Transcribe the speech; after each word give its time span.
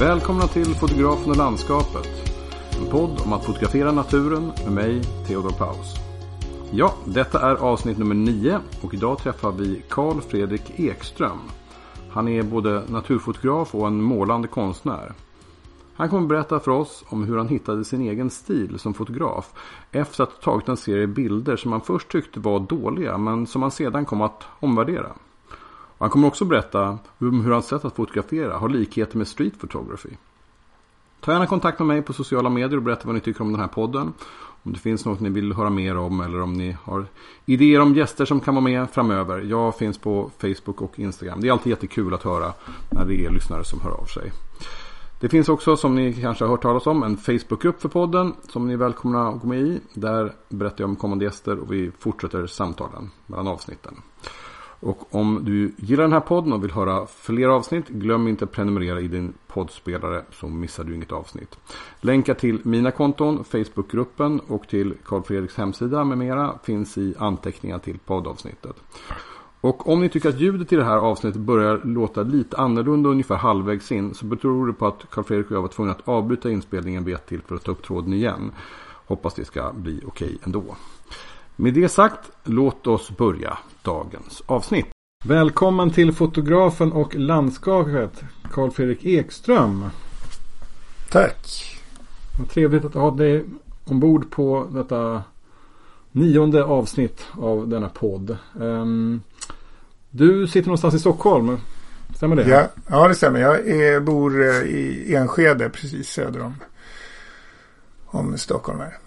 Välkomna 0.00 0.46
till 0.46 0.74
Fotografen 0.74 1.30
och 1.30 1.36
landskapet. 1.36 2.08
En 2.80 2.90
podd 2.90 3.20
om 3.24 3.32
att 3.32 3.44
fotografera 3.44 3.92
naturen 3.92 4.52
med 4.64 4.72
mig, 4.72 5.02
Theodor 5.26 5.50
Paus. 5.50 5.94
Ja, 6.70 6.94
detta 7.04 7.50
är 7.50 7.54
avsnitt 7.54 7.98
nummer 7.98 8.14
9 8.14 8.60
och 8.82 8.94
idag 8.94 9.18
träffar 9.18 9.52
vi 9.52 9.82
Carl 9.88 10.20
Fredrik 10.20 10.80
Ekström. 10.80 11.38
Han 12.10 12.28
är 12.28 12.42
både 12.42 12.82
naturfotograf 12.88 13.74
och 13.74 13.86
en 13.86 14.02
målande 14.02 14.48
konstnär. 14.48 15.12
Han 15.94 16.08
kommer 16.08 16.26
berätta 16.26 16.60
för 16.60 16.70
oss 16.70 17.04
om 17.08 17.24
hur 17.24 17.36
han 17.36 17.48
hittade 17.48 17.84
sin 17.84 18.00
egen 18.00 18.30
stil 18.30 18.78
som 18.78 18.94
fotograf 18.94 19.52
efter 19.92 20.22
att 20.22 20.30
ha 20.30 20.52
tagit 20.52 20.68
en 20.68 20.76
serie 20.76 21.06
bilder 21.06 21.56
som 21.56 21.72
han 21.72 21.80
först 21.80 22.08
tyckte 22.08 22.40
var 22.40 22.60
dåliga 22.60 23.18
men 23.18 23.46
som 23.46 23.62
han 23.62 23.70
sedan 23.70 24.04
kom 24.04 24.20
att 24.20 24.44
omvärdera. 24.60 25.12
Och 25.98 26.04
han 26.04 26.10
kommer 26.10 26.28
också 26.28 26.44
berätta 26.44 26.98
hur 27.18 27.50
hans 27.50 27.66
sätt 27.66 27.84
att 27.84 27.96
fotografera 27.96 28.58
har 28.58 28.68
likheter 28.68 29.18
med 29.18 29.28
street 29.28 29.60
photography. 29.60 30.10
Ta 31.20 31.32
gärna 31.32 31.46
kontakt 31.46 31.78
med 31.78 31.88
mig 31.88 32.02
på 32.02 32.12
sociala 32.12 32.48
medier 32.48 32.76
och 32.76 32.82
berätta 32.82 33.02
vad 33.06 33.14
ni 33.14 33.20
tycker 33.20 33.40
om 33.40 33.52
den 33.52 33.60
här 33.60 33.68
podden. 33.68 34.12
Om 34.62 34.72
det 34.72 34.78
finns 34.78 35.04
något 35.04 35.20
ni 35.20 35.30
vill 35.30 35.52
höra 35.52 35.70
mer 35.70 35.96
om 35.96 36.20
eller 36.20 36.40
om 36.40 36.52
ni 36.52 36.76
har 36.82 37.06
idéer 37.46 37.80
om 37.80 37.94
gäster 37.94 38.24
som 38.24 38.40
kan 38.40 38.54
vara 38.54 38.64
med 38.64 38.90
framöver. 38.90 39.38
Jag 39.38 39.76
finns 39.76 39.98
på 39.98 40.30
Facebook 40.38 40.82
och 40.82 40.98
Instagram. 40.98 41.40
Det 41.40 41.48
är 41.48 41.52
alltid 41.52 41.70
jättekul 41.70 42.14
att 42.14 42.22
höra 42.22 42.52
när 42.90 43.04
det 43.04 43.24
är 43.24 43.30
lyssnare 43.30 43.64
som 43.64 43.80
hör 43.80 43.90
av 43.90 44.04
sig. 44.04 44.32
Det 45.20 45.28
finns 45.28 45.48
också 45.48 45.76
som 45.76 45.94
ni 45.94 46.12
kanske 46.12 46.44
har 46.44 46.50
hört 46.50 46.62
talas 46.62 46.86
om 46.86 47.02
en 47.02 47.16
Facebookgrupp 47.16 47.80
för 47.80 47.88
podden 47.88 48.34
som 48.48 48.66
ni 48.66 48.72
är 48.72 48.76
välkomna 48.76 49.28
att 49.28 49.40
gå 49.40 49.48
med 49.48 49.60
i. 49.60 49.80
Där 49.94 50.32
berättar 50.48 50.80
jag 50.84 50.90
om 50.90 50.96
kommande 50.96 51.24
gäster 51.24 51.58
och 51.58 51.72
vi 51.72 51.90
fortsätter 51.98 52.46
samtalen 52.46 53.10
mellan 53.26 53.48
avsnitten. 53.48 53.94
Och 54.80 55.14
om 55.14 55.40
du 55.44 55.72
gillar 55.76 56.02
den 56.02 56.12
här 56.12 56.20
podden 56.20 56.52
och 56.52 56.64
vill 56.64 56.70
höra 56.70 57.06
fler 57.06 57.48
avsnitt, 57.48 57.88
glöm 57.88 58.28
inte 58.28 58.44
att 58.44 58.52
prenumerera 58.52 59.00
i 59.00 59.08
din 59.08 59.32
poddspelare 59.46 60.24
så 60.32 60.48
missar 60.48 60.84
du 60.84 60.94
inget 60.94 61.12
avsnitt. 61.12 61.58
Länkar 62.00 62.34
till 62.34 62.60
mina 62.62 62.90
konton, 62.90 63.44
Facebookgruppen 63.44 64.40
och 64.40 64.68
till 64.68 64.94
Karl 65.04 65.22
Fredriks 65.22 65.56
hemsida 65.56 66.04
med 66.04 66.18
mera 66.18 66.58
finns 66.62 66.98
i 66.98 67.14
anteckningar 67.18 67.78
till 67.78 67.98
poddavsnittet. 67.98 68.76
Och 69.60 69.88
om 69.88 70.00
ni 70.00 70.08
tycker 70.08 70.28
att 70.28 70.40
ljudet 70.40 70.72
i 70.72 70.76
det 70.76 70.84
här 70.84 70.96
avsnittet 70.96 71.40
börjar 71.40 71.80
låta 71.84 72.22
lite 72.22 72.56
annorlunda 72.56 73.08
ungefär 73.08 73.36
halvvägs 73.36 73.92
in 73.92 74.14
så 74.14 74.26
beror 74.26 74.66
det 74.66 74.72
på 74.72 74.86
att 74.86 75.10
Karl 75.10 75.24
Fredrik 75.24 75.50
och 75.50 75.56
jag 75.56 75.62
var 75.62 75.68
tvungna 75.68 75.92
att 75.92 76.08
avbryta 76.08 76.50
inspelningen 76.50 77.04
vid 77.04 77.14
ett 77.14 77.26
till 77.26 77.42
för 77.42 77.54
att 77.54 77.64
ta 77.64 77.72
upp 77.72 77.82
tråden 77.82 78.12
igen. 78.12 78.52
Hoppas 79.06 79.34
det 79.34 79.44
ska 79.44 79.72
bli 79.72 80.02
okej 80.06 80.38
ändå. 80.44 80.76
Med 81.60 81.74
det 81.74 81.88
sagt, 81.88 82.30
låt 82.44 82.86
oss 82.86 83.16
börja 83.16 83.58
dagens 83.82 84.42
avsnitt. 84.46 84.86
Välkommen 85.24 85.90
till 85.90 86.12
fotografen 86.12 86.92
och 86.92 87.14
landskapet 87.14 88.24
Karl 88.52 88.70
Fredrik 88.70 89.04
Ekström. 89.04 89.84
Tack. 91.10 91.76
Vad 92.38 92.50
trevligt 92.50 92.84
att 92.84 92.94
ha 92.94 93.10
dig 93.10 93.44
ombord 93.84 94.30
på 94.30 94.66
detta 94.70 95.22
nionde 96.12 96.64
avsnitt 96.64 97.26
av 97.32 97.68
denna 97.68 97.88
podd. 97.88 98.36
Um, 98.54 99.22
du 100.10 100.46
sitter 100.46 100.68
någonstans 100.68 100.94
i 100.94 100.98
Stockholm. 100.98 101.58
Stämmer 102.16 102.36
det? 102.36 102.48
Ja, 102.48 102.68
ja 102.88 103.08
det 103.08 103.14
stämmer. 103.14 103.40
Jag 103.40 103.68
är, 103.68 104.00
bor 104.00 104.42
eh, 104.42 104.62
i 104.62 105.14
Enskede 105.14 105.68
precis 105.68 106.08
söder 106.08 106.42
om, 106.42 106.54
om 108.06 108.38
Stockholm. 108.38 108.80
Här. 108.80 108.98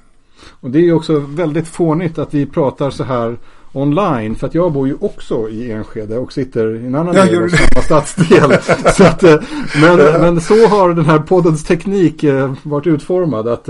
Och 0.50 0.72
det 0.72 0.88
är 0.88 0.94
också 0.94 1.20
väldigt 1.20 1.67
fånigt 1.67 2.20
att 2.20 2.34
vi 2.34 2.45
pratar 2.45 2.89
så 2.89 3.03
här 3.03 3.38
online. 3.73 4.36
För 4.36 4.47
att 4.47 4.56
jag 4.56 4.72
bor 4.73 4.88
ju 4.88 4.97
också 5.00 5.50
i 5.50 5.72
Enskede 5.72 6.17
och 6.17 6.34
sitter 6.34 6.75
i 6.75 6.88
en 6.88 6.95
annan 6.95 7.16
ja, 7.16 7.25
del 7.25 7.44
av 7.44 7.47
samma 7.47 7.81
stadsdel. 7.81 8.52
så 8.94 9.03
att, 9.03 9.23
eh, 9.23 9.36
men, 9.81 9.97
men 9.97 10.42
så 10.42 10.68
har 10.68 10.94
den 10.94 11.06
här 11.06 11.19
poddens 11.19 11.63
teknik 11.63 12.24
eh, 12.24 12.53
varit 12.63 12.88
utformad. 12.88 13.47
Att, 13.47 13.68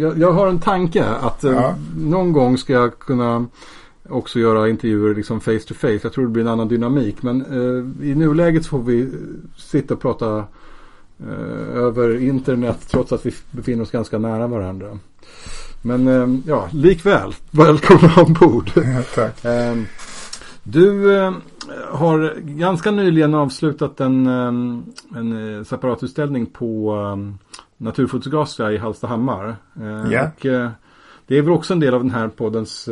jag, 0.00 0.18
jag 0.18 0.32
har 0.32 0.46
en 0.46 0.60
tanke 0.60 1.04
att 1.04 1.42
ja. 1.42 1.74
någon 1.96 2.32
gång 2.32 2.58
ska 2.58 2.72
jag 2.72 2.98
kunna 2.98 3.46
också 4.08 4.38
göra 4.38 4.68
intervjuer 4.68 5.14
liksom 5.14 5.40
face 5.40 5.58
to 5.58 5.74
face. 5.74 6.00
Jag 6.02 6.12
tror 6.12 6.24
det 6.24 6.30
blir 6.30 6.42
en 6.42 6.48
annan 6.48 6.68
dynamik. 6.68 7.22
Men 7.22 7.40
eh, 7.40 8.06
i 8.08 8.14
nuläget 8.14 8.64
så 8.64 8.68
får 8.68 8.82
vi 8.82 9.10
sitta 9.56 9.94
och 9.94 10.00
prata 10.00 10.44
eh, 11.20 11.76
över 11.76 12.22
internet 12.22 12.78
trots 12.90 13.12
att 13.12 13.26
vi 13.26 13.34
befinner 13.50 13.82
oss 13.82 13.90
ganska 13.90 14.18
nära 14.18 14.46
varandra. 14.46 14.98
Men 15.86 16.08
eh, 16.08 16.38
ja, 16.46 16.68
likväl, 16.72 17.34
välkomna 17.50 18.12
ombord. 18.26 18.70
Ja, 18.74 19.02
tack. 19.14 19.44
Eh, 19.44 19.76
du 20.62 21.16
eh, 21.16 21.32
har 21.90 22.34
ganska 22.40 22.90
nyligen 22.90 23.34
avslutat 23.34 24.00
en, 24.00 24.26
eh, 24.26 25.18
en 25.18 25.64
separatutställning 25.64 26.46
på 26.46 26.96
Naturfotografiska 27.76 28.72
i 28.72 28.78
Hallstahammar. 28.78 29.56
Ja. 30.10 30.24
Och, 30.24 30.46
det 31.26 31.38
är 31.38 31.42
väl 31.42 31.52
också 31.52 31.72
en 31.72 31.80
del 31.80 31.94
av 31.94 32.02
den 32.02 32.10
här 32.10 32.28
poddens 32.28 32.88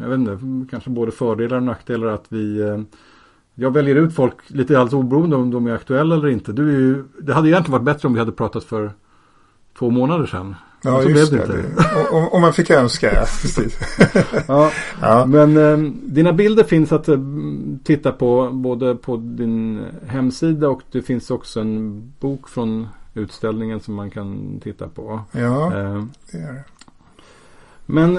jag 0.00 0.08
vet 0.08 0.18
inte, 0.18 0.38
kanske 0.70 0.90
både 0.90 1.12
fördelar 1.12 1.56
och 1.56 1.62
nackdelar 1.62 2.06
att 2.06 2.24
vi 2.28 2.62
jag 3.54 3.70
väljer 3.70 3.96
ut 3.96 4.14
folk 4.14 4.34
lite 4.46 4.78
alldeles 4.78 4.92
oberoende 4.92 5.36
om 5.36 5.50
de 5.50 5.66
är 5.66 5.74
aktuella 5.74 6.14
eller 6.14 6.28
inte. 6.28 6.52
Du 6.52 6.68
är 6.68 6.80
ju, 6.80 7.04
det 7.22 7.34
hade 7.34 7.48
egentligen 7.48 7.72
varit 7.72 7.84
bättre 7.84 8.08
om 8.08 8.14
vi 8.14 8.20
hade 8.20 8.32
pratat 8.32 8.64
för 8.64 8.92
två 9.78 9.90
månader 9.90 10.26
sedan. 10.26 10.54
Ja, 10.84 11.02
så 11.02 11.10
just 11.10 11.32
det. 11.32 11.46
det. 11.46 11.64
Om, 12.10 12.28
om, 12.28 12.40
man 12.40 12.52
fick 12.52 12.70
önska, 12.70 13.14
ja. 13.14 13.20
Precis. 13.42 13.78
ja, 14.48 14.70
ja, 15.00 15.26
Men 15.26 15.56
eh, 15.56 15.92
dina 16.02 16.32
bilder 16.32 16.64
finns 16.64 16.92
att 16.92 17.08
eh, 17.08 17.18
titta 17.84 18.12
på 18.12 18.50
både 18.50 18.94
på 18.94 19.16
din 19.16 19.84
hemsida 20.06 20.68
och 20.68 20.82
det 20.92 21.02
finns 21.02 21.30
också 21.30 21.60
en 21.60 22.12
bok 22.20 22.48
från 22.48 22.88
utställningen 23.14 23.80
som 23.80 23.94
man 23.94 24.10
kan 24.10 24.60
titta 24.62 24.88
på. 24.88 25.20
Ja, 25.32 25.66
eh, 25.66 26.04
det 26.32 26.38
gör 26.38 26.52
det. 26.52 26.64
Men 27.86 28.18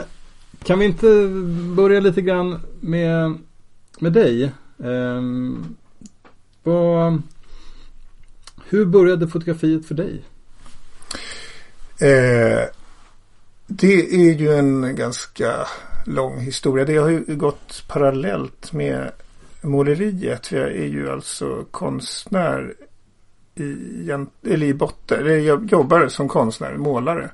kan 0.64 0.80
vi 0.80 0.86
inte 0.86 1.28
börja 1.75 2.00
lite 2.00 2.22
grann 2.22 2.59
med, 2.80 3.38
med 4.00 4.14
dig? 4.14 4.52
Um, 4.78 5.75
vad, 6.64 7.22
hur 8.70 8.86
började 8.86 9.28
fotografiet 9.28 9.86
för 9.86 9.96
dig? 9.96 10.22
Eh, 12.00 12.67
det 13.67 14.16
är 14.16 14.33
ju 14.33 14.53
en 14.53 14.95
ganska 14.95 15.67
lång 16.06 16.39
historia. 16.39 16.85
Det 16.85 16.97
har 16.97 17.09
ju 17.09 17.23
gått 17.28 17.83
parallellt 17.88 18.73
med 18.73 19.11
måleriet. 19.61 20.51
Jag 20.51 20.67
är 20.67 20.85
ju 20.85 21.09
alltså 21.09 21.66
konstnär 21.72 22.73
i, 23.56 24.11
eller 24.44 24.66
i 24.66 24.73
botten. 24.73 25.44
Jag 25.45 25.72
jobbar 25.72 26.07
som 26.07 26.28
konstnär, 26.28 26.73
målare. 26.78 27.29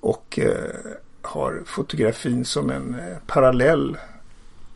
Och 0.00 0.38
eh, 0.38 0.74
har 1.22 1.62
fotografin 1.66 2.44
som 2.44 2.70
en 2.70 2.94
eh, 2.94 3.16
parallell 3.26 3.98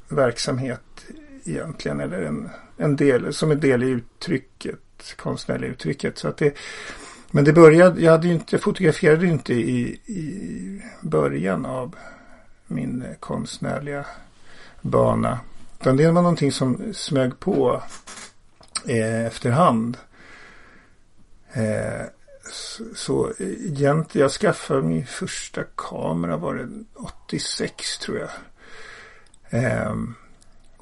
verksamhet 0.08 1.04
egentligen. 1.44 2.00
Eller 2.00 2.22
en, 2.22 2.50
en 2.76 2.96
del, 2.96 3.34
som 3.34 3.50
en 3.50 3.60
del 3.60 3.82
i 3.82 3.88
uttrycket, 3.88 5.14
konstnärliga 5.16 5.70
uttrycket. 5.70 6.18
Så 6.18 6.28
att 6.28 6.36
det, 6.36 6.54
men 7.34 7.44
det 7.44 7.52
började, 7.52 8.00
jag, 8.00 8.12
hade 8.12 8.28
inte, 8.28 8.58
fotograferade 8.58 9.26
inte 9.26 9.54
i, 9.54 10.00
i 10.06 10.82
början 11.00 11.66
av 11.66 11.96
min 12.66 13.04
konstnärliga 13.20 14.06
bana. 14.80 15.40
Utan 15.80 15.96
det 15.96 16.10
var 16.10 16.22
någonting 16.22 16.52
som 16.52 16.94
smög 16.94 17.40
på 17.40 17.82
eh, 18.86 19.26
efterhand. 19.26 19.96
Eh, 21.52 22.06
så 22.94 23.26
eh, 23.26 23.46
egentligen, 23.46 24.22
jag 24.22 24.30
skaffade 24.30 24.82
min 24.82 25.06
första 25.06 25.62
kamera 25.76 26.36
var 26.36 26.54
det 26.54 26.68
86 26.94 27.98
tror 27.98 28.18
jag. 28.18 28.30
Eh, 29.62 29.94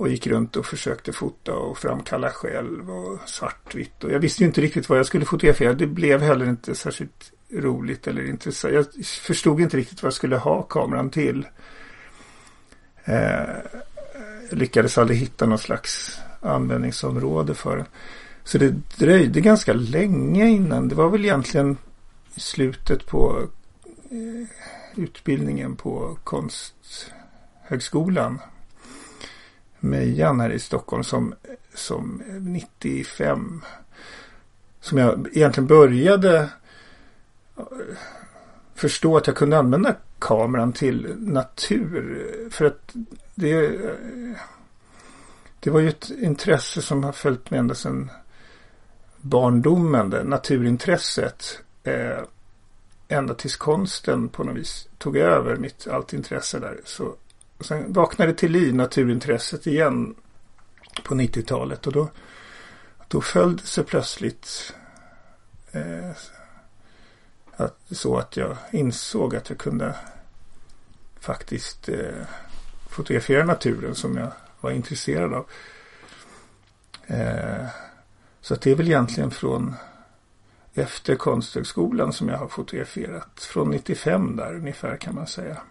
och 0.00 0.08
gick 0.08 0.26
runt 0.26 0.56
och 0.56 0.67
försökte 0.67 1.12
fota 1.12 1.55
och 1.55 1.79
framkalla 1.79 2.31
själv 2.31 2.91
och 2.91 3.29
svartvitt. 3.29 4.05
Och 4.05 4.12
jag 4.12 4.19
visste 4.19 4.43
ju 4.43 4.47
inte 4.47 4.61
riktigt 4.61 4.88
vad 4.88 4.99
jag 4.99 5.06
skulle 5.06 5.25
fotografera. 5.25 5.75
Det 5.75 5.87
blev 5.87 6.20
heller 6.20 6.49
inte 6.49 6.75
särskilt 6.75 7.32
roligt 7.52 8.06
eller 8.06 8.29
intressant. 8.29 8.75
Jag 8.75 8.87
förstod 9.05 9.61
inte 9.61 9.76
riktigt 9.76 10.02
vad 10.02 10.06
jag 10.06 10.14
skulle 10.14 10.37
ha 10.37 10.62
kameran 10.62 11.11
till. 11.11 11.47
Eh, 13.05 13.41
jag 14.50 14.58
lyckades 14.58 14.99
aldrig 14.99 15.19
hitta 15.19 15.47
någon 15.47 15.58
slags 15.58 16.19
användningsområde 16.41 17.55
för 17.55 17.76
den. 17.76 17.87
Så 18.44 18.58
det 18.58 18.75
dröjde 18.99 19.41
ganska 19.41 19.73
länge 19.73 20.49
innan. 20.49 20.88
Det 20.88 20.94
var 20.94 21.08
väl 21.08 21.25
egentligen 21.25 21.76
i 22.35 22.41
slutet 22.41 23.06
på 23.06 23.49
eh, 24.11 24.47
utbildningen 24.97 25.76
på 25.76 26.19
Konsthögskolan. 26.25 28.38
Mejan 29.80 30.40
här 30.40 30.50
i 30.50 30.58
Stockholm 30.58 31.04
som, 31.04 31.34
som 31.74 32.22
95. 32.40 33.64
Som 34.80 34.98
jag 34.98 35.28
egentligen 35.32 35.66
började 35.66 36.38
eh, 37.56 37.64
förstå 38.74 39.16
att 39.16 39.26
jag 39.26 39.36
kunde 39.36 39.58
använda 39.58 39.96
kameran 40.18 40.72
till 40.72 41.14
natur. 41.18 42.26
För 42.50 42.64
att 42.64 42.94
det, 43.34 43.66
eh, 43.66 44.36
det 45.60 45.70
var 45.70 45.80
ju 45.80 45.88
ett 45.88 46.10
intresse 46.10 46.82
som 46.82 47.04
har 47.04 47.12
följt 47.12 47.50
med 47.50 47.60
ända 47.60 47.74
sedan 47.74 48.10
barndomen, 49.20 50.10
det 50.10 50.24
naturintresset. 50.24 51.60
Eh, 51.82 52.18
ända 53.08 53.34
tills 53.34 53.56
konsten 53.56 54.28
på 54.28 54.44
något 54.44 54.56
vis 54.56 54.88
tog 54.98 55.16
över 55.16 55.56
mitt 55.56 55.86
allt 55.88 56.12
intresse 56.12 56.58
där. 56.58 56.80
Så, 56.84 57.14
sen 57.66 57.92
vaknade 57.92 58.34
till 58.34 58.52
liv 58.52 58.74
naturintresset 58.74 59.66
igen 59.66 60.14
på 61.04 61.14
90-talet 61.14 61.86
och 61.86 61.92
då, 61.92 62.10
då 63.08 63.20
föll 63.20 63.56
det 63.56 63.62
sig 63.62 63.84
plötsligt 63.84 64.74
eh, 65.72 66.10
att, 67.56 67.78
så 67.90 68.16
att 68.18 68.36
jag 68.36 68.56
insåg 68.70 69.36
att 69.36 69.48
jag 69.48 69.58
kunde 69.58 69.94
faktiskt 71.20 71.88
eh, 71.88 72.26
fotografera 72.88 73.44
naturen 73.44 73.94
som 73.94 74.16
jag 74.16 74.32
var 74.60 74.70
intresserad 74.70 75.34
av. 75.34 75.46
Eh, 77.06 77.66
så 78.40 78.54
att 78.54 78.62
det 78.62 78.70
är 78.70 78.74
väl 78.74 78.88
egentligen 78.88 79.30
från 79.30 79.74
efter 80.74 81.14
Konsthögskolan 81.16 82.12
som 82.12 82.28
jag 82.28 82.38
har 82.38 82.48
fotograferat. 82.48 83.40
Från 83.40 83.70
95 83.70 84.36
där 84.36 84.54
ungefär 84.54 84.96
kan 84.96 85.14
man 85.14 85.26
säga. 85.26 85.62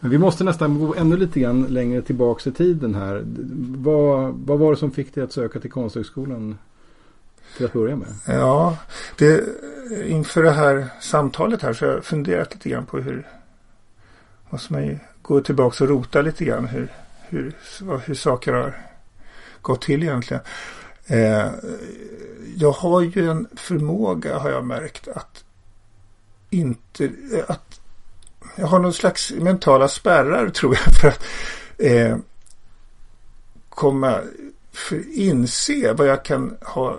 Men 0.00 0.10
vi 0.10 0.18
måste 0.18 0.44
nästan 0.44 0.78
gå 0.78 0.94
ännu 0.94 1.16
lite 1.16 1.40
grann 1.40 1.62
längre 1.62 2.02
tillbaka 2.02 2.50
i 2.50 2.52
tiden 2.52 2.94
här. 2.94 3.22
Vad, 3.76 4.34
vad 4.34 4.58
var 4.58 4.70
det 4.70 4.76
som 4.76 4.90
fick 4.90 5.14
dig 5.14 5.24
att 5.24 5.32
söka 5.32 5.60
till 5.60 5.70
Konsthögskolan 5.70 6.58
till 7.56 7.66
att 7.66 7.72
börja 7.72 7.96
med? 7.96 8.08
Ja, 8.26 8.78
det, 9.18 9.44
inför 10.06 10.42
det 10.42 10.50
här 10.50 10.86
samtalet 11.00 11.62
här 11.62 11.72
så 11.72 11.86
har 11.86 11.92
jag 11.92 12.04
funderat 12.04 12.54
lite 12.54 12.68
grann 12.68 12.86
på 12.86 12.98
hur 12.98 13.26
måste 14.50 14.72
man 14.72 14.86
ju 14.86 14.98
gå 15.22 15.40
tillbaka 15.40 15.84
och 15.84 15.90
rota 15.90 16.22
lite 16.22 16.44
grann 16.44 16.66
hur, 16.66 16.88
hur, 17.28 17.52
hur 18.04 18.14
saker 18.14 18.52
har 18.52 18.74
gått 19.62 19.82
till 19.82 20.02
egentligen. 20.02 20.42
Eh, 21.06 21.46
jag 22.56 22.72
har 22.72 23.00
ju 23.00 23.30
en 23.30 23.46
förmåga 23.56 24.38
har 24.38 24.50
jag 24.50 24.64
märkt 24.64 25.08
att 25.08 25.44
inte 26.50 27.10
att 27.48 27.80
jag 28.56 28.66
har 28.66 28.78
någon 28.78 28.92
slags 28.92 29.32
mentala 29.32 29.88
spärrar 29.88 30.48
tror 30.48 30.74
jag 30.74 30.94
för 31.00 31.08
att 31.08 31.24
eh, 31.78 32.16
komma 33.68 34.20
för 34.72 35.02
inse 35.18 35.92
vad 35.92 36.06
jag 36.06 36.24
kan 36.24 36.56
ha 36.60 36.98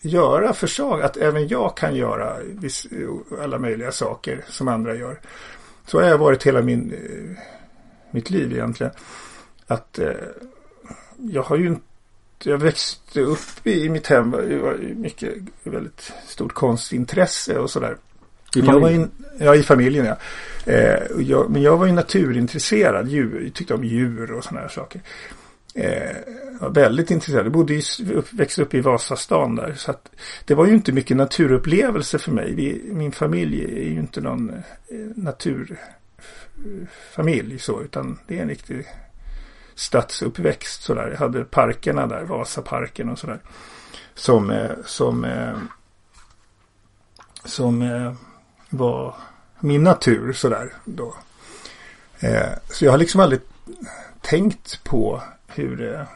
göra 0.00 0.52
för 0.52 0.66
sak, 0.66 1.02
att 1.02 1.16
även 1.16 1.48
jag 1.48 1.76
kan 1.76 1.94
göra 1.94 2.36
viss, 2.42 2.86
alla 3.42 3.58
möjliga 3.58 3.92
saker 3.92 4.44
som 4.48 4.68
andra 4.68 4.94
gör. 4.94 5.20
Så 5.86 6.00
har 6.00 6.08
jag 6.08 6.18
varit 6.18 6.42
hela 6.42 6.62
min, 6.62 6.92
eh, 6.92 7.42
mitt 8.10 8.30
liv 8.30 8.52
egentligen. 8.52 8.92
Att 9.66 9.98
eh, 9.98 10.12
jag 11.16 11.42
har 11.42 11.56
ju 11.56 11.66
inte 11.66 11.82
jag 12.44 12.58
växte 12.58 13.20
upp 13.20 13.66
i 13.66 13.88
mitt 13.88 14.06
hem. 14.06 14.36
Mycket, 14.96 15.34
väldigt 15.62 16.12
stort 16.26 16.52
konstintresse 16.52 17.58
och 17.58 17.70
sådär. 17.70 17.96
I 18.56 18.62
familjen? 18.62 19.10
ja, 19.38 19.54
i 19.54 19.62
familjen 19.62 20.04
ja. 20.04 20.16
Eh, 20.66 21.02
jag, 21.18 21.50
men 21.50 21.62
jag 21.62 21.76
var 21.76 21.86
ju 21.86 21.92
naturintresserad. 21.92 23.08
Djur, 23.08 23.42
jag 23.44 23.54
tyckte 23.54 23.74
om 23.74 23.84
djur 23.84 24.32
och 24.32 24.44
sådana 24.44 24.60
här 24.60 24.68
saker. 24.68 25.00
Eh, 25.74 26.16
var 26.60 26.70
väldigt 26.70 27.10
intresserad. 27.10 27.46
Jag 27.46 27.52
bodde 27.52 27.74
i, 27.74 27.82
upp, 28.14 28.32
växte 28.32 28.62
upp 28.62 28.74
i 28.74 28.80
Vasastan 28.80 29.56
där. 29.56 29.74
Så 29.74 29.90
att 29.90 30.10
det 30.44 30.54
var 30.54 30.66
ju 30.66 30.74
inte 30.74 30.92
mycket 30.92 31.16
naturupplevelse 31.16 32.18
för 32.18 32.32
mig. 32.32 32.54
Vi, 32.54 32.82
min 32.84 33.12
familj 33.12 33.64
är 33.64 33.90
ju 33.90 33.98
inte 33.98 34.20
någon 34.20 34.50
eh, 34.50 34.54
naturfamilj 35.16 37.58
så. 37.58 37.82
Utan 37.82 38.18
det 38.26 38.38
är 38.38 38.42
en 38.42 38.48
riktig 38.48 38.86
stadsuppväxt 39.74 40.82
sådär. 40.82 41.08
Jag 41.10 41.18
hade 41.18 41.44
parkerna 41.44 42.06
där, 42.06 42.24
Vasaparken 42.24 43.08
och 43.08 43.18
sådär. 43.18 43.40
Som, 44.14 44.50
eh, 44.50 44.70
som, 44.84 45.24
eh, 45.24 45.56
som 47.44 47.82
eh, 47.82 48.12
var 48.72 49.14
min 49.60 49.84
natur 49.84 50.32
sådär 50.32 50.72
då. 50.84 51.14
Eh, 52.20 52.52
så 52.68 52.84
jag 52.84 52.90
har 52.90 52.98
liksom 52.98 53.20
aldrig 53.20 53.40
tänkt 54.20 54.84
på 54.84 55.22
hur 55.46 55.76
det 55.76 56.06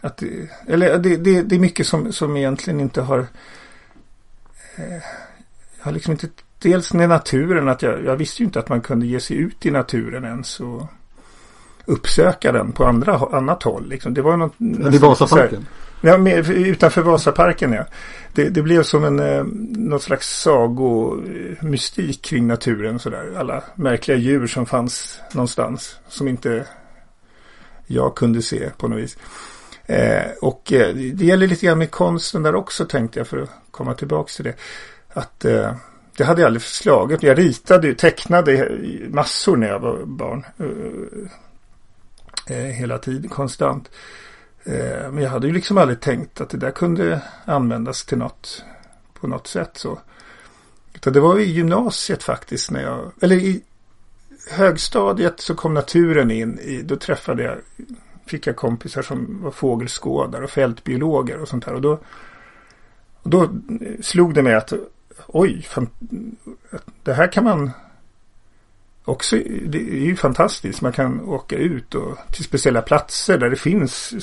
att 0.00 0.16
det, 0.16 0.50
eller 0.66 0.98
det, 0.98 1.16
det, 1.16 1.42
det 1.42 1.54
är 1.54 1.60
mycket 1.60 1.86
som, 1.86 2.12
som 2.12 2.36
egentligen 2.36 2.80
inte 2.80 3.02
har 3.02 3.18
eh, 4.76 5.02
jag 5.78 5.84
har 5.84 5.92
liksom 5.92 6.12
inte 6.12 6.28
dels 6.58 6.92
med 6.92 7.08
naturen 7.08 7.68
att 7.68 7.82
jag, 7.82 8.04
jag 8.04 8.16
visste 8.16 8.42
ju 8.42 8.46
inte 8.46 8.58
att 8.58 8.68
man 8.68 8.80
kunde 8.80 9.06
ge 9.06 9.20
sig 9.20 9.36
ut 9.36 9.66
i 9.66 9.70
naturen 9.70 10.24
ens 10.24 10.60
och 10.60 10.86
uppsöka 11.86 12.52
den 12.52 12.72
på 12.72 12.84
andra, 12.84 13.16
annat 13.32 13.62
håll. 13.62 13.88
Liksom. 13.88 14.14
Det 14.14 14.22
var 14.22 14.36
något, 14.36 14.54
I 14.94 14.98
Vasaparken? 14.98 15.66
Ja, 16.00 16.18
med, 16.18 16.50
utanför 16.50 17.02
Vasaparken 17.02 17.72
ja. 17.72 17.84
Det, 18.34 18.48
det 18.48 18.62
blev 18.62 18.82
som 18.82 19.04
en 19.04 19.20
eh, 19.20 19.44
något 19.70 20.02
slags 20.02 20.42
sagomystik 20.42 22.22
kring 22.22 22.46
naturen 22.46 22.98
sådär. 22.98 23.32
Alla 23.36 23.62
märkliga 23.74 24.16
djur 24.16 24.46
som 24.46 24.66
fanns 24.66 25.20
någonstans 25.32 25.96
som 26.08 26.28
inte 26.28 26.66
jag 27.86 28.14
kunde 28.14 28.42
se 28.42 28.70
på 28.78 28.88
något 28.88 28.98
vis. 28.98 29.16
Eh, 29.86 30.30
och 30.40 30.72
eh, 30.72 30.94
det 30.94 31.24
gäller 31.24 31.46
lite 31.46 31.66
grann 31.66 31.78
med 31.78 31.90
konsten 31.90 32.42
där 32.42 32.54
också 32.54 32.84
tänkte 32.84 33.20
jag 33.20 33.26
för 33.26 33.38
att 33.38 33.50
komma 33.70 33.94
tillbaka 33.94 34.30
till 34.36 34.44
det. 34.44 34.54
Att 35.12 35.44
eh, 35.44 35.74
det 36.16 36.24
hade 36.24 36.40
jag 36.40 36.46
aldrig 36.46 36.62
slagit. 36.62 37.22
Jag 37.22 37.38
ritade, 37.38 37.94
tecknade 37.94 38.78
massor 39.08 39.56
när 39.56 39.68
jag 39.68 39.78
var 39.78 40.04
barn. 40.04 40.44
Eh, 42.46 42.56
hela 42.56 42.98
tiden, 42.98 43.30
konstant. 43.30 43.90
Eh, 44.64 45.12
men 45.12 45.18
jag 45.18 45.30
hade 45.30 45.46
ju 45.46 45.52
liksom 45.52 45.78
aldrig 45.78 46.00
tänkt 46.00 46.40
att 46.40 46.50
det 46.50 46.58
där 46.58 46.70
kunde 46.70 47.22
användas 47.44 48.04
till 48.04 48.18
något 48.18 48.64
på 49.20 49.26
något 49.26 49.46
sätt 49.46 49.70
så. 49.74 49.98
Utan 50.94 51.12
det 51.12 51.20
var 51.20 51.38
i 51.38 51.44
gymnasiet 51.44 52.22
faktiskt 52.22 52.70
när 52.70 52.82
jag, 52.82 53.12
eller 53.20 53.36
i 53.36 53.62
högstadiet 54.50 55.40
så 55.40 55.54
kom 55.54 55.74
naturen 55.74 56.30
in 56.30 56.58
i, 56.58 56.82
då 56.82 56.96
träffade 56.96 57.42
jag, 57.42 57.58
fick 58.26 58.46
jag 58.46 58.56
kompisar 58.56 59.02
som 59.02 59.42
var 59.42 59.50
fågelskådare 59.50 60.44
och 60.44 60.50
fältbiologer 60.50 61.38
och 61.38 61.48
sånt 61.48 61.64
här. 61.64 61.74
Och 61.74 61.80
då, 61.80 61.98
och 63.22 63.30
då 63.30 63.48
slog 64.02 64.34
det 64.34 64.42
mig 64.42 64.54
att 64.54 64.72
oj, 65.26 65.62
fan, 65.62 65.88
det 67.02 67.14
här 67.14 67.32
kan 67.32 67.44
man 67.44 67.70
också, 69.04 69.36
det 69.66 69.78
är 69.78 70.06
ju 70.06 70.16
fantastiskt. 70.16 70.80
Man 70.80 70.92
kan 70.92 71.20
åka 71.20 71.56
ut 71.56 71.94
och 71.94 72.18
till 72.32 72.44
speciella 72.44 72.82
platser 72.82 73.38
där 73.38 73.50
det 73.50 73.56
finns 73.56 74.14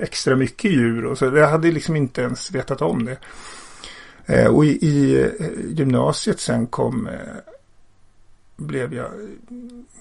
extra 0.00 0.36
mycket 0.36 0.70
djur 0.70 1.04
och 1.04 1.18
så. 1.18 1.24
Jag 1.24 1.48
hade 1.48 1.70
liksom 1.70 1.96
inte 1.96 2.22
ens 2.22 2.50
vetat 2.50 2.82
om 2.82 3.04
det. 3.04 3.16
Eh, 4.26 4.46
och 4.46 4.64
i, 4.64 4.86
i 4.86 5.22
eh, 5.22 5.50
gymnasiet 5.68 6.40
sen 6.40 6.66
kom, 6.66 7.06
eh, 7.06 7.36
blev 8.56 8.94
jag 8.94 9.10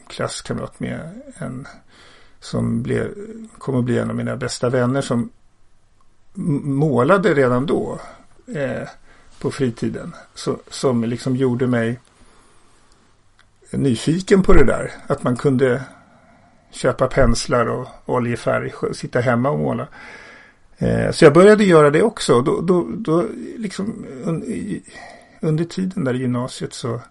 klasskamrat 0.07 0.79
med 0.79 1.21
en 1.37 1.67
som 2.39 2.83
blev, 2.83 3.13
kom 3.57 3.75
att 3.75 3.83
bli 3.83 3.97
en 3.97 4.09
av 4.09 4.15
mina 4.15 4.35
bästa 4.35 4.69
vänner 4.69 5.01
som 5.01 5.29
målade 6.63 7.33
redan 7.33 7.65
då. 7.65 7.99
Eh, 8.55 8.87
på 9.41 9.51
fritiden. 9.51 10.15
Så, 10.33 10.59
som 10.69 11.03
liksom 11.03 11.35
gjorde 11.35 11.67
mig 11.67 11.99
nyfiken 13.71 14.43
på 14.43 14.53
det 14.53 14.63
där. 14.63 14.91
Att 15.07 15.23
man 15.23 15.35
kunde 15.35 15.81
köpa 16.71 17.07
penslar 17.07 17.65
och 17.65 17.87
oljefärg 18.05 18.73
och 18.73 18.95
sitta 18.95 19.19
hemma 19.19 19.49
och 19.49 19.59
måla. 19.59 19.87
Eh, 20.77 21.11
så 21.11 21.25
jag 21.25 21.33
började 21.33 21.63
göra 21.63 21.89
det 21.89 22.01
också. 22.01 22.41
Då, 22.41 22.61
då, 22.61 22.87
då 22.89 23.25
liksom 23.57 24.05
under 25.39 25.65
tiden 25.65 26.03
där 26.03 26.13
i 26.13 26.17
gymnasiet 26.17 26.73
så 26.73 27.01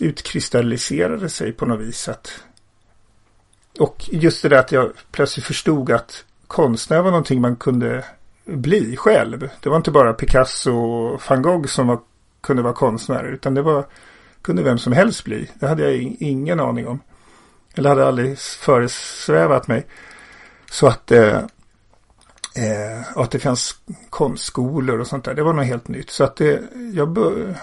utkristalliserade 0.00 1.28
sig 1.28 1.52
på 1.52 1.66
något 1.66 1.80
vis. 1.80 2.08
Att, 2.08 2.44
och 3.78 4.08
just 4.12 4.42
det 4.42 4.48
där 4.48 4.58
att 4.58 4.72
jag 4.72 4.92
plötsligt 5.10 5.46
förstod 5.46 5.90
att 5.90 6.24
konstnär 6.46 7.02
var 7.02 7.10
någonting 7.10 7.40
man 7.40 7.56
kunde 7.56 8.04
bli 8.44 8.96
själv. 8.96 9.48
Det 9.60 9.68
var 9.68 9.76
inte 9.76 9.90
bara 9.90 10.12
Picasso 10.12 10.72
och 10.72 11.22
van 11.28 11.42
Gogh 11.42 11.66
som 11.66 11.86
var, 11.86 12.00
kunde 12.40 12.62
vara 12.62 12.74
konstnärer. 12.74 13.32
Utan 13.32 13.54
det 13.54 13.62
var, 13.62 13.86
kunde 14.46 14.62
vem 14.62 14.78
som 14.78 14.92
helst 14.92 15.24
bli. 15.24 15.50
Det 15.54 15.66
hade 15.66 15.82
jag 15.82 16.16
ingen 16.18 16.60
aning 16.60 16.86
om. 16.86 17.00
Eller 17.74 17.88
hade 17.88 18.06
aldrig 18.06 18.38
föresvävat 18.38 19.68
mig. 19.68 19.86
Så 20.70 20.86
att, 20.86 21.10
eh, 21.10 21.36
eh, 22.54 23.16
att 23.16 23.30
det 23.30 23.38
fanns 23.38 23.80
konstskolor 24.10 25.00
och 25.00 25.06
sånt 25.06 25.24
där. 25.24 25.34
Det 25.34 25.42
var 25.42 25.52
något 25.52 25.66
helt 25.66 25.88
nytt. 25.88 26.10
Så 26.10 26.24
att 26.24 26.36
det, 26.36 26.62
jag 26.92 27.08
be, 27.08 27.54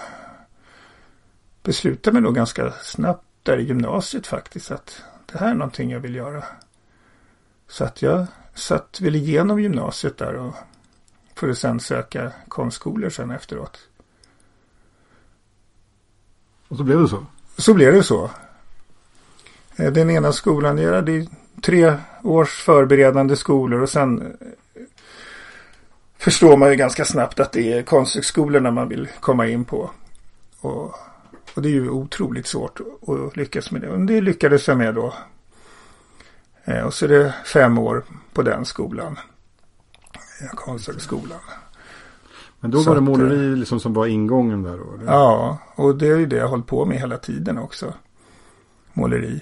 beslutade 1.62 2.14
mig 2.14 2.22
nog 2.22 2.34
ganska 2.34 2.70
snabbt 2.70 3.24
där 3.42 3.58
i 3.58 3.64
gymnasiet 3.64 4.26
faktiskt. 4.26 4.70
Att 4.70 5.02
det 5.32 5.38
här 5.38 5.50
är 5.50 5.54
någonting 5.54 5.90
jag 5.90 6.00
vill 6.00 6.14
göra. 6.14 6.44
Så 7.68 7.84
att 7.84 8.02
jag 8.02 8.26
satt 8.54 9.00
väl 9.00 9.16
igenom 9.16 9.60
gymnasiet 9.60 10.18
där 10.18 10.34
och 10.34 10.54
för 11.34 11.48
att 11.48 11.58
sen 11.58 11.80
söka 11.80 12.32
konstskolor 12.48 13.10
sen 13.10 13.30
efteråt. 13.30 13.78
Och 16.74 16.78
så 16.78 16.84
blev 16.84 17.00
det 17.00 17.08
så? 17.08 17.26
Så 17.56 17.74
blev 17.74 17.92
det 17.92 18.02
så. 18.02 18.30
Eh, 19.76 19.92
den 19.92 20.10
ena 20.10 20.32
skolan, 20.32 20.78
jag 20.78 20.94
hade 20.94 21.26
tre 21.62 21.96
års 22.22 22.62
förberedande 22.62 23.36
skolor 23.36 23.82
och 23.82 23.90
sen 23.90 24.22
eh, 24.22 24.82
förstår 26.18 26.56
man 26.56 26.70
ju 26.70 26.76
ganska 26.76 27.04
snabbt 27.04 27.40
att 27.40 27.52
det 27.52 27.72
är 27.72 27.82
konsthögskolorna 27.82 28.70
man 28.70 28.88
vill 28.88 29.08
komma 29.20 29.46
in 29.46 29.64
på. 29.64 29.90
Och, 30.60 30.94
och 31.54 31.62
det 31.62 31.68
är 31.68 31.72
ju 31.72 31.90
otroligt 31.90 32.46
svårt 32.46 32.80
att 32.80 33.36
lyckas 33.36 33.70
med 33.70 33.80
det. 33.80 33.88
Och 33.88 34.00
det 34.00 34.20
lyckades 34.20 34.68
jag 34.68 34.78
med 34.78 34.94
då. 34.94 35.14
Eh, 36.64 36.82
och 36.82 36.94
så 36.94 37.04
är 37.04 37.08
det 37.08 37.34
fem 37.44 37.78
år 37.78 38.04
på 38.32 38.42
den 38.42 38.64
skolan. 38.64 39.18
Konsthögskolan. 40.54 41.40
Men 42.64 42.70
då 42.70 42.82
Så 42.82 42.90
var 42.90 42.94
det 42.94 42.98
att, 42.98 43.18
måleri 43.18 43.56
liksom 43.56 43.80
som 43.80 43.92
var 43.92 44.06
ingången 44.06 44.62
där 44.62 44.78
då? 44.78 44.94
eller? 44.94 45.12
Ja, 45.12 45.58
och 45.74 45.96
det 45.96 46.08
är 46.08 46.16
ju 46.16 46.26
det 46.26 46.36
jag 46.36 46.42
har 46.42 46.50
hållit 46.50 46.66
på 46.66 46.84
med 46.84 46.98
hela 46.98 47.18
tiden 47.18 47.58
också. 47.58 47.94
Måleri. 48.92 49.40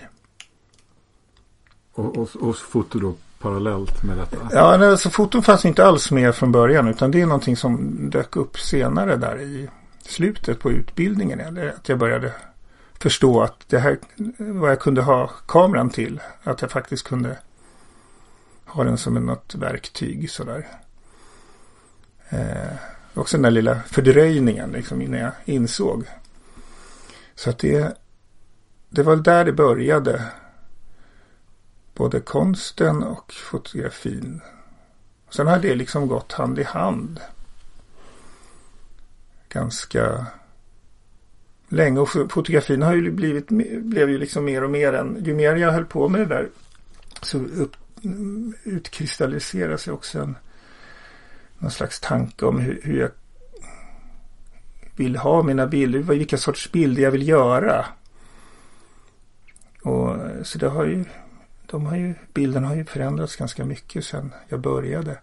Och, 1.93 2.19
och, 2.19 2.29
och 2.41 2.57
foto 2.57 2.99
då 2.99 3.15
parallellt 3.39 4.03
med 4.03 4.19
detta? 4.19 4.37
Ja, 4.53 4.91
alltså 4.91 5.11
foton 5.11 5.43
fanns 5.43 5.65
inte 5.65 5.87
alls 5.87 6.11
med 6.11 6.35
från 6.35 6.53
början 6.53 6.89
utan 6.89 7.11
det 7.11 7.21
är 7.21 7.27
någonting 7.27 7.57
som 7.57 7.97
dök 8.11 8.37
upp 8.37 8.59
senare 8.59 9.17
där 9.17 9.41
i 9.41 9.69
slutet 10.03 10.61
på 10.61 10.71
utbildningen. 10.71 11.41
Eller 11.41 11.69
att 11.69 11.89
jag 11.89 11.99
började 11.99 12.33
förstå 12.99 13.41
att 13.41 13.65
det 13.69 13.79
här 13.79 13.99
vad 14.39 14.71
jag 14.71 14.81
kunde 14.81 15.03
ha 15.03 15.27
kameran 15.27 15.91
till. 15.91 16.21
Att 16.43 16.63
jag 16.63 16.71
faktiskt 16.71 17.09
kunde 17.09 17.39
ha 18.67 18.85
den 18.85 18.99
som 18.99 19.15
något 19.15 19.55
verktyg 19.55 20.31
sådär. 20.31 20.69
Eh, 22.29 22.92
också 23.15 23.37
den 23.37 23.43
där 23.43 23.51
lilla 23.51 23.81
fördröjningen 23.83 24.71
liksom 24.71 25.03
innan 25.03 25.21
jag 25.21 25.33
insåg. 25.45 26.05
Så 27.35 27.51
att 27.51 27.59
det, 27.59 27.97
det 28.89 29.03
var 29.03 29.17
där 29.17 29.45
det 29.45 29.53
började. 29.53 30.25
Både 31.95 32.21
konsten 32.21 33.03
och 33.03 33.33
fotografin. 33.33 34.41
Sen 35.31 35.47
har 35.47 35.59
det 35.59 35.75
liksom 35.75 36.09
gått 36.09 36.33
hand 36.33 36.59
i 36.59 36.63
hand. 36.63 37.21
Ganska 39.49 40.27
länge. 41.69 42.01
Och 42.01 42.09
fotografin 42.09 42.83
har 42.83 42.95
ju 42.95 43.11
blivit, 43.11 43.49
blev 43.83 44.11
ju 44.11 44.19
liksom 44.19 44.45
mer 44.45 44.65
och 44.65 44.71
mer 44.71 44.93
än, 44.93 45.25
ju 45.25 45.35
mer 45.35 45.57
jag 45.57 45.73
höll 45.73 45.85
på 45.85 46.09
med 46.09 46.21
det 46.21 46.27
där 46.27 46.49
så 47.23 47.39
upp, 47.39 47.77
utkristalliserar 48.65 49.77
sig 49.77 49.93
också 49.93 50.21
en 50.21 50.37
någon 51.63 51.71
slags 51.71 52.01
tanke 52.01 52.47
om 52.47 52.59
hur, 52.61 52.81
hur 52.83 53.01
jag 53.01 53.11
vill 54.97 55.17
ha 55.17 55.43
mina 55.43 55.67
bilder, 55.67 55.99
vilka 55.99 56.39
sorts 56.39 56.73
bilder 56.73 57.03
jag 57.03 57.11
vill 57.11 57.29
göra. 57.29 57.85
Och 59.83 60.17
så 60.43 60.59
det 60.59 60.69
har 60.69 60.85
ju, 60.85 61.05
de 61.67 61.87
har 61.87 61.97
ju, 61.97 62.15
bilden 62.35 62.65
har 62.65 62.75
ju 62.75 62.85
förändrats 62.85 63.37
ganska 63.37 63.65
mycket 63.65 64.05
sedan 64.05 64.33
jag 64.49 64.61
började. 64.61 65.19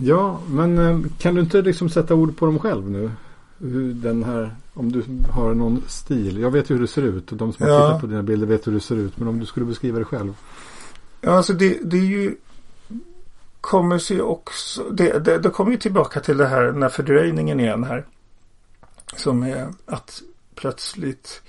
Ja, 0.00 0.40
men 0.48 0.78
eh, 0.78 1.00
kan 1.18 1.34
du 1.34 1.40
inte 1.40 1.62
liksom 1.62 1.88
sätta 1.88 2.14
ord 2.14 2.36
på 2.36 2.46
dem 2.46 2.58
själv 2.58 2.90
nu? 2.90 3.10
Hur 3.58 3.94
Den 3.94 4.24
här, 4.24 4.54
om 4.74 4.92
du 4.92 5.04
har 5.30 5.54
någon 5.54 5.82
stil. 5.86 6.38
Jag 6.38 6.50
vet 6.50 6.70
ju 6.70 6.74
hur 6.74 6.82
det 6.82 6.88
ser 6.88 7.02
ut 7.02 7.32
och 7.32 7.38
de 7.38 7.52
som 7.52 7.66
har 7.66 7.72
Ja. 7.72 7.86
tittat 7.86 8.00
på 8.00 8.06
dina 8.06 8.22
bilder 8.22 8.46
vet 8.46 8.66
hur 8.66 8.72
det 8.72 8.80
ser 8.80 8.96
ut. 8.96 9.18
Men 9.18 9.28
om 9.28 9.38
du 9.40 9.46
skulle 9.46 9.66
beskriva 9.66 9.98
det 9.98 10.04
själv. 10.04 10.34
Ja, 11.20 11.30
alltså 11.30 11.52
det, 11.52 11.78
det 11.84 11.96
är 11.96 12.04
ju 12.04 12.36
kommer 13.64 13.98
sig 13.98 14.22
också, 14.22 14.82
det, 14.90 15.18
det, 15.18 15.38
det 15.38 15.50
kommer 15.50 15.70
ju 15.70 15.76
tillbaka 15.76 16.20
till 16.20 16.36
det 16.36 16.46
här, 16.46 16.62
den 16.62 16.82
här 16.82 16.88
fördröjningen 16.88 17.60
igen 17.60 17.84
här. 17.84 18.04
Som 19.16 19.42
är 19.42 19.68
att 19.86 20.22
plötsligt 20.54 21.42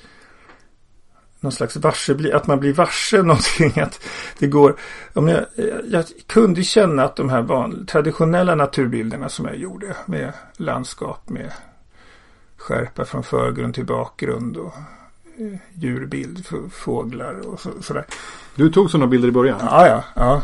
någon 1.40 1.52
slags 1.52 1.76
varse, 1.76 2.34
att 2.34 2.48
man 2.48 2.60
blir 2.60 2.74
varse 2.74 3.18
någonting. 3.22 3.80
Att 3.80 4.00
det 4.40 4.48
går, 4.48 4.76
om 5.14 5.28
jag, 5.28 5.46
jag 5.88 6.06
kunde 6.28 6.64
känna 6.64 7.04
att 7.04 7.16
de 7.16 7.30
här 7.30 7.42
van, 7.42 7.86
traditionella 7.86 8.56
naturbilderna 8.56 9.30
som 9.30 9.46
jag 9.46 9.58
gjorde 9.58 9.96
med 10.06 10.34
landskap 10.58 11.30
med 11.30 11.52
skärpa 12.58 13.06
från 13.06 13.24
förgrund 13.24 13.74
till 13.74 13.86
bakgrund 13.86 14.58
och 14.58 14.74
eh, 15.38 15.60
djurbild, 15.74 16.46
fåglar 16.72 17.48
och 17.48 17.60
så, 17.60 17.70
sådär. 17.82 18.06
Du 18.56 18.72
tog 18.72 18.92
sådana 18.92 19.08
bilder 19.08 19.28
i 19.28 19.32
början? 19.32 19.60
Ja, 19.62 19.88
ja, 19.88 20.04
ja. 20.16 20.42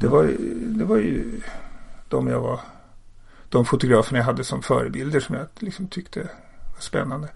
Det 0.00 0.08
var, 0.08 0.22
ju, 0.22 0.36
det 0.64 0.84
var 0.84 0.96
ju 0.96 1.40
de 2.08 2.28
jag 2.28 2.40
var, 2.40 2.60
de 3.48 3.64
fotograferna 3.64 4.18
jag 4.18 4.24
hade 4.24 4.44
som 4.44 4.62
förebilder 4.62 5.20
som 5.20 5.34
jag 5.34 5.46
liksom 5.58 5.88
tyckte 5.88 6.20
var 6.74 6.80
spännande. 6.80 7.28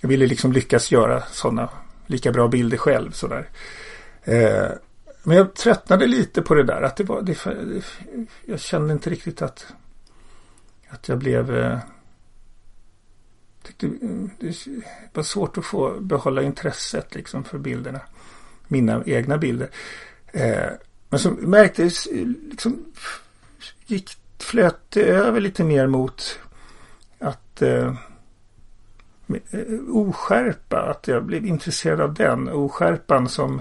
Jag 0.00 0.08
ville 0.08 0.26
liksom 0.26 0.52
lyckas 0.52 0.90
göra 0.90 1.22
sådana 1.22 1.68
lika 2.06 2.32
bra 2.32 2.48
bilder 2.48 2.76
själv 2.76 3.10
sådär. 3.10 3.48
Eh, 4.22 4.68
men 5.22 5.36
jag 5.36 5.54
tröttnade 5.54 6.06
lite 6.06 6.42
på 6.42 6.54
det 6.54 6.64
där. 6.64 6.82
Att 6.82 6.96
det 6.96 7.04
var, 7.04 7.22
det, 7.22 7.44
det, 7.44 7.84
jag 8.46 8.60
kände 8.60 8.92
inte 8.92 9.10
riktigt 9.10 9.42
att, 9.42 9.66
att 10.88 11.08
jag 11.08 11.18
blev 11.18 11.56
eh, 11.58 11.78
tyckte, 13.62 13.86
det 14.40 15.16
var 15.16 15.22
svårt 15.22 15.58
att 15.58 15.64
få 15.64 16.00
behålla 16.00 16.42
intresset 16.42 17.14
liksom 17.14 17.44
för 17.44 17.58
bilderna. 17.58 18.00
Mina 18.68 19.02
egna 19.06 19.38
bilder. 19.38 19.70
Eh, 20.32 20.70
men 21.12 21.18
så 21.18 21.30
märktes 21.30 22.08
liksom 22.50 22.84
gick, 23.86 24.10
flöt 24.38 24.90
det 24.90 25.02
över 25.02 25.40
lite 25.40 25.64
mer 25.64 25.86
mot 25.86 26.38
att 27.18 27.62
eh, 27.62 27.94
eh, 29.50 29.60
oskärpa, 29.88 30.80
att 30.80 31.08
jag 31.08 31.24
blev 31.24 31.46
intresserad 31.46 32.00
av 32.00 32.14
den. 32.14 32.48
Oskärpan 32.48 33.28
som 33.28 33.60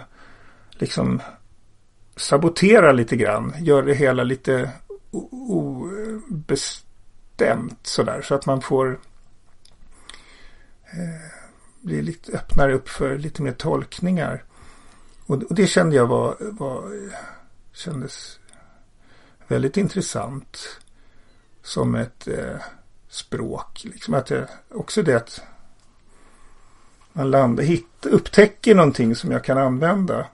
liksom 0.70 1.22
saboterar 2.16 2.94
lite 2.94 3.16
grann, 3.16 3.54
gör 3.60 3.84
det 3.84 3.94
hela 3.94 4.24
lite 4.24 4.72
obestämt 6.32 6.78
sådär. 7.82 8.22
Så 8.22 8.36
att 8.36 8.46
man 8.46 8.62
får 8.62 9.00
eh, 10.86 11.32
bli 11.82 12.02
lite, 12.02 12.32
öppnar 12.32 12.70
upp 12.70 12.90
för 12.90 13.18
lite 13.18 13.42
mer 13.42 13.54
tolkningar. 13.54 14.44
Och, 15.26 15.44
och 15.44 15.56
det 15.56 15.68
kände 15.68 15.96
jag 15.96 16.08
var, 16.08 16.36
var 16.40 16.84
kändes 17.82 18.40
väldigt 19.48 19.78
intressant 19.78 20.80
som 21.64 21.96
ett 21.96 22.28
eh, 22.28 22.62
språk. 23.10 23.82
Liksom 23.84 24.14
att 24.14 24.30
jag, 24.30 24.46
också 24.70 25.04
det 25.04 25.14
att 25.14 25.42
man 27.14 27.32
landar, 27.32 27.64
hitt, 27.64 28.06
upptäcker 28.06 28.76
någonting 28.76 29.16
som 29.16 29.32
jag 29.32 29.44
kan 29.44 29.58
använda. 29.58 30.26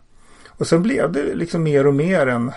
Och 0.48 0.68
sen 0.68 0.82
blev 0.82 1.12
det 1.12 1.36
liksom 1.36 1.64
mer 1.64 1.88
och 1.88 1.94
mer 1.94 2.28
än 2.28 2.52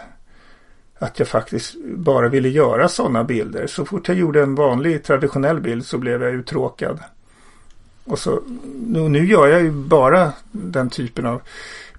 att 0.99 1.19
jag 1.19 1.29
faktiskt 1.29 1.75
bara 1.85 2.29
ville 2.29 2.49
göra 2.49 2.89
sådana 2.89 3.25
bilder. 3.25 3.67
Så 3.67 3.85
fort 3.85 4.09
jag 4.09 4.17
gjorde 4.17 4.43
en 4.43 4.55
vanlig 4.55 5.05
traditionell 5.05 5.61
bild 5.61 5.87
så 5.87 5.99
blev 5.99 6.23
jag 6.23 6.33
uttråkad. 6.33 7.01
Och 8.05 8.19
så, 8.19 8.43
nu, 8.87 9.09
nu 9.09 9.27
gör 9.27 9.47
jag 9.47 9.63
ju 9.63 9.71
bara 9.71 10.33
den 10.53 10.91
typen 10.91 11.27
av 11.27 11.43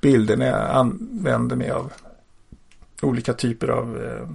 bilder 0.02 0.38
när 0.38 0.48
jag 0.48 0.70
använder 0.70 1.56
mig 1.56 1.72
av 1.72 1.92
olika 3.02 3.34
typer 3.34 3.68
av 3.68 4.02
eh, 4.04 4.30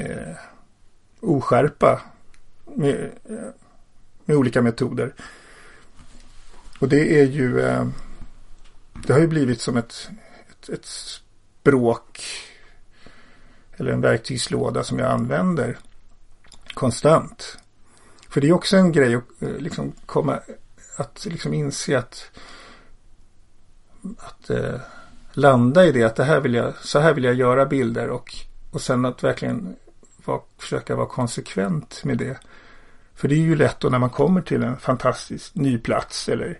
eh, 0.00 0.36
oskärpa 1.20 2.00
med, 2.64 3.10
med 4.24 4.36
olika 4.36 4.62
metoder. 4.62 5.14
Och 6.80 6.88
det 6.88 7.20
är 7.20 7.24
ju 7.24 7.60
eh, 7.60 7.86
det 9.06 9.12
har 9.12 9.20
ju 9.20 9.26
blivit 9.26 9.60
som 9.60 9.76
ett, 9.76 10.10
ett, 10.50 10.68
ett 10.68 10.86
språk 10.86 12.22
eller 13.76 13.92
en 13.92 14.00
verktygslåda 14.00 14.84
som 14.84 14.98
jag 14.98 15.10
använder 15.10 15.78
konstant. 16.74 17.58
För 18.28 18.40
det 18.40 18.48
är 18.48 18.52
också 18.52 18.76
en 18.76 18.92
grej 18.92 19.14
att 19.14 19.42
eh, 19.42 19.48
liksom 19.48 19.92
komma 20.06 20.40
att 20.96 21.26
liksom 21.26 21.54
inse 21.54 21.98
att 21.98 22.30
att 24.18 24.50
eh, 24.50 24.80
landa 25.36 25.86
i 25.86 25.92
det 25.92 26.02
att 26.02 26.16
det 26.16 26.24
här 26.24 26.40
vill 26.40 26.54
jag, 26.54 26.74
så 26.76 26.98
här 26.98 27.14
vill 27.14 27.24
jag 27.24 27.34
göra 27.34 27.66
bilder 27.66 28.08
och, 28.08 28.34
och 28.70 28.80
sen 28.80 29.04
att 29.04 29.24
verkligen 29.24 29.76
vara, 30.24 30.40
försöka 30.58 30.96
vara 30.96 31.06
konsekvent 31.06 32.04
med 32.04 32.18
det. 32.18 32.38
För 33.14 33.28
det 33.28 33.34
är 33.34 33.40
ju 33.40 33.56
lätt 33.56 33.80
då 33.80 33.88
när 33.88 33.98
man 33.98 34.10
kommer 34.10 34.40
till 34.40 34.62
en 34.62 34.76
fantastisk 34.76 35.54
ny 35.54 35.78
plats 35.78 36.28
eller 36.28 36.58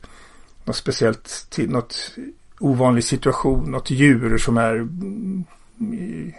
något 0.64 0.76
speciellt, 0.76 1.46
till 1.50 1.70
något 1.70 2.16
ovanlig 2.60 3.04
situation, 3.04 3.70
något 3.70 3.90
djur 3.90 4.38
som 4.38 4.56
är 4.56 4.74
mm, 4.74 5.44
i, 5.80 6.34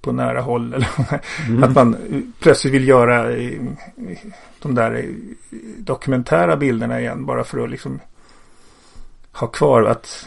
på 0.00 0.12
nära 0.12 0.40
håll 0.40 0.74
eller 0.74 0.88
att 1.64 1.74
man 1.74 1.96
plötsligt 2.40 2.74
vill 2.74 2.88
göra 2.88 3.26
de 4.62 4.74
där 4.74 5.14
dokumentära 5.78 6.56
bilderna 6.56 7.00
igen 7.00 7.26
bara 7.26 7.44
för 7.44 7.64
att 7.64 7.70
liksom 7.70 8.00
ha 9.32 9.46
kvar 9.46 9.82
att 9.82 10.26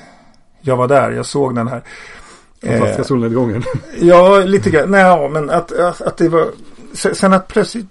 jag 0.62 0.78
var 0.78 0.88
där, 0.88 1.12
jag 1.12 1.26
såg 1.26 1.56
den 1.56 1.68
här. 1.68 1.82
Fantastiska 2.62 3.04
solnedgången. 3.04 3.64
Ja, 4.00 4.40
lite 4.40 4.70
grann. 4.70 4.92
Nej, 4.92 5.30
men 5.30 5.50
att, 5.50 5.72
att, 5.72 6.02
att 6.02 6.18
det 6.18 6.30
var... 6.30 6.52
sen- 6.94 7.34
att 7.34 7.48
plötsligt 7.48 7.88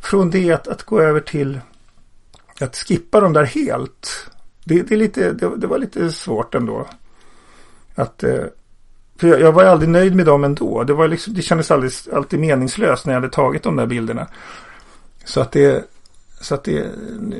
från 0.00 0.30
det 0.30 0.52
att, 0.52 0.68
att 0.68 0.82
gå 0.82 1.00
över 1.00 1.20
till 1.20 1.60
att 2.60 2.76
skippa 2.76 3.20
dem 3.20 3.32
där 3.32 3.44
helt. 3.44 4.30
Det, 4.64 4.82
det, 4.82 4.94
är 4.94 4.98
lite, 4.98 5.32
det, 5.32 5.56
det 5.56 5.66
var 5.66 5.78
lite 5.78 6.12
svårt 6.12 6.54
ändå. 6.54 6.86
Att, 7.94 8.22
eh, 8.22 8.44
för 9.16 9.28
jag, 9.28 9.40
jag 9.40 9.52
var 9.52 9.64
aldrig 9.64 9.90
nöjd 9.90 10.16
med 10.16 10.26
dem 10.26 10.44
ändå. 10.44 10.84
Det, 10.84 10.92
var 10.92 11.08
liksom, 11.08 11.34
det 11.34 11.42
kändes 11.42 11.70
alldeles, 11.70 12.08
alltid 12.08 12.40
meningslöst 12.40 13.06
när 13.06 13.14
jag 13.14 13.20
hade 13.20 13.32
tagit 13.32 13.62
de 13.62 13.76
där 13.76 13.86
bilderna. 13.86 14.26
Så 15.24 15.40
att 15.40 15.52
det, 15.52 15.84
så 16.40 16.54
att 16.54 16.64
det, 16.64 16.86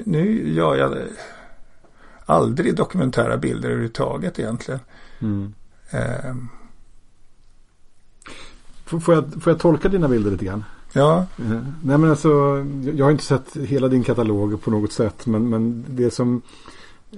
nu 0.04 0.52
gör 0.54 0.76
jag 0.76 0.98
aldrig 2.26 2.76
dokumentära 2.76 3.36
bilder 3.36 3.68
överhuvudtaget 3.68 4.38
egentligen. 4.38 4.80
Mm. 5.20 5.54
Um, 6.30 6.48
Får 8.84 9.14
jag, 9.14 9.42
får 9.42 9.52
jag 9.52 9.60
tolka 9.60 9.88
dina 9.88 10.08
bilder 10.08 10.30
lite 10.30 10.44
grann? 10.44 10.64
Ja. 10.92 11.26
Uh, 11.40 11.66
nej 11.82 11.98
men 11.98 12.10
alltså, 12.10 12.28
jag 12.94 13.04
har 13.04 13.10
inte 13.10 13.24
sett 13.24 13.56
hela 13.56 13.88
din 13.88 14.02
katalog 14.02 14.62
på 14.62 14.70
något 14.70 14.92
sätt. 14.92 15.26
Men, 15.26 15.48
men 15.48 15.84
det 15.88 16.10
som 16.10 16.42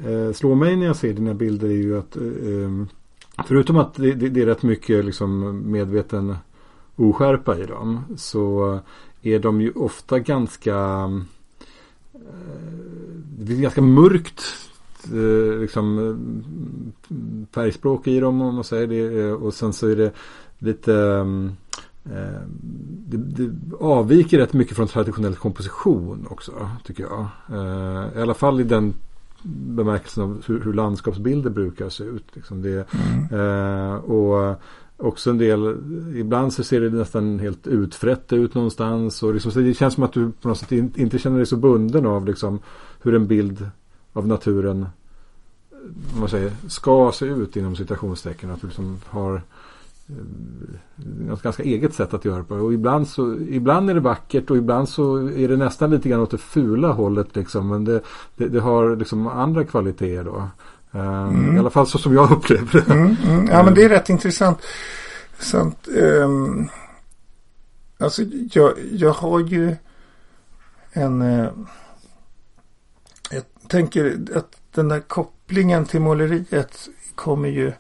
uh, 0.07 0.33
slår 0.33 0.55
mig 0.55 0.77
när 0.77 0.87
jag 0.87 0.97
ser 0.97 1.13
dina 1.13 1.35
bilder 1.35 1.69
är 1.69 1.73
ju 1.73 1.99
att 1.99 2.17
uh, 2.17 2.85
förutom 3.47 3.77
att 3.77 3.95
det, 3.95 4.13
det, 4.13 4.29
det, 4.29 4.43
är 4.43 4.47
rätt 4.47 4.63
mycket 4.63 5.05
liksom 5.05 5.63
medveten 5.73 6.37
oskärpa 6.97 7.59
i 7.59 7.67
dem. 7.67 8.05
Så 8.17 8.79
är 9.23 9.39
de 9.39 9.61
ju 9.61 9.71
ofta 9.71 10.19
ganska 10.19 10.75
det 13.39 13.45
blir 13.45 13.61
ganska 13.61 13.83
mörkt 13.83 14.43
liksom 15.61 16.17
färgspråk 17.55 18.07
i 18.07 18.21
dem 18.21 18.41
om 18.41 18.55
man 18.55 18.65
säger 18.65 18.87
det. 18.87 19.33
Och 19.33 19.55
sen 19.55 19.73
så 19.73 19.89
är 19.89 19.97
det 19.97 20.13
lite 20.59 20.95
eh, 22.05 22.41
det, 23.07 23.17
det, 23.17 23.51
avviker 23.81 24.39
rätt 24.39 24.53
mycket 24.53 24.77
från 24.77 24.89
traditionell 24.89 25.35
komposition 25.35 26.27
också 26.31 26.53
tycker 26.85 27.03
jag. 27.03 27.27
Eh, 27.53 28.19
I 28.19 28.23
alla 28.23 28.35
fall 28.35 28.61
i 28.61 28.65
den 28.65 28.95
bemärkelsen 29.47 30.25
av 30.25 30.43
hur, 30.47 30.61
hur 30.61 30.73
landskapsbilder 30.73 31.51
brukar 31.51 31.89
se 31.89 32.05
ut. 32.05 32.25
Liksom 32.33 32.63
det, 32.63 32.87
mm. 32.93 33.41
eh, 33.41 33.95
och 33.95 34.61
också 34.97 35.31
en 35.31 35.39
del, 35.39 35.77
ibland 36.17 36.53
så 36.53 36.65
ser 36.65 36.81
det 36.81 36.91
nästan 36.91 37.39
helt 37.39 37.67
utfrätt 37.67 38.33
ut 38.33 38.55
någonstans. 38.55 39.23
Och 39.23 39.35
liksom, 39.35 39.65
det 39.65 39.75
känns 39.75 39.95
som 39.95 40.03
att 40.03 40.13
du 40.13 40.33
på 40.33 40.49
något 40.49 40.59
sätt 40.59 40.73
inte 40.73 41.19
känner 41.19 41.37
dig 41.37 41.47
så 41.47 41.57
bunden 41.57 42.07
av 42.07 42.27
liksom, 42.27 42.59
hur 43.03 43.15
en 43.15 43.27
bild 43.27 43.71
av 44.15 44.27
naturen 44.27 44.87
man 46.17 46.29
säger, 46.29 46.53
ska 46.69 47.13
se 47.15 47.27
ut 47.27 47.57
inom 47.57 47.77
citationstecken. 47.77 48.51
Att 48.51 48.61
du 48.61 48.67
liksom 48.67 49.01
har 49.07 49.43
något 51.29 51.43
ganska 51.43 51.63
eget 51.63 51.95
sätt 51.95 52.15
att 52.15 52.25
göra 52.25 52.45
på. 52.45 52.55
Och 52.55 52.73
ibland, 52.73 53.09
så, 53.09 53.37
ibland 53.49 53.91
är 53.91 53.95
det 53.95 54.01
vackert 54.01 54.51
och 54.51 54.57
ibland 54.57 54.89
så 54.89 55.17
är 55.17 55.49
det 55.49 55.57
nästan 55.57 55.91
lite 55.91 56.09
grann 56.09 56.21
åt 56.21 56.31
det 56.31 56.39
fula 56.39 56.93
hållet. 56.93 57.37
Liksom. 57.37 57.69
Men 57.69 57.85
det, 57.85 58.01
det, 58.37 58.49
det 58.49 58.61
har 58.61 58.97
liksom 58.97 59.27
andra 59.27 59.65
kvaliteter 59.65 60.25
då. 60.25 60.49
Eh, 60.93 61.23
mm. 61.23 61.57
I 61.57 61.59
alla 61.59 61.71
fall 61.71 61.87
så 61.87 61.99
som 61.99 62.15
jag 62.15 62.31
upplever 62.31 62.73
det. 62.73 62.95
Mm, 62.95 63.17
mm. 63.25 63.47
Ja 63.47 63.63
men 63.63 63.75
det 63.75 63.85
är 63.85 63.89
rätt 63.89 64.09
intressant. 64.09 64.59
Sant, 65.39 65.89
um, 65.89 66.69
alltså 67.99 68.23
jag, 68.53 68.73
jag 68.93 69.13
har 69.13 69.41
ju 69.41 69.77
en... 70.93 71.23
Uh, 71.23 71.49
tänker 73.69 74.19
att 74.35 74.57
den 74.73 74.89
där 74.89 75.01
kopplingen 75.01 75.85
till 75.85 76.01
måleriet 76.01 76.89
kommer 77.15 77.49
ju 77.49 77.73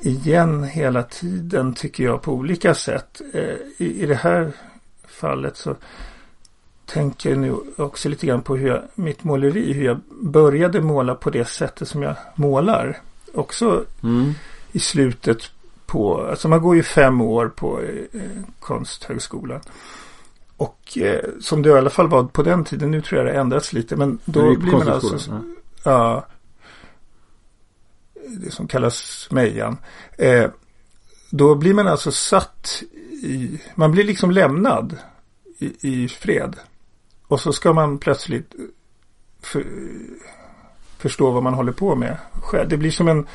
igen 0.00 0.64
hela 0.64 1.02
tiden 1.02 1.74
tycker 1.74 2.04
jag 2.04 2.22
på 2.22 2.32
olika 2.32 2.74
sätt. 2.74 3.20
Eh, 3.34 3.54
I, 3.76 4.02
i 4.02 4.06
det 4.06 4.14
här 4.14 4.52
fallet 5.08 5.56
så 5.56 5.76
tänker 6.86 7.30
jag 7.30 7.38
nu 7.38 7.56
också 7.76 8.08
lite 8.08 8.26
grann 8.26 8.42
på 8.42 8.56
hur 8.56 8.68
jag, 8.68 8.82
mitt 8.94 9.24
måleri, 9.24 9.72
hur 9.72 9.84
jag 9.84 10.00
började 10.22 10.80
måla 10.80 11.14
på 11.14 11.30
det 11.30 11.44
sättet 11.44 11.88
som 11.88 12.02
jag 12.02 12.16
målar. 12.34 12.98
Också 13.34 13.84
mm. 14.02 14.32
i 14.72 14.78
slutet 14.78 15.38
på, 15.86 16.22
alltså 16.22 16.48
man 16.48 16.62
går 16.62 16.76
ju 16.76 16.82
fem 16.82 17.20
år 17.20 17.48
på 17.48 17.80
eh, 17.80 18.20
Konsthögskolan. 18.60 19.60
Och 20.60 20.98
eh, 20.98 21.24
som 21.40 21.62
det 21.62 21.68
i 21.68 21.72
alla 21.72 21.90
fall 21.90 22.08
var 22.08 22.24
på 22.24 22.42
den 22.42 22.64
tiden, 22.64 22.90
nu 22.90 23.00
tror 23.00 23.18
jag 23.18 23.26
det 23.26 23.32
har 23.32 23.40
ändrats 23.40 23.72
lite, 23.72 23.96
men 23.96 24.18
då 24.24 24.56
blir 24.56 24.72
man 24.72 24.88
alltså, 24.88 25.40
ja, 25.84 26.26
det 28.28 28.50
som 28.50 28.68
kallas 28.68 29.28
Mejan. 29.30 29.76
Eh, 30.18 30.50
då 31.30 31.54
blir 31.54 31.74
man 31.74 31.88
alltså 31.88 32.12
satt 32.12 32.82
i, 33.22 33.60
man 33.74 33.92
blir 33.92 34.04
liksom 34.04 34.30
lämnad 34.30 34.98
i, 35.58 35.76
i 35.80 36.08
fred. 36.08 36.56
Och 37.26 37.40
så 37.40 37.52
ska 37.52 37.72
man 37.72 37.98
plötsligt 37.98 38.54
för, 39.42 39.66
förstå 40.98 41.30
vad 41.30 41.42
man 41.42 41.54
håller 41.54 41.72
på 41.72 41.94
med. 41.94 42.16
Det 42.66 42.76
blir 42.76 42.90
som 42.90 43.08
en 43.08 43.26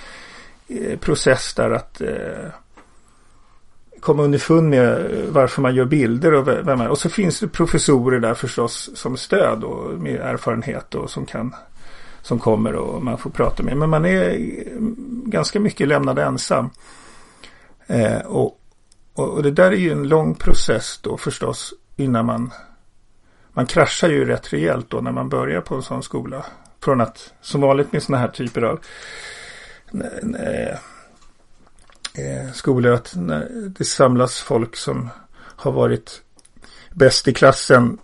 eh, 0.67 0.99
process 0.99 1.53
där 1.53 1.71
att 1.71 2.01
eh, 2.01 2.49
komma 4.05 4.23
underfund 4.23 4.69
med 4.69 5.11
varför 5.29 5.61
man 5.61 5.75
gör 5.75 5.85
bilder 5.85 6.33
och 6.33 6.47
vem 6.47 6.81
är. 6.81 6.87
Och 6.87 6.97
så 6.97 7.09
finns 7.09 7.39
det 7.39 7.47
professorer 7.47 8.19
där 8.19 8.33
förstås 8.33 8.89
som 8.95 9.17
stöd 9.17 9.63
och 9.63 9.99
med 9.99 10.15
erfarenhet 10.15 10.95
och 10.95 11.09
som 11.09 11.25
kan 11.25 11.55
som 12.21 12.39
kommer 12.39 12.73
och 12.73 13.03
man 13.03 13.17
får 13.17 13.29
prata 13.29 13.63
med. 13.63 13.77
Men 13.77 13.89
man 13.89 14.05
är 14.05 14.37
ganska 15.25 15.59
mycket 15.59 15.87
lämnad 15.87 16.19
ensam. 16.19 16.69
Eh, 17.87 18.17
och, 18.17 18.59
och, 19.13 19.43
det 19.43 19.51
där 19.51 19.71
är 19.71 19.75
ju 19.75 19.91
en 19.91 20.07
lång 20.07 20.35
process 20.35 20.99
då 21.01 21.17
förstås 21.17 21.73
innan 21.95 22.25
man 22.25 22.51
man 23.53 23.65
kraschar 23.65 24.09
ju 24.09 24.25
rätt 24.25 24.53
rejält 24.53 24.89
då 24.89 25.01
när 25.01 25.11
man 25.11 25.29
börjar 25.29 25.61
på 25.61 25.75
en 25.75 25.81
sån 25.81 26.03
skola. 26.03 26.45
Från 26.83 27.01
att 27.01 27.33
som 27.41 27.61
vanligt 27.61 27.91
med 27.91 28.03
sådana 28.03 28.21
här 28.21 28.31
typer 28.31 28.61
av 28.61 28.79
eh, 30.39 30.77
eh, 32.17 32.51
skolor 32.53 32.93
att 32.93 33.15
när 33.15 33.47
det 33.77 33.85
samlas 33.85 34.39
folk 34.39 34.75
som 34.75 35.09
har 35.35 35.71
varit 35.71 36.21
bäst 36.93 37.27
i 37.27 37.33
klassen 37.33 37.97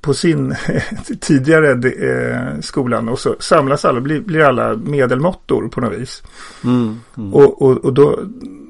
på 0.00 0.14
sin 0.14 0.56
tidigare 1.20 1.88
eh, 1.88 2.60
skolan 2.60 3.08
och 3.08 3.18
så 3.18 3.36
samlas 3.40 3.84
alla, 3.84 4.00
blir, 4.00 4.20
blir 4.20 4.40
alla 4.40 4.76
medelmåttor 4.76 5.68
på 5.68 5.80
något 5.80 5.98
vis. 5.98 6.22
Mm, 6.64 7.00
mm. 7.16 7.34
Och, 7.34 7.62
och, 7.62 7.76
och 7.84 7.92
då, 7.92 8.20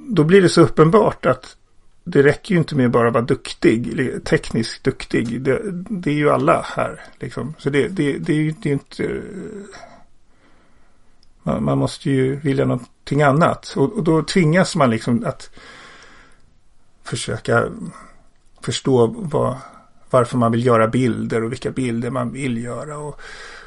då 0.08 0.24
blir 0.24 0.42
det 0.42 0.48
så 0.48 0.60
uppenbart 0.60 1.26
att 1.26 1.56
det 2.04 2.22
räcker 2.22 2.52
ju 2.54 2.58
inte 2.58 2.76
med 2.76 2.90
bara 2.90 3.08
att 3.08 3.14
vara 3.14 3.24
duktig, 3.24 4.00
tekniskt 4.24 4.84
duktig. 4.84 5.42
Det, 5.42 5.60
det 5.90 6.10
är 6.10 6.14
ju 6.14 6.30
alla 6.30 6.64
här. 6.76 7.00
Liksom. 7.20 7.54
Så 7.58 7.70
det, 7.70 7.88
det, 7.88 8.18
det 8.18 8.32
är 8.32 8.36
ju 8.36 8.54
det 8.62 8.68
är 8.68 8.72
inte... 8.72 9.20
Man, 11.48 11.64
man, 11.64 11.78
måste 11.78 12.10
ju 12.10 12.36
vilja 12.36 12.64
någonting 12.64 13.22
annat. 13.22 13.74
Och, 13.76 13.92
och 13.92 14.04
då 14.04 14.22
tvingas 14.22 14.76
man 14.76 14.90
liksom 14.90 15.24
att 15.26 15.50
försöka 17.04 17.64
förstå 18.60 19.06
vad 19.06 19.56
varför 20.10 20.38
man 20.38 20.52
vill 20.52 20.66
göra 20.66 20.88
bilder 20.88 21.44
och 21.44 21.52
vilka 21.52 21.70
bilder 21.70 22.10
man 22.10 22.32
vill 22.32 22.64
göra. 22.64 22.98
Och 22.98 23.20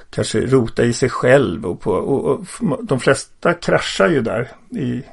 kanske 0.09 0.41
rota 0.41 0.83
i 0.83 0.93
sig 0.93 1.09
själv. 1.09 1.65
Och, 1.65 1.81
på, 1.81 1.91
och, 1.91 2.29
och 2.29 2.45
de 2.83 2.99
flesta 2.99 3.53
kraschar 3.53 4.09
ju 4.09 4.21
där 4.21 4.51
i 4.69 5.03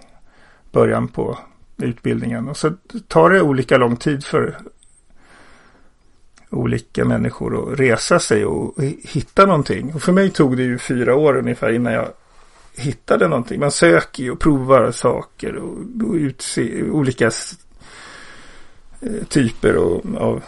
början 0.73 1.09
på 1.09 1.39
utbildningen. 1.77 2.49
Och 2.49 2.57
så 2.57 2.73
tar 3.09 3.31
det 3.31 3.43
olika 3.43 3.77
lång 3.77 3.97
tid 3.97 4.25
för 4.25 4.59
olika 6.51 7.05
människor 7.05 7.73
att 7.73 7.81
resa 7.81 8.19
sig 8.19 8.45
och 8.45 8.83
hitta 9.03 9.47
någonting. 9.47 9.95
Och 9.95 10.03
för 10.03 10.13
mig 10.13 10.31
tog 10.31 10.57
det 10.57 10.63
ju 10.63 10.79
fyra 10.79 11.15
år 11.15 11.37
ungefär 11.37 11.73
innan 11.73 11.93
jag 11.93 12.09
hittade 12.77 13.29
någonting. 13.29 13.61
Man 13.61 13.71
söker 13.71 14.23
ju 14.23 14.31
och 14.31 14.41
provar 14.41 14.91
saker 14.91 15.57
och, 15.57 15.79
och 16.09 16.15
utse 16.15 16.83
olika 16.83 17.27
eh, 19.01 19.25
typer 19.29 19.77
och, 19.77 20.05
av 20.17 20.43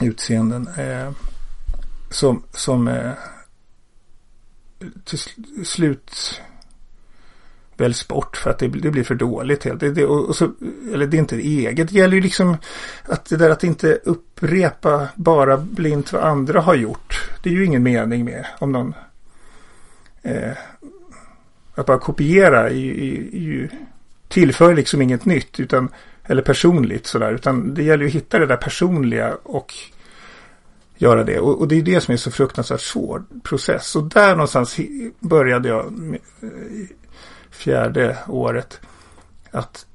utseenden. 0.00 0.68
Eh, 0.78 1.10
som 2.10 2.42
som 2.52 2.88
eh, 2.88 3.12
till 5.04 5.18
slut 5.64 6.40
väljs 7.76 8.08
bort 8.08 8.36
för 8.36 8.50
att 8.50 8.58
det, 8.58 8.68
det 8.68 8.90
blir 8.90 9.04
för 9.04 9.14
dåligt. 9.14 9.64
Helt. 9.64 9.80
Det, 9.80 9.90
det, 9.90 10.04
och 10.04 10.36
så, 10.36 10.52
eller 10.92 11.06
det 11.06 11.16
är 11.16 11.18
inte 11.18 11.36
eget. 11.36 11.88
Det 11.88 11.98
gäller 11.98 12.14
ju 12.14 12.20
liksom 12.20 12.56
att 13.04 13.24
det 13.24 13.36
där 13.36 13.50
att 13.50 13.64
inte 13.64 13.98
upprepa 14.04 15.08
bara 15.14 15.56
blint 15.56 16.12
vad 16.12 16.22
andra 16.22 16.60
har 16.60 16.74
gjort. 16.74 17.30
Det 17.42 17.50
är 17.50 17.54
ju 17.54 17.64
ingen 17.64 17.82
mening 17.82 18.24
med 18.24 18.46
om 18.58 18.72
någon 18.72 18.94
eh, 20.22 20.52
att 21.76 21.86
bara 21.86 21.98
kopiera 21.98 22.60
är, 22.60 22.74
är, 22.74 23.34
är 23.34 23.40
ju 23.40 23.68
tillför 24.28 24.74
liksom 24.74 25.02
inget 25.02 25.24
nytt 25.24 25.60
utan 25.60 25.88
eller 26.24 26.42
personligt 26.42 27.06
sådär. 27.06 27.32
Utan 27.32 27.74
det 27.74 27.82
gäller 27.82 28.02
ju 28.02 28.08
att 28.08 28.14
hitta 28.14 28.38
det 28.38 28.46
där 28.46 28.56
personliga 28.56 29.36
och 29.42 29.74
göra 30.96 31.24
det. 31.24 31.38
Och, 31.38 31.60
och 31.60 31.68
det 31.68 31.78
är 31.78 31.82
det 31.82 32.00
som 32.00 32.12
är 32.12 32.16
så 32.16 32.30
fruktansvärt 32.30 32.80
svår 32.80 33.22
process. 33.42 33.96
Och 33.96 34.04
där 34.04 34.30
någonstans 34.30 34.76
började 35.20 35.68
jag 35.68 35.92
med, 35.92 36.20
eh, 36.42 36.48
fjärde 37.50 38.16
året 38.28 38.80
att 39.50 39.86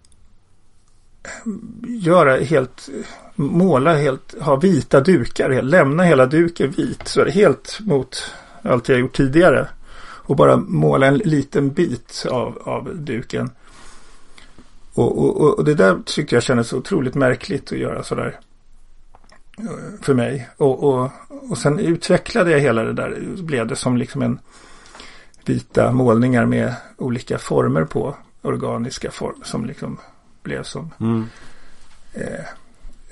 eh, 1.23 1.51
göra 1.83 2.37
helt, 2.37 2.89
måla 3.35 3.95
helt, 3.95 4.35
ha 4.41 4.55
vita 4.55 4.99
dukar, 4.99 5.61
lämna 5.61 6.03
hela 6.03 6.25
duken 6.25 6.71
vit. 6.71 7.07
Så 7.07 7.25
helt 7.25 7.79
mot 7.79 8.33
allt 8.61 8.89
jag 8.89 8.99
gjort 8.99 9.15
tidigare. 9.15 9.67
Och 10.31 10.37
bara 10.37 10.57
måla 10.57 11.07
en 11.07 11.17
liten 11.17 11.69
bit 11.69 12.25
av, 12.29 12.61
av 12.65 12.95
duken 12.95 13.49
Och, 14.93 15.19
och, 15.19 15.57
och 15.57 15.65
det 15.65 15.73
där 15.75 15.99
tyckte 16.05 16.35
jag 16.35 16.43
kändes 16.43 16.73
otroligt 16.73 17.15
märkligt 17.15 17.71
att 17.71 17.77
göra 17.77 18.03
sådär. 18.03 18.39
eh, 19.57 19.65
För 20.01 20.13
mig. 20.13 20.49
Och, 20.57 20.83
och, 20.83 21.09
och 21.49 21.57
sen 21.57 21.79
utvecklade 21.79 22.51
jag 22.51 22.59
hela 22.59 22.83
det 22.83 22.93
där. 22.93 23.19
Blev 23.37 23.67
det 23.67 23.75
som 23.75 23.97
liksom 23.97 24.21
en 24.21 24.39
vita 25.45 25.91
målningar 25.91 26.45
med 26.45 26.75
olika 26.97 27.37
former 27.37 27.83
på. 27.83 28.15
Organiska 28.41 29.11
former 29.11 29.45
som 29.45 29.65
liksom 29.65 29.97
blev 30.43 30.63
som 30.63 30.89
Mm. 30.99 31.25
eh, 32.13 32.45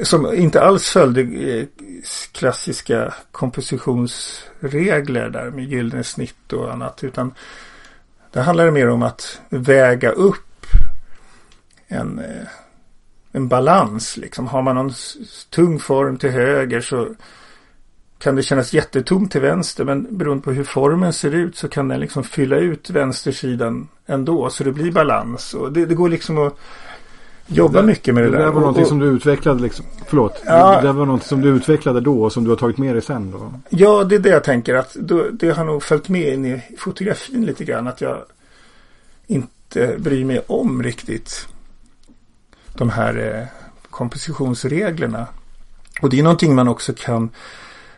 som 0.03 0.33
inte 0.33 0.61
alls 0.61 0.89
följde 0.89 1.21
eh, 1.21 1.65
klassiska 2.31 3.13
kompositionsregler 3.31 5.29
där 5.29 5.51
med 5.51 5.65
gyllene 5.65 6.03
snitt 6.03 6.53
och 6.53 6.73
annat. 6.73 7.03
Utan 7.03 7.33
det 8.31 8.41
handlar 8.41 8.71
mer 8.71 8.89
om 8.89 9.03
att 9.03 9.41
väga 9.49 10.11
upp 10.11 10.65
en, 11.87 12.19
eh, 12.19 12.47
en 13.31 13.47
balans. 13.47 14.17
Liksom. 14.17 14.47
Har 14.47 14.61
man 14.61 14.75
någon 14.75 14.93
tung 15.49 15.79
form 15.79 16.17
till 16.17 16.31
höger 16.31 16.81
så 16.81 17.15
kan 18.19 18.35
det 18.35 18.43
kännas 18.43 18.73
jättetomt 18.73 19.31
till 19.31 19.41
vänster. 19.41 19.85
Men 19.85 20.17
beroende 20.17 20.43
på 20.43 20.51
hur 20.51 20.63
formen 20.63 21.13
ser 21.13 21.31
ut 21.31 21.57
så 21.57 21.67
kan 21.67 21.87
den 21.87 21.99
liksom 21.99 22.23
fylla 22.23 22.57
ut 22.57 22.89
vänstersidan 22.89 23.87
ändå. 24.05 24.49
Så 24.49 24.63
det 24.63 24.71
blir 24.71 24.91
balans. 24.91 25.53
Och 25.53 25.73
det, 25.73 25.85
det 25.85 25.95
går 25.95 26.09
liksom 26.09 26.37
att 26.37 26.57
jobba 27.51 27.81
Det- 27.81 27.87
mycket 27.87 28.13
med 28.15 28.23
det, 28.23 28.29
Det 28.29 28.37
där. 28.37 28.43
där 28.45 28.51
var 28.51 28.59
någonting 28.59 28.83
och- 28.83 28.89
som 28.89 28.99
du 28.99 29.05
utvecklade 29.05 29.61
liksom. 29.61 29.85
Förlåt. 30.07 30.41
Ja. 30.45 30.75
Det 30.81 30.87
där 30.87 30.93
var 30.93 31.05
någonting 31.05 31.27
som 31.27 31.41
du 31.41 31.49
utvecklade 31.49 32.01
då 32.01 32.23
och 32.23 32.31
som 32.33 32.43
du 32.43 32.49
har 32.49 32.57
tagit 32.57 32.77
med 32.77 32.95
dig 32.95 33.01
sen 33.01 33.31
då. 33.31 33.53
Ja, 33.69 34.03
det 34.03 34.15
är 34.15 34.19
det 34.19 34.29
jag 34.29 34.43
tänker 34.43 34.75
att 34.75 34.93
då, 34.93 35.25
det 35.31 35.49
har 35.57 35.65
nog 35.65 35.83
följt 35.83 36.09
med 36.09 36.33
in 36.33 36.45
i 36.45 36.61
fotografin 36.77 37.45
lite 37.45 37.63
grann. 37.65 37.87
Att 37.87 38.01
jag 38.01 38.17
inte 39.27 39.95
bryr 39.97 40.25
mig 40.25 40.41
om 40.47 40.83
riktigt 40.83 41.47
de 42.73 42.89
här 42.89 43.35
eh, 43.39 43.47
kompositionsreglerna. 43.89 45.27
Och 46.01 46.09
det 46.09 46.19
är 46.19 46.23
någonting 46.23 46.55
man 46.55 46.67
också 46.67 46.93
kan 46.97 47.29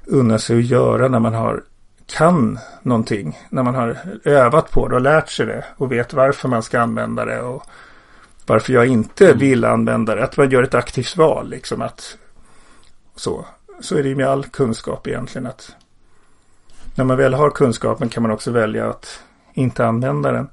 unna 0.05 0.37
sig 0.39 0.57
att 0.57 0.65
göra 0.65 1.07
när 1.07 1.19
man 1.19 1.33
har 1.33 1.63
kan 2.05 2.59
någonting. 2.81 3.39
När 3.49 3.63
man 3.63 3.75
har 3.75 3.97
övat 4.23 4.71
på 4.71 4.87
det 4.87 4.95
och 4.95 5.01
lärt 5.01 5.29
sig 5.29 5.45
det 5.45 5.65
och 5.77 5.91
vet 5.91 6.13
varför 6.13 6.47
man 6.49 6.63
ska 6.63 6.79
använda 6.79 7.25
det 7.25 7.41
och 7.41 7.63
varför 8.51 8.73
jag 8.73 8.87
inte 8.87 9.33
vill 9.33 9.65
använda 9.65 10.15
det. 10.15 10.23
Att 10.23 10.37
man 10.37 10.49
gör 10.49 10.63
ett 10.63 10.73
aktivt 10.73 11.17
val 11.17 11.49
liksom 11.49 11.81
att 11.81 12.17
så. 13.15 13.45
Så 13.79 13.97
är 13.97 14.03
det 14.03 14.09
ju 14.09 14.15
med 14.15 14.27
all 14.27 14.45
kunskap 14.45 15.07
egentligen 15.07 15.47
att 15.47 15.71
när 16.95 17.05
man 17.05 17.17
väl 17.17 17.33
har 17.33 17.49
kunskapen 17.49 18.09
kan 18.09 18.23
man 18.23 18.31
också 18.31 18.51
välja 18.51 18.89
att 18.89 19.23
inte 19.53 19.85
använda 19.85 20.31
den. 20.31 20.49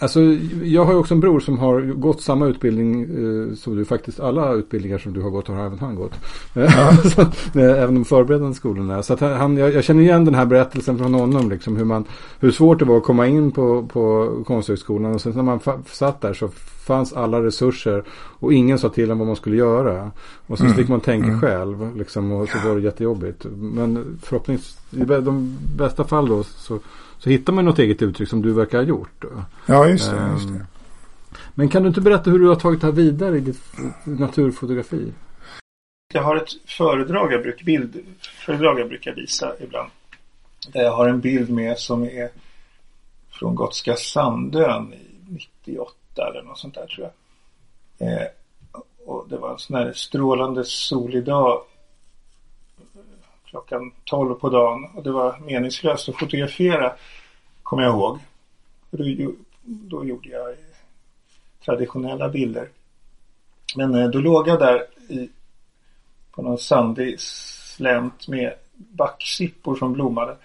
Alltså, 0.00 0.20
jag 0.62 0.84
har 0.84 0.92
ju 0.92 0.98
också 0.98 1.14
en 1.14 1.20
bror 1.20 1.40
som 1.40 1.58
har 1.58 1.80
gått 1.80 2.22
samma 2.22 2.46
utbildning 2.46 3.02
eh, 3.02 3.54
som 3.54 3.76
du 3.76 3.84
faktiskt. 3.84 4.20
Alla 4.20 4.52
utbildningar 4.52 4.98
som 4.98 5.12
du 5.12 5.20
har 5.22 5.30
gått 5.30 5.48
har 5.48 5.66
även 5.66 5.78
han 5.78 5.94
gått. 5.94 6.12
Så 7.14 7.20
att, 7.20 7.56
eh, 7.56 7.82
även 7.82 7.94
de 7.94 8.04
förberedande 8.04 8.54
skolorna. 8.54 9.02
Så 9.02 9.16
han, 9.26 9.56
jag, 9.56 9.74
jag 9.74 9.84
känner 9.84 10.02
igen 10.02 10.24
den 10.24 10.34
här 10.34 10.46
berättelsen 10.46 10.98
från 10.98 11.14
honom. 11.14 11.50
Liksom, 11.50 11.76
hur, 11.76 11.84
man, 11.84 12.04
hur 12.40 12.50
svårt 12.50 12.78
det 12.78 12.84
var 12.84 12.96
att 12.96 13.02
komma 13.04 13.26
in 13.26 13.50
på, 13.50 13.82
på 13.92 14.32
Konsthögskolan. 14.46 15.14
Och 15.14 15.20
sen 15.20 15.32
när 15.32 15.42
man 15.42 15.60
satt 15.86 16.20
där 16.20 16.34
så 16.34 16.48
fanns 16.86 17.12
alla 17.12 17.42
resurser. 17.42 18.04
Och 18.40 18.52
ingen 18.52 18.78
sa 18.78 18.88
till 18.88 19.10
en 19.10 19.18
vad 19.18 19.26
man 19.26 19.36
skulle 19.36 19.56
göra. 19.56 20.10
Och 20.46 20.58
så 20.58 20.64
Mm. 20.64 20.76
fick 20.76 20.88
man 20.88 21.00
tänka 21.00 21.28
Mm. 21.28 21.40
själv. 21.40 21.96
Liksom, 21.96 22.32
och 22.32 22.48
så 22.48 22.68
var 22.68 22.76
det 22.76 22.80
jättejobbigt. 22.82 23.46
Men 23.56 24.18
förhoppningsvis, 24.22 24.78
i 24.90 25.04
de 25.04 25.56
bästa 25.76 26.04
fall 26.04 26.28
då 26.28 26.42
så, 26.42 26.78
så 27.18 27.30
hittar 27.30 27.52
man 27.52 27.64
något 27.64 27.78
eget 27.78 28.02
uttryck 28.02 28.28
som 28.28 28.42
du 28.42 28.52
verkar 28.52 28.78
ha 28.78 28.84
gjort. 28.84 29.10
Då. 29.18 29.28
Ja, 29.66 29.88
just 29.88 30.10
det. 30.10 30.30
Just 30.32 30.48
Ehm, 30.48 30.54
det. 30.58 30.66
Men 31.54 31.68
kan 31.68 31.82
du 31.82 31.88
inte 31.88 32.00
berätta 32.00 32.30
hur 32.30 32.38
du 32.38 32.48
har 32.48 32.54
tagit 32.56 32.80
det 32.80 32.86
här 32.86 32.94
vidare 32.94 33.36
i 33.36 33.40
ditt 33.40 33.60
naturfotografi? 34.04 35.12
Jag 36.14 36.22
har 36.22 36.36
ett 36.36 36.50
föredrag 36.66 37.32
jag 37.32 37.42
brukar, 37.42 37.64
bildföredrag 37.64 38.80
jag 38.80 38.88
brukar 38.88 39.14
visa 39.14 39.52
ibland. 39.60 39.90
Där 40.72 40.82
jag 40.82 40.92
har 40.92 41.08
en 41.08 41.20
bild 41.20 41.50
med 41.50 41.78
som 41.78 42.02
är 42.04 42.30
från 43.30 43.54
Gotska 43.54 43.96
Sandön 43.96 44.92
i 44.92 45.32
98 45.64 45.92
eller 46.16 46.42
något 46.42 46.58
sånt 46.58 46.74
där 46.74 46.86
tror 46.86 47.10
jag. 47.98 48.12
Eh, 48.12 48.26
och 49.06 49.26
det 49.28 49.36
var 49.36 49.52
en 49.52 49.58
sån 49.58 49.76
här 49.76 49.92
strålande 49.92 50.64
solig 50.64 51.24
dag 51.24 51.62
klockan 53.50 53.92
12 54.04 54.34
på 54.34 54.48
dagen 54.48 54.88
och 54.94 55.02
det 55.02 55.10
var 55.10 55.38
meningslöst 55.38 56.08
att 56.08 56.18
fotografera 56.18 56.92
kommer 57.62 57.82
jag 57.82 57.94
ihåg. 57.94 58.18
Då, 58.90 59.32
då 59.62 60.04
gjorde 60.04 60.28
jag 60.28 60.56
traditionella 61.64 62.28
bilder. 62.28 62.68
Men 63.76 63.94
eh, 63.94 64.08
då 64.08 64.18
låg 64.18 64.48
jag 64.48 64.58
där 64.58 64.86
i, 65.08 65.28
på 66.30 66.42
någon 66.42 66.58
sandig 66.58 67.20
slänt 67.20 68.28
med 68.28 68.54
backsippor 68.74 69.76
som 69.76 69.92
blommade 69.92 70.36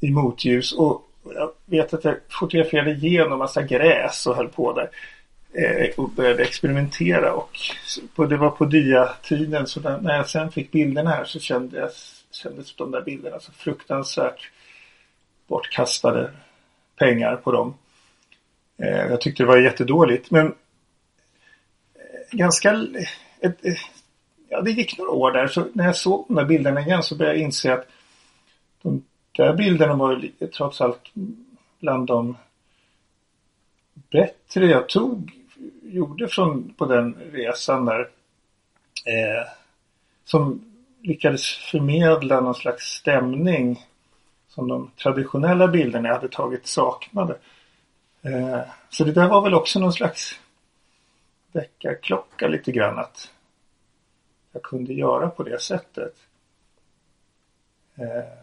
i 0.00 0.10
motljus. 0.10 0.72
Och 0.72 1.02
jag 1.34 1.52
vet 1.64 1.94
att 1.94 2.04
jag 2.04 2.16
fotograferade 2.28 2.90
igenom 2.90 3.38
massa 3.38 3.62
gräs 3.62 4.26
och 4.26 4.36
höll 4.36 4.48
på 4.48 4.72
där. 4.72 4.90
Eh, 5.58 5.90
och 5.96 6.10
började 6.10 6.42
experimentera 6.42 7.34
och 7.34 7.58
det 8.28 8.36
var 8.36 8.50
på 8.50 8.64
dia-tiden 8.64 9.66
så 9.66 9.80
när 9.80 10.16
jag 10.16 10.28
sen 10.28 10.52
fick 10.52 10.70
bilderna 10.70 11.10
här 11.10 11.24
så 11.24 11.40
kändes, 11.40 12.24
kändes 12.30 12.76
de 12.76 12.90
där 12.90 13.02
bilderna 13.02 13.40
så 13.40 13.52
fruktansvärt 13.52 14.50
bortkastade 15.46 16.30
pengar 16.96 17.36
på 17.36 17.52
dem. 17.52 17.74
Eh, 18.76 19.06
jag 19.06 19.20
tyckte 19.20 19.42
det 19.42 19.46
var 19.46 19.58
jättedåligt 19.58 20.30
men 20.30 20.46
eh, 20.46 20.52
ganska 22.30 22.86
ett, 23.40 23.58
ja, 24.48 24.60
det 24.60 24.70
gick 24.70 24.98
några 24.98 25.10
år 25.10 25.32
där 25.32 25.46
så 25.46 25.68
när 25.72 25.84
jag 25.84 25.96
såg 25.96 26.24
de 26.28 26.34
där 26.34 26.44
bilderna 26.44 26.80
igen 26.80 27.02
så 27.02 27.16
började 27.16 27.38
jag 27.38 27.44
inse 27.44 27.74
att 27.74 27.86
de 28.82 29.04
där 29.36 29.54
bilderna 29.54 29.94
var 29.94 30.28
trots 30.56 30.80
allt 30.80 31.10
bland 31.80 32.06
de 32.06 32.36
bättre 34.10 34.66
jag 34.66 34.88
tog, 34.88 35.37
gjorde 35.88 36.28
från, 36.28 36.74
på 36.74 36.86
den 36.86 37.14
resan 37.32 37.84
där. 37.84 38.00
Eh, 39.04 39.48
som 40.24 40.64
lyckades 41.02 41.56
förmedla 41.56 42.40
någon 42.40 42.54
slags 42.54 42.84
stämning 42.84 43.86
som 44.48 44.68
de 44.68 44.90
traditionella 44.96 45.68
bilderna 45.68 46.08
jag 46.08 46.14
hade 46.14 46.28
tagit 46.28 46.66
saknade. 46.66 47.38
Eh, 48.22 48.60
så 48.90 49.04
det 49.04 49.12
där 49.12 49.28
var 49.28 49.42
väl 49.42 49.54
också 49.54 49.80
någon 49.80 49.92
slags 49.92 50.40
väckarklocka 51.52 52.48
lite 52.48 52.72
grann 52.72 52.98
att 52.98 53.30
jag 54.52 54.62
kunde 54.62 54.92
göra 54.92 55.30
på 55.30 55.42
det 55.42 55.62
sättet. 55.62 56.14
Eh, 57.94 58.38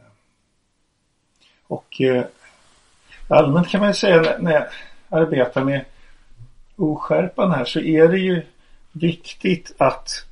och 1.67 2.01
eh, 2.01 2.25
allmänt 3.29 3.69
kan 3.69 3.79
man 3.79 3.89
ju 3.89 3.93
säga 3.93 4.21
när, 4.21 4.39
när 4.39 4.51
jag 4.51 4.67
arbetar 5.09 5.63
med 5.63 5.85
oskärpan 6.75 7.51
här 7.51 7.65
så 7.65 7.79
är 7.79 8.07
det 8.07 8.19
ju 8.19 8.41
viktigt 8.91 9.75
att 9.77 10.25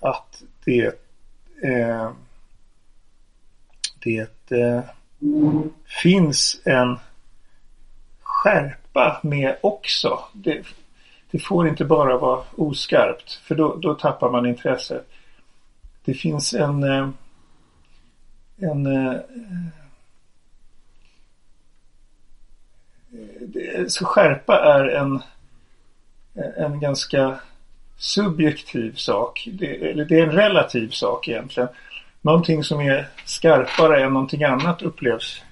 att 0.00 0.42
det 0.64 0.86
eh, 1.62 2.10
det 3.98 4.50
eh, 4.50 4.80
finns 6.02 6.60
en 6.64 6.98
skärpa 8.22 9.20
med 9.22 9.56
också. 9.62 10.24
Det, 10.32 10.62
det 11.30 11.38
får 11.38 11.68
inte 11.68 11.84
bara 11.84 12.18
vara 12.18 12.44
oskarpt 12.56 13.32
för 13.32 13.54
då, 13.54 13.76
då 13.76 13.94
tappar 13.94 14.30
man 14.30 14.46
intresset. 14.46 15.08
Det 16.04 16.14
finns 16.14 16.54
en 16.54 16.82
eh, 16.82 17.08
en 18.56 18.86
eh, 18.86 19.12
det- 19.12 19.70
så 23.88 24.04
skärpa 24.04 24.58
är 24.58 24.84
en 24.84 25.22
en 26.56 26.80
ganska 26.80 27.40
subjektiv 27.96 28.92
sak. 28.94 29.48
Det, 29.52 29.90
eller 29.90 30.04
det 30.04 30.18
är 30.18 30.22
en 30.22 30.32
relativ 30.32 30.88
sak 30.88 31.28
egentligen. 31.28 31.68
Någonting 32.22 32.64
som 32.64 32.80
är 32.80 33.08
skarpare 33.24 34.04
än 34.04 34.12
någonting 34.12 34.44
annat 34.44 34.82
upplevs 34.82 35.42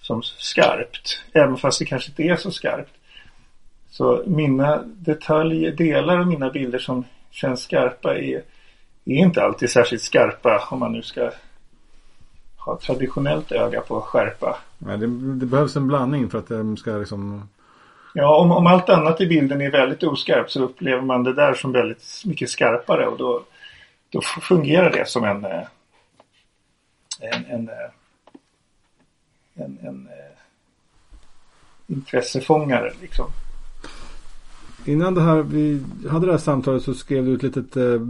som 0.00 0.22
skarpt. 0.22 1.24
Även 1.32 1.56
fast 1.56 1.78
det 1.78 1.84
kanske 1.84 2.10
inte 2.10 2.22
är 2.22 2.36
så 2.36 2.50
skarpt. 2.50 2.92
Så 3.90 4.22
mina 4.26 4.82
detaljer, 4.86 5.72
delar 5.72 6.18
av 6.18 6.26
mina 6.26 6.50
bilder 6.50 6.78
som 6.78 7.04
känns 7.30 7.62
skarpa 7.62 8.18
är, 8.18 8.42
är 9.04 9.14
inte 9.14 9.42
alltid 9.42 9.70
särskilt 9.70 10.02
skarpa 10.02 10.68
om 10.70 10.78
man 10.78 10.92
nu 10.92 11.02
ska 11.02 11.30
ha 12.68 12.78
traditionellt 12.78 13.52
öga 13.52 13.80
på 13.80 14.00
skärpa. 14.00 14.58
Nej, 14.78 14.98
det, 14.98 15.06
det 15.34 15.46
behövs 15.46 15.76
en 15.76 15.88
blandning 15.88 16.30
för 16.30 16.38
att 16.38 16.48
de 16.48 16.76
ska 16.76 16.90
liksom... 16.90 17.48
Ja, 18.14 18.36
om, 18.36 18.50
om 18.52 18.66
allt 18.66 18.88
annat 18.88 19.20
i 19.20 19.26
bilden 19.26 19.60
är 19.60 19.70
väldigt 19.70 20.02
oskarpt 20.02 20.50
så 20.50 20.62
upplever 20.62 21.02
man 21.02 21.24
det 21.24 21.32
där 21.32 21.54
som 21.54 21.72
väldigt 21.72 22.22
mycket 22.24 22.50
skarpare 22.50 23.06
och 23.06 23.18
då, 23.18 23.42
då 24.10 24.20
fungerar 24.20 24.90
det 24.90 25.08
som 25.08 25.24
en 25.24 25.44
eh, 25.44 25.62
en, 27.20 27.44
en, 27.44 27.68
eh, 27.68 27.90
en, 29.54 29.78
en 29.82 30.06
eh, 30.06 30.36
intressefångare 31.86 32.92
liksom. 33.00 33.26
innan 34.84 35.14
det 35.14 35.22
här, 35.22 35.42
vi 35.42 35.84
hade 36.10 36.26
det 36.26 36.32
här 36.32 36.38
samtalet 36.38 36.82
så 36.82 36.94
skrev 36.94 37.24
du 37.24 37.34
ett 37.34 37.42
litet 37.42 37.76
eh, 37.76 38.00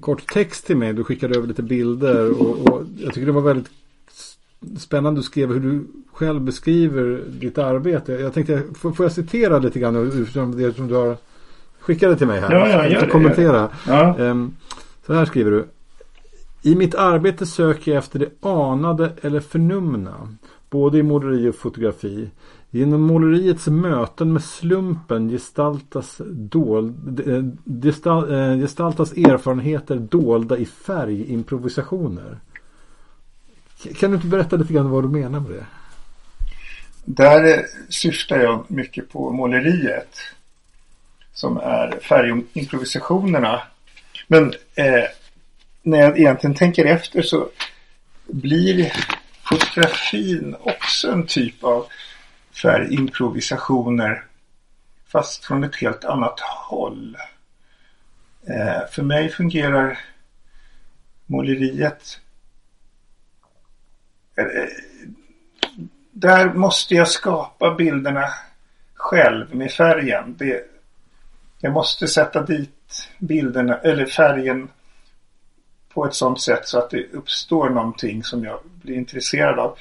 kort 0.00 0.32
text 0.32 0.66
till 0.66 0.76
mig. 0.76 0.92
Du 0.92 1.04
skickade 1.04 1.36
över 1.36 1.46
lite 1.46 1.62
bilder 1.62 2.42
och, 2.42 2.68
och 2.68 2.84
jag 2.96 3.14
tycker 3.14 3.26
det 3.26 3.32
var 3.32 3.42
väldigt 3.42 3.70
spännande. 4.78 5.20
Du 5.20 5.24
skrev 5.24 5.52
hur 5.52 5.60
du 5.60 5.86
själv 6.12 6.40
beskriver 6.40 7.22
ditt 7.28 7.58
arbete. 7.58 8.12
Jag 8.12 8.34
tänkte, 8.34 8.62
får, 8.74 8.92
får 8.92 9.04
jag 9.04 9.12
citera 9.12 9.58
lite 9.58 9.78
grann 9.78 9.96
utifrån 9.96 10.56
det 10.56 10.76
som 10.76 10.88
du 10.88 10.94
har 10.94 11.16
skickat 11.80 12.18
till 12.18 12.26
mig 12.26 12.40
här? 12.40 12.52
Ja, 12.52 12.68
ja, 12.68 12.88
gör 12.88 13.00
det. 13.00 13.06
kommentera. 13.06 13.68
Ja. 13.86 14.18
Ehm, 14.18 14.56
så 15.06 15.14
här 15.14 15.24
skriver 15.24 15.50
du. 15.50 15.64
I 16.62 16.74
mitt 16.74 16.94
arbete 16.94 17.46
söker 17.46 17.90
jag 17.92 17.98
efter 17.98 18.18
det 18.18 18.46
anade 18.48 19.12
eller 19.20 19.40
förnumna. 19.40 20.28
Både 20.70 20.98
i 20.98 21.02
måleri 21.02 21.48
och 21.50 21.54
fotografi. 21.54 22.30
Genom 22.70 23.02
måleriets 23.02 23.66
möten 23.66 24.32
med 24.32 24.42
slumpen 24.42 25.28
gestaltas, 25.28 26.20
dold, 26.28 27.28
eh, 27.28 27.44
gestalt, 27.82 28.30
eh, 28.30 28.56
gestaltas 28.56 29.12
erfarenheter 29.12 29.96
dolda 29.96 30.58
i 30.58 30.66
färgimprovisationer. 30.66 32.38
Kan 33.98 34.10
du 34.10 34.16
inte 34.16 34.28
berätta 34.28 34.56
lite 34.56 34.72
grann 34.72 34.90
vad 34.90 35.04
du 35.04 35.08
menar 35.08 35.40
med 35.40 35.50
det? 35.50 35.66
Där 37.04 37.58
eh, 37.58 37.64
syftar 37.88 38.38
jag 38.38 38.64
mycket 38.68 39.12
på 39.12 39.30
måleriet. 39.30 40.18
Som 41.32 41.56
är 41.56 41.98
färgimprovisationerna. 42.00 43.62
Men 44.26 44.52
eh, 44.74 45.04
när 45.82 45.98
jag 45.98 46.18
egentligen 46.18 46.54
tänker 46.54 46.84
efter 46.84 47.22
så 47.22 47.48
blir 48.26 48.92
fotografin 49.42 50.56
också 50.60 51.10
en 51.10 51.26
typ 51.26 51.64
av 51.64 51.86
färgimprovisationer. 52.62 54.24
Fast 55.06 55.44
från 55.44 55.64
ett 55.64 55.76
helt 55.76 56.04
annat 56.04 56.40
håll. 56.40 57.16
Eh, 58.46 58.86
för 58.90 59.02
mig 59.02 59.28
fungerar 59.28 59.98
måleriet 61.26 62.20
eh, 64.36 64.44
eh, 64.44 64.68
där 66.12 66.54
måste 66.54 66.94
jag 66.94 67.08
skapa 67.08 67.74
bilderna 67.74 68.28
själv 68.94 69.54
med 69.54 69.72
färgen. 69.72 70.36
Det, 70.38 70.64
jag 71.60 71.72
måste 71.72 72.08
sätta 72.08 72.42
dit 72.42 73.08
bilderna 73.18 73.78
eller 73.78 74.06
färgen 74.06 74.68
på 75.88 76.04
ett 76.06 76.14
sånt 76.14 76.40
sätt 76.40 76.68
så 76.68 76.78
att 76.78 76.90
det 76.90 77.12
uppstår 77.12 77.70
någonting 77.70 78.24
som 78.24 78.44
jag 78.44 78.60
blir 78.82 78.94
intresserad 78.94 79.58
av. 79.58 79.78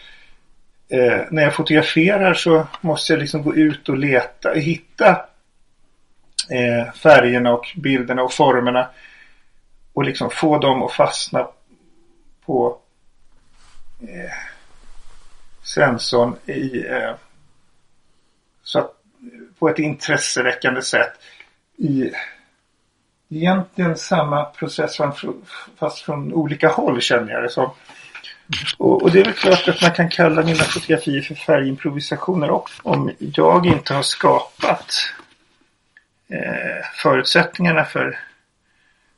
Eh, 0.90 1.22
när 1.30 1.44
jag 1.44 1.56
fotograferar 1.56 2.34
så 2.34 2.68
måste 2.82 3.14
jag 3.14 3.20
liksom 3.20 3.44
gå 3.44 3.56
ut 3.56 3.90
och 3.90 3.98
leta, 3.98 4.54
hitta 4.54 5.26
eh, 6.50 6.94
färgerna 6.94 7.54
och 7.54 7.66
bilderna 7.76 8.24
och 8.24 8.34
formerna 8.34 8.90
och 9.94 10.04
liksom 10.04 10.30
få 10.30 10.58
dem 10.58 10.84
att 10.84 10.92
fastna 10.92 11.48
på 12.46 12.80
eh, 14.02 14.32
sensorn 15.64 16.36
i 16.46 16.86
eh, 16.88 17.14
så 18.64 18.80
att, 18.80 18.92
på 19.60 19.70
ett 19.70 19.80
intresseväckande 19.80 20.82
sätt 20.82 21.14
i 21.78 22.12
egentligen 23.30 23.98
samma 23.98 24.46
process 24.46 24.98
fast 25.80 26.00
från 26.00 26.34
olika 26.34 26.68
håll 26.68 27.02
känner 27.02 27.34
jag 27.34 27.44
det 27.44 27.50
som. 27.50 27.70
Och, 28.78 29.04
och, 29.04 29.12
det 29.12 29.20
är 29.20 29.26
väl 29.26 29.34
klart 29.34 29.68
att 29.68 29.82
man 29.82 29.92
kan 29.92 30.10
kalla 30.10 30.44
mina 30.44 30.64
fotografier 30.64 31.22
för 31.22 31.36
färgimprovisationer 31.36 32.50
också. 32.50 32.82
Om 32.84 33.12
jag 33.20 33.66
inte 33.66 33.94
har 33.94 34.02
skapat 34.02 34.94
eh, 36.30 36.86
förutsättningarna 36.96 37.86
för 37.86 38.20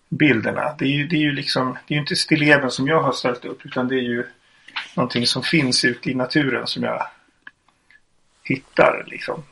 bilderna. 0.10 0.76
Det 0.80 0.86
är 0.86 0.90
ju, 0.90 1.08
det 1.08 1.16
är 1.16 1.22
ju 1.22 1.32
liksom, 1.32 1.78
det 1.88 1.94
är 1.94 1.96
ju 1.96 2.02
inte 2.02 2.16
stilleben 2.16 2.72
som 2.72 2.88
jag 2.88 3.02
har 3.02 3.12
ställt 3.12 3.46
upp 3.46 3.66
utan 3.66 3.88
det 3.88 3.96
är 3.96 4.02
ju 4.02 4.26
någonting 4.96 5.28
som 5.28 5.44
finns 5.44 5.86
ute 5.86 6.12
i 6.12 6.16
naturen 6.16 6.68
som 6.68 6.84
jag 6.84 7.08
hittar 8.44 9.04
liksom. 9.08 9.44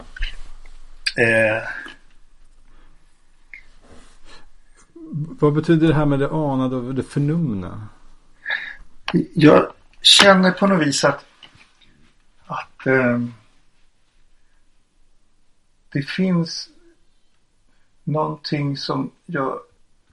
Eh, 1.17 1.63
Vad 5.39 5.53
betyder 5.53 5.87
det 5.87 5.93
här 5.93 6.05
med 6.05 6.19
det 6.19 6.29
anade 6.31 6.75
och 6.75 6.95
det 6.95 7.03
förnumna? 7.03 7.87
Jag 9.33 9.71
känner 10.01 10.51
på 10.51 10.67
något 10.67 10.87
vis 10.87 11.03
att, 11.03 11.25
att 12.45 12.87
eh, 12.87 13.19
det 15.89 16.01
finns 16.01 16.69
någonting 18.03 18.77
som 18.77 19.11
jag 19.25 19.59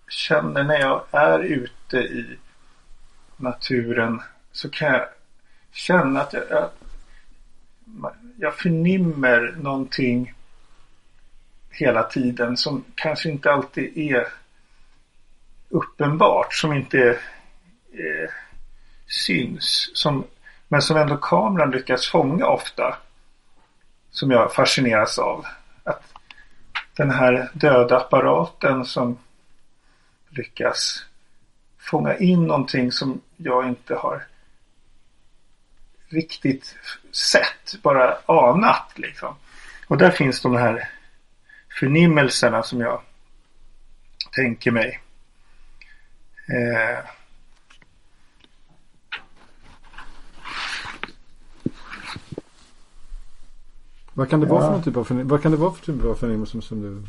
känner 0.09 0.65
när 0.65 0.79
jag 0.79 1.05
är 1.11 1.39
ute 1.39 1.97
i 1.97 2.39
naturen 3.37 4.23
så 4.53 4.71
kan 4.71 4.93
jag 4.93 5.09
känna 5.73 6.21
att 6.21 6.33
jag, 6.33 6.45
jag, 6.51 6.71
jag 8.37 8.55
förnimmer 8.55 9.55
någonting 9.63 10.35
hela 11.71 12.03
tiden 12.03 12.57
som 12.57 12.85
kanske 12.95 13.29
inte 13.31 13.53
alltid 13.53 13.99
är 13.99 14.29
uppenbart, 15.69 16.55
som 16.55 16.73
inte 16.73 17.19
eh, 17.93 18.31
syns. 19.15 19.91
Som, 19.95 20.25
men 20.69 20.83
som 20.83 20.97
ändå 20.97 21.17
kameran 21.17 21.71
lyckas 21.71 22.07
fånga 22.07 22.47
ofta. 22.47 22.97
Som 24.11 24.31
jag 24.31 24.55
fascineras 24.55 25.19
av. 25.19 25.47
Att 25.85 26.15
den 26.97 27.11
här 27.11 27.51
döda 27.53 27.97
apparaten 27.97 28.85
som 28.85 29.19
lyckas 30.29 31.05
fånga 31.79 32.17
in 32.17 32.47
någonting 32.47 32.93
som 32.93 33.21
jag 33.37 33.69
inte 33.69 33.95
har 33.95 34.27
riktigt 36.09 36.77
sett, 37.13 37.83
bara 37.83 38.17
anat 38.27 38.93
liksom. 38.95 39.37
Och 39.87 39.99
där 39.99 40.11
finns 40.11 40.41
de 40.41 40.57
här 40.57 40.89
förnimmelserna 41.81 42.63
som 42.63 42.81
jag 42.81 43.03
tänker 44.33 44.71
mig. 44.71 45.01
Eh, 46.49 46.99
vad 54.15 54.31
kan 54.31 54.41
det 54.41 54.47
vara 54.47 54.61
för 54.61 54.71
någon 54.71 54.83
typ 54.83 54.97
av 54.97 55.05
förnimmelse? 55.05 55.31
Vad 55.31 55.43
kan 55.43 55.53
det 55.53 55.59
vara 55.59 55.73
för 55.73 55.93
typ 55.93 56.05
av 56.05 56.15
förnimmelse 56.15 56.63
som 56.63 56.83
du... 56.83 57.03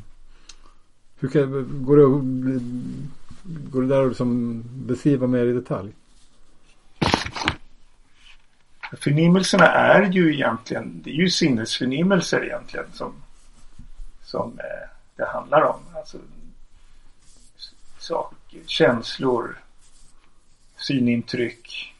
Hur 1.20 1.28
kan, 1.30 1.84
går, 1.86 1.98
det, 1.98 2.60
går 3.72 3.82
det 3.82 3.88
där 3.88 4.02
att 4.02 4.08
liksom 4.08 4.63
beskriva 4.65 5.28
mer 5.28 5.46
i 5.46 5.54
detalj? 5.54 5.94
Förnimmelserna 9.00 9.65
är 9.65 10.12
ju 10.12 10.34
egentligen, 10.34 11.02
det 11.04 11.10
är 11.10 11.15
ju 11.15 11.30
sinnesförnimmelser 11.30 12.46
egentligen 12.46 12.86
som, 12.94 13.13
som 14.24 14.60
eh, 14.60 14.89
det 15.15 15.26
handlar 15.26 15.62
om. 15.62 15.80
Alltså 15.96 16.18
saker, 17.98 18.60
känslor, 18.65 19.58
synintryck, 20.78 21.96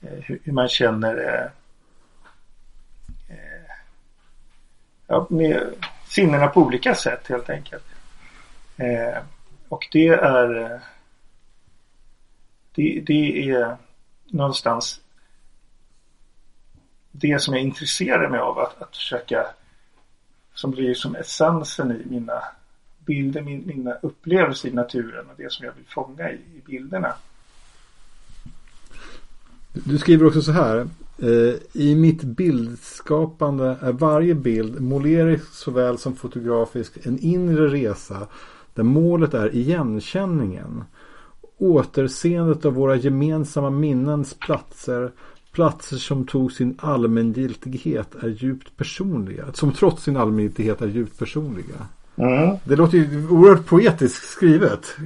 eh, 0.00 0.18
hur, 0.24 0.40
hur, 0.44 0.52
man 0.52 0.68
känner 0.68 1.16
eh, 1.16 1.50
eh, 3.36 3.70
ja, 5.08 5.26
med 5.30 5.74
sinnena 6.06 6.48
på 6.48 6.60
olika 6.60 6.94
sätt 6.94 7.28
helt 7.28 7.50
enkelt. 7.50 7.84
Eh, 8.76 9.22
och 9.68 9.88
det 9.92 10.08
är 10.08 10.62
eh, 10.62 10.80
det, 12.74 13.02
det 13.06 13.50
är 13.50 13.76
någonstans 14.26 15.00
det 17.10 17.42
som 17.42 17.54
jag 17.54 17.62
intresserar 17.62 18.28
mig 18.28 18.40
av 18.40 18.58
att, 18.58 18.82
att 18.82 18.96
försöka 18.96 19.46
som 20.54 20.70
blir 20.70 20.94
som 20.94 21.16
essensen 21.16 21.92
i 21.92 22.10
mina 22.10 22.42
bilder, 22.98 23.42
min, 23.42 23.66
mina 23.66 23.94
upplevelser 23.94 24.68
i 24.68 24.72
naturen 24.72 25.26
och 25.26 25.34
det 25.36 25.52
som 25.52 25.66
jag 25.66 25.72
vill 25.72 25.86
fånga 25.86 26.30
i, 26.30 26.34
i 26.34 26.62
bilderna. 26.66 27.14
Du 29.72 29.98
skriver 29.98 30.26
också 30.26 30.42
så 30.42 30.52
här. 30.52 30.88
Eh, 31.18 31.54
I 31.72 31.94
mitt 31.94 32.22
bildskapande 32.22 33.76
är 33.80 33.92
varje 33.92 34.34
bild, 34.34 34.80
målerisk 34.80 35.52
såväl 35.52 35.98
som 35.98 36.16
fotografisk, 36.16 37.06
en 37.06 37.18
inre 37.18 37.68
resa 37.68 38.26
där 38.74 38.82
målet 38.82 39.34
är 39.34 39.54
igenkänningen. 39.54 40.84
Återseendet 41.58 42.64
av 42.64 42.74
våra 42.74 42.96
gemensamma 42.96 43.70
minnens 43.70 44.34
platser 44.34 45.12
Platser 45.52 45.96
som 45.96 46.26
tog 46.26 46.52
sin 46.52 46.78
allmängiltighet 46.78 48.14
är 48.14 48.28
djupt 48.28 48.76
personliga. 48.76 49.52
Som 49.52 49.72
trots 49.72 50.02
sin 50.02 50.16
allmängiltighet 50.16 50.82
är 50.82 50.88
djupt 50.88 51.18
personliga. 51.18 51.86
Mm. 52.18 52.56
Det 52.64 52.76
låter 52.76 52.98
ju 52.98 53.28
oerhört 53.28 53.66
poetiskt 53.66 54.28
skrivet. 54.28 54.96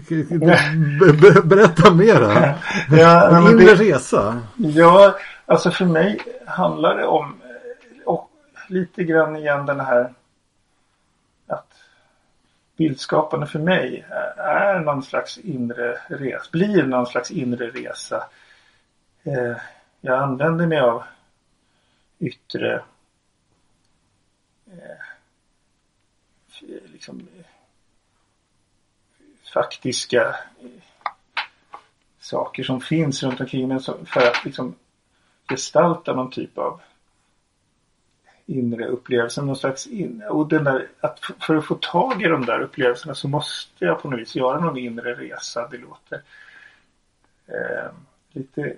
Berätta 1.44 1.94
mera. 1.94 2.54
Ja, 2.90 3.50
inre 3.50 3.74
det, 3.74 3.74
resa. 3.74 4.40
Ja, 4.56 5.16
alltså 5.46 5.70
för 5.70 5.84
mig 5.84 6.20
handlar 6.46 6.96
det 6.96 7.06
om 7.06 7.34
och 8.04 8.30
lite 8.68 9.04
grann 9.04 9.36
igen 9.36 9.66
den 9.66 9.80
här 9.80 10.12
att 11.46 11.72
bildskapande 12.76 13.46
för 13.46 13.58
mig 13.58 14.04
är 14.36 14.80
någon 14.80 15.02
slags 15.02 15.38
inre 15.38 15.98
resa, 16.08 16.50
blir 16.52 16.82
någon 16.82 17.06
slags 17.06 17.30
inre 17.30 17.66
resa. 17.66 18.24
Eh, 19.22 19.56
jag 20.00 20.18
använder 20.18 20.66
mig 20.66 20.80
av 20.80 21.02
yttre 22.18 22.74
eh, 24.66 25.11
Eh, 26.68 26.92
liksom 26.92 27.28
eh, 27.38 27.44
faktiska 29.54 30.36
eh, 30.60 30.82
saker 32.18 32.62
som 32.62 32.80
finns 32.80 33.22
runt 33.22 33.40
omkring 33.40 33.68
mig 33.68 33.80
för 34.06 34.28
att 34.28 34.44
liksom 34.44 34.74
gestalta 35.48 36.14
någon 36.14 36.30
typ 36.30 36.58
av 36.58 36.80
inre 38.46 38.86
upplevelse. 38.86 39.42
Någon 39.42 39.56
slags 39.56 39.86
in, 39.86 40.22
och 40.22 40.48
den 40.48 40.64
där, 40.64 40.88
att 41.00 41.20
för 41.40 41.56
att 41.56 41.64
få 41.64 41.74
tag 41.74 42.22
i 42.22 42.28
de 42.28 42.46
där 42.46 42.60
upplevelserna 42.60 43.14
så 43.14 43.28
måste 43.28 43.84
jag 43.84 44.02
på 44.02 44.10
något 44.10 44.20
vis 44.20 44.36
göra 44.36 44.60
någon 44.60 44.78
inre 44.78 45.14
resa. 45.14 45.68
Det 45.68 45.78
låter 45.78 46.22
eh, 47.46 47.90
lite 48.32 48.76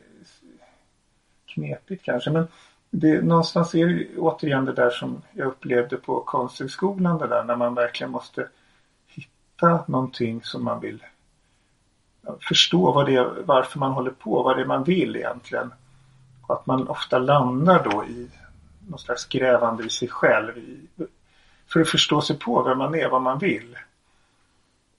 knepigt 1.47 2.05
kanske 2.05 2.31
men 2.31 2.47
det, 2.97 3.23
någonstans 3.23 3.75
är 3.75 3.87
det 3.87 4.19
återigen 4.19 4.65
det 4.65 4.73
där 4.73 4.91
som 4.91 5.23
jag 5.33 5.47
upplevde 5.47 5.97
på 5.97 6.21
Konsthögskolan 6.21 7.19
det 7.19 7.27
där 7.27 7.45
när 7.45 7.57
man 7.57 7.75
verkligen 7.75 8.11
måste 8.11 8.49
hitta 9.07 9.85
någonting 9.87 10.43
som 10.43 10.65
man 10.65 10.81
vill 10.81 11.05
förstå 12.41 12.93
vad 12.93 13.07
det 13.07 13.17
är, 13.17 13.43
varför 13.45 13.79
man 13.79 13.93
håller 13.93 14.11
på, 14.11 14.43
vad 14.43 14.57
det 14.57 14.63
är 14.63 14.67
man 14.67 14.85
vill 14.85 15.17
egentligen. 15.17 15.73
Och 16.47 16.55
att 16.55 16.67
man 16.67 16.89
ofta 16.89 17.19
landar 17.19 17.85
då 17.85 18.05
i 18.05 18.31
någon 18.89 18.99
slags 18.99 19.27
grävande 19.27 19.85
i 19.85 19.91
sig 19.91 20.09
själv. 20.09 20.59
I, 20.59 20.89
för 21.67 21.81
att 21.81 21.89
förstå 21.89 22.21
sig 22.21 22.39
på 22.39 22.63
vem 22.63 22.79
man 22.79 22.95
är, 22.95 23.09
vad 23.09 23.23
man 23.23 23.39
vill. 23.39 23.77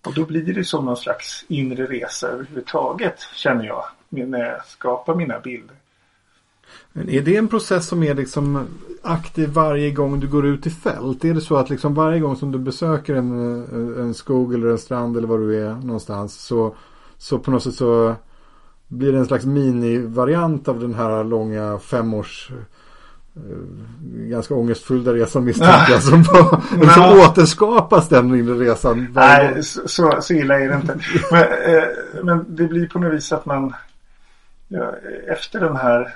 Och 0.06 0.14
då 0.14 0.26
blir 0.26 0.54
det 0.54 0.64
som 0.64 0.86
någon 0.86 0.98
slags 0.98 1.46
inre 1.48 1.86
resa 1.86 2.28
överhuvudtaget 2.28 3.20
känner 3.36 3.66
jag 3.66 3.86
när 4.10 4.46
jag 4.46 4.66
skapar 4.66 5.16
mina 5.16 5.40
bilder. 5.40 5.76
Men 6.94 7.10
är 7.10 7.22
det 7.22 7.38
en 7.38 7.48
process 7.48 7.88
som 7.88 8.04
är 8.04 8.16
liksom 8.16 8.68
aktiv 9.02 9.50
varje 9.50 9.92
gång 9.92 10.20
du 10.20 10.28
går 10.28 10.46
ut 10.46 10.68
i 10.68 10.70
fält? 10.70 11.26
Är 11.26 11.34
det 11.34 11.42
så 11.42 11.56
att 11.56 11.70
liksom 11.70 11.94
varje 11.94 12.20
gång 12.20 12.36
som 12.36 12.52
du 12.52 12.60
besöker 12.60 13.16
en, 13.16 13.32
en 14.00 14.14
skog 14.14 14.54
eller 14.54 14.68
en 14.68 14.78
strand 14.78 15.18
eller 15.18 15.28
var 15.28 15.38
du 15.38 15.66
är 15.66 15.74
någonstans 15.74 16.34
så, 16.34 16.76
så 17.18 17.40
på 17.40 17.52
något 17.52 17.64
sätt 17.64 17.76
så 17.76 18.16
blir 18.88 19.12
det 19.12 19.18
en 19.18 19.26
slags 19.26 19.46
minivariant 19.46 20.68
av 20.68 20.80
den 20.80 20.94
här 20.94 21.24
långa 21.24 21.80
femårs 21.80 22.52
eh, 23.36 23.42
ganska 24.30 24.56
ångestfyllda 24.56 25.14
resan 25.14 25.44
misstänker 25.44 25.92
jag. 25.92 26.04
Som, 26.04 26.24
som 26.94 27.20
återskapas 27.20 28.10
den 28.10 28.36
inre 28.36 28.56
resan. 28.56 29.08
Nej, 29.16 29.64
så, 29.64 30.22
så 30.22 30.34
illa 30.34 30.60
är 30.60 30.70
det 30.70 30.76
inte. 30.76 31.00
Men, 31.32 31.42
eh, 31.42 32.24
men 32.24 32.46
det 32.56 32.68
blir 32.68 32.88
på 32.88 33.00
något 33.00 33.14
vis 33.14 33.32
att 33.32 33.46
man 33.46 33.74
ja, 34.68 34.94
efter 35.28 35.60
den 35.60 35.76
här 35.76 36.16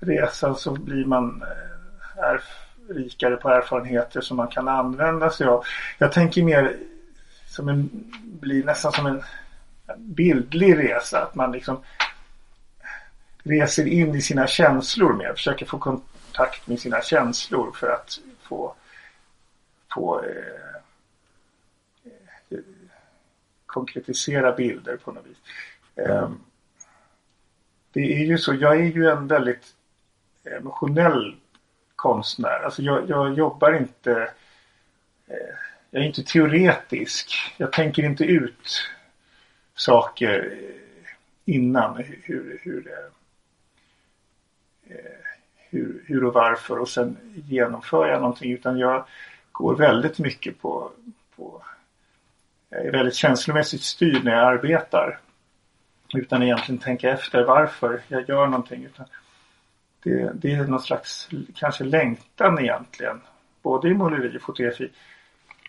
resan 0.00 0.56
så 0.56 0.70
blir 0.72 1.04
man 1.04 1.42
eh, 1.42 2.24
är 2.24 2.42
rikare 2.88 3.36
på 3.36 3.48
erfarenheter 3.48 4.20
som 4.20 4.36
man 4.36 4.48
kan 4.48 4.68
använda 4.68 5.30
sig 5.30 5.46
av. 5.46 5.64
Jag 5.98 6.12
tänker 6.12 6.42
mer 6.42 6.76
som 7.46 7.68
en, 7.68 7.90
blir 8.22 8.64
nästan 8.64 8.92
som 8.92 9.06
en 9.06 9.22
bildlig 9.96 10.78
resa. 10.78 11.22
Att 11.22 11.34
man 11.34 11.52
liksom 11.52 11.82
reser 13.42 13.86
in 13.86 14.14
i 14.14 14.20
sina 14.20 14.46
känslor 14.46 15.12
mer. 15.12 15.32
Försöker 15.34 15.66
få 15.66 15.78
kontakt 15.78 16.66
med 16.66 16.80
sina 16.80 17.02
känslor 17.02 17.72
för 17.72 17.90
att 17.90 18.18
få, 18.42 18.74
få 19.94 20.22
eh, 20.22 20.80
konkretisera 23.66 24.52
bilder 24.52 24.96
på 24.96 25.12
något 25.12 25.26
vis. 25.26 25.38
Eh, 25.94 26.30
det 27.92 28.00
är 28.00 28.24
ju 28.24 28.38
så, 28.38 28.54
jag 28.54 28.80
är 28.80 28.84
ju 28.84 29.10
en 29.10 29.26
väldigt 29.26 29.74
emotionell 30.44 31.36
konstnär. 31.96 32.64
Alltså 32.64 32.82
jag, 32.82 33.10
jag 33.10 33.34
jobbar 33.34 33.72
inte 33.72 34.30
eh, 35.26 35.54
jag 35.90 36.02
är 36.02 36.06
inte 36.06 36.22
teoretisk. 36.22 37.32
Jag 37.56 37.72
tänker 37.72 38.02
inte 38.02 38.24
ut 38.24 38.88
saker 39.74 40.52
eh, 40.52 41.54
innan 41.54 41.96
hur, 41.96 42.60
hur, 42.62 42.88
eh, 42.88 43.10
hur, 45.56 46.04
hur 46.06 46.24
och 46.24 46.34
varför 46.34 46.78
och 46.78 46.88
sen 46.88 47.16
genomför 47.48 48.08
jag 48.08 48.20
någonting 48.20 48.52
utan 48.52 48.78
jag 48.78 49.04
går 49.52 49.76
väldigt 49.76 50.18
mycket 50.18 50.60
på, 50.60 50.92
på 51.36 51.62
jag 52.68 52.86
är 52.86 52.92
väldigt 52.92 53.14
känslomässigt 53.14 53.82
styrd 53.82 54.24
när 54.24 54.32
jag 54.32 54.46
arbetar. 54.46 55.20
Utan 56.14 56.42
egentligen 56.42 56.78
tänka 56.78 57.10
efter 57.10 57.44
varför 57.44 58.02
jag 58.08 58.28
gör 58.28 58.46
någonting. 58.46 58.84
Utan 58.84 59.06
det, 60.02 60.32
det 60.34 60.52
är 60.52 60.64
någon 60.64 60.80
slags 60.80 61.28
kanske 61.54 61.84
längtan 61.84 62.58
egentligen. 62.58 63.20
Både 63.62 63.88
i 63.88 63.94
måleri 63.94 64.36
och 64.36 64.42
fotografi. 64.42 64.90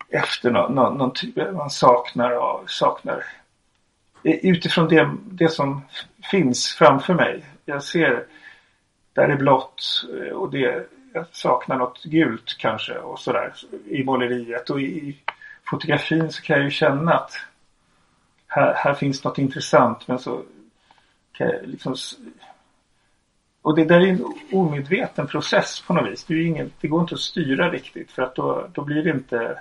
Efter 0.10 0.52
någon, 0.52 0.76
någon, 0.76 0.98
någon 0.98 1.14
typ 1.14 1.36
man 1.36 1.70
saknar 1.70 2.32
av, 2.32 2.64
saknar 2.68 3.24
utifrån 4.24 4.88
det, 4.88 5.16
det 5.24 5.50
som 5.50 5.82
finns 6.32 6.76
framför 6.76 7.14
mig. 7.14 7.46
Jag 7.66 7.84
ser 7.84 8.26
där 9.14 9.30
är 9.30 9.36
blått 9.36 9.84
eh, 10.14 10.34
och 10.34 10.52
det, 10.52 10.88
jag 11.14 11.26
saknar 11.32 11.78
något 11.78 12.04
gult 12.04 12.58
kanske 12.58 12.98
och 12.98 13.20
sådär 13.20 13.54
i 13.86 14.04
måleriet 14.04 14.70
och 14.70 14.82
i 14.82 15.18
fotografin 15.70 16.32
så 16.32 16.42
kan 16.42 16.56
jag 16.56 16.66
ju 16.66 16.72
känna 16.72 17.14
att 17.14 17.32
här, 18.48 18.74
här 18.74 18.94
finns 18.94 19.24
något 19.24 19.38
intressant 19.38 20.08
men 20.08 20.20
så 20.20 20.44
kan 21.32 21.48
jag 21.48 21.68
liksom 21.68 21.96
och 23.62 23.76
det 23.76 23.86
där 23.86 24.00
är 24.00 24.08
en 24.08 24.26
omedveten 24.52 25.28
process 25.28 25.84
på 25.88 25.94
något 25.94 26.12
vis. 26.12 26.24
Det, 26.24 26.44
ingen, 26.44 26.72
det 26.82 26.88
går 26.88 27.02
inte 27.02 27.16
att 27.16 27.22
styra 27.22 27.72
riktigt 27.72 28.12
för 28.12 28.22
att 28.22 28.36
då, 28.36 28.68
då 28.74 28.82
blir 28.82 29.04
det 29.04 29.10
inte 29.10 29.60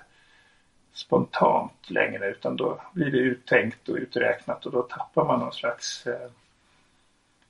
spontant 0.92 1.90
längre 1.90 2.30
utan 2.30 2.56
då 2.56 2.80
blir 2.92 3.10
det 3.10 3.18
uttänkt 3.18 3.88
och 3.88 3.96
uträknat 3.96 4.66
och 4.66 4.72
då 4.72 4.82
tappar 4.82 5.24
man 5.24 5.40
någon 5.40 5.52
slags 5.52 6.06
eh, 6.06 6.30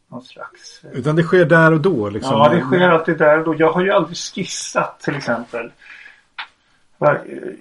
någon 0.08 0.22
slags... 0.22 0.84
Eh, 0.84 0.90
utan 0.90 1.16
det 1.16 1.22
sker 1.22 1.44
där 1.44 1.72
och 1.72 1.80
då 1.80 2.08
liksom? 2.10 2.38
Ja, 2.38 2.48
det 2.48 2.60
sker 2.60 2.88
alltid 2.88 3.18
där 3.18 3.38
och 3.38 3.44
då. 3.44 3.54
Jag 3.58 3.72
har 3.72 3.84
ju 3.84 3.90
aldrig 3.90 4.16
skissat 4.16 5.00
till 5.00 5.16
exempel. 5.16 5.72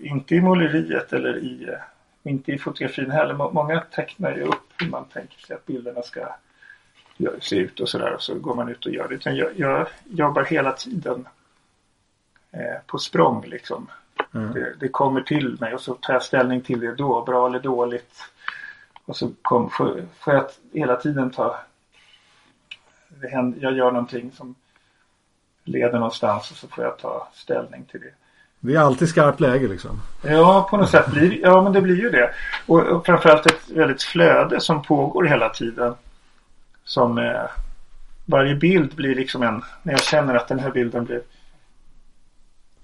Inte 0.02 0.36
i 0.36 0.42
måleriet 0.42 1.14
eller 1.14 1.38
i, 1.38 1.64
eh, 1.70 2.32
inte 2.32 2.52
i 2.52 2.58
fotografin 2.58 3.12
heller. 3.12 3.34
Många 3.34 3.80
tecknar 3.80 4.36
ju 4.36 4.44
upp 4.44 4.74
hur 4.78 4.90
man 4.90 5.06
tänker 5.06 5.40
sig 5.40 5.56
att 5.56 5.66
bilderna 5.66 6.02
ska 6.02 6.28
se 7.42 7.56
ut 7.56 7.80
och 7.80 7.90
sådär 7.90 8.14
och 8.14 8.22
så 8.22 8.36
går 8.36 8.56
man 8.56 8.70
ut 8.70 8.86
och 8.86 8.92
gör 8.92 9.08
det. 9.08 9.16
Utan 9.16 9.36
jag, 9.36 9.50
jag 9.56 9.88
jobbar 10.10 10.44
hela 10.44 10.72
tiden 10.72 11.28
eh, 12.52 12.82
på 12.86 12.98
språng 12.98 13.46
liksom. 13.48 13.88
Mm. 14.34 14.54
Det, 14.54 14.74
det, 14.80 14.90
kommer 14.90 15.22
till 15.22 15.58
mig 15.60 15.74
och 15.74 15.82
så 15.82 15.94
tar 15.94 16.14
jag 16.14 16.24
ställning 16.24 16.62
till 16.62 16.80
det 16.80 16.96
då, 16.96 17.24
bra 17.24 17.48
eller 17.48 17.60
dåligt. 17.60 18.24
Och 19.06 19.16
så 19.16 19.32
kom, 19.42 19.70
får, 19.70 20.02
får 20.20 20.34
jag 20.34 20.46
hela 20.74 20.96
tiden 20.96 21.32
ta 21.32 21.60
händer, 23.32 23.60
jag 23.62 23.74
gör 23.74 23.92
någonting 23.92 24.32
som 24.32 24.56
leder 25.64 26.00
någonstans 26.00 26.52
och 26.52 26.58
så 26.58 26.68
får 26.68 26.84
jag 26.84 26.98
ta 26.98 27.28
ställning 27.34 27.86
till 27.92 28.00
det. 28.00 28.14
Det 28.60 28.76
är 28.76 28.80
alltid 28.80 29.10
skarpt 29.10 29.40
läge 29.40 29.68
liksom. 29.68 30.02
Ja, 30.24 30.68
på 30.70 30.78
något 30.78 30.90
sätt 30.90 31.12
blir 31.12 31.42
ja 31.42 31.62
men 31.62 31.74
det 31.74 31.82
blir 31.82 31.96
ju 31.96 32.10
det. 32.10 32.34
Och, 32.66 32.82
och 32.82 33.06
framförallt 33.06 33.46
ett 33.46 33.70
väldigt 33.70 34.04
flöde 34.04 34.60
som 34.60 34.82
pågår 34.82 35.24
hela 35.24 35.50
tiden. 35.50 35.96
Som 36.90 37.18
eh, 37.18 37.46
varje 38.26 38.56
bild 38.56 38.96
blir 38.96 39.16
liksom 39.16 39.44
en, 39.44 39.64
när 39.84 39.94
jag 39.94 40.04
känner 40.04 40.36
att 40.36 40.48
den 40.48 40.60
här 40.60 40.72
bilden 40.72 41.06
blir 41.06 41.22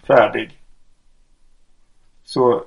färdig. 0.08 0.60
Så 2.24 2.64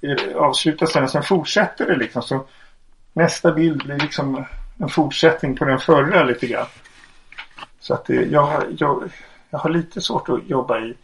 eh, 0.00 0.36
avslutas 0.36 0.92
den 0.92 1.04
och 1.04 1.10
sen 1.10 1.22
fortsätter 1.22 1.86
det 1.86 1.96
liksom. 1.96 2.22
Så 2.22 2.46
nästa 3.12 3.52
bild 3.52 3.84
blir 3.84 3.98
liksom 3.98 4.44
en 4.78 4.88
fortsättning 4.88 5.56
på 5.56 5.64
den 5.64 5.78
förra 5.78 6.24
lite 6.24 6.46
grann. 6.46 6.66
Så 7.80 7.94
att 7.94 8.04
det, 8.04 8.24
jag, 8.24 8.64
jag, 8.78 9.10
jag 9.50 9.58
har 9.58 9.70
lite 9.70 10.00
svårt 10.00 10.28
att 10.28 10.48
jobba 10.48 10.80
i 10.80 10.94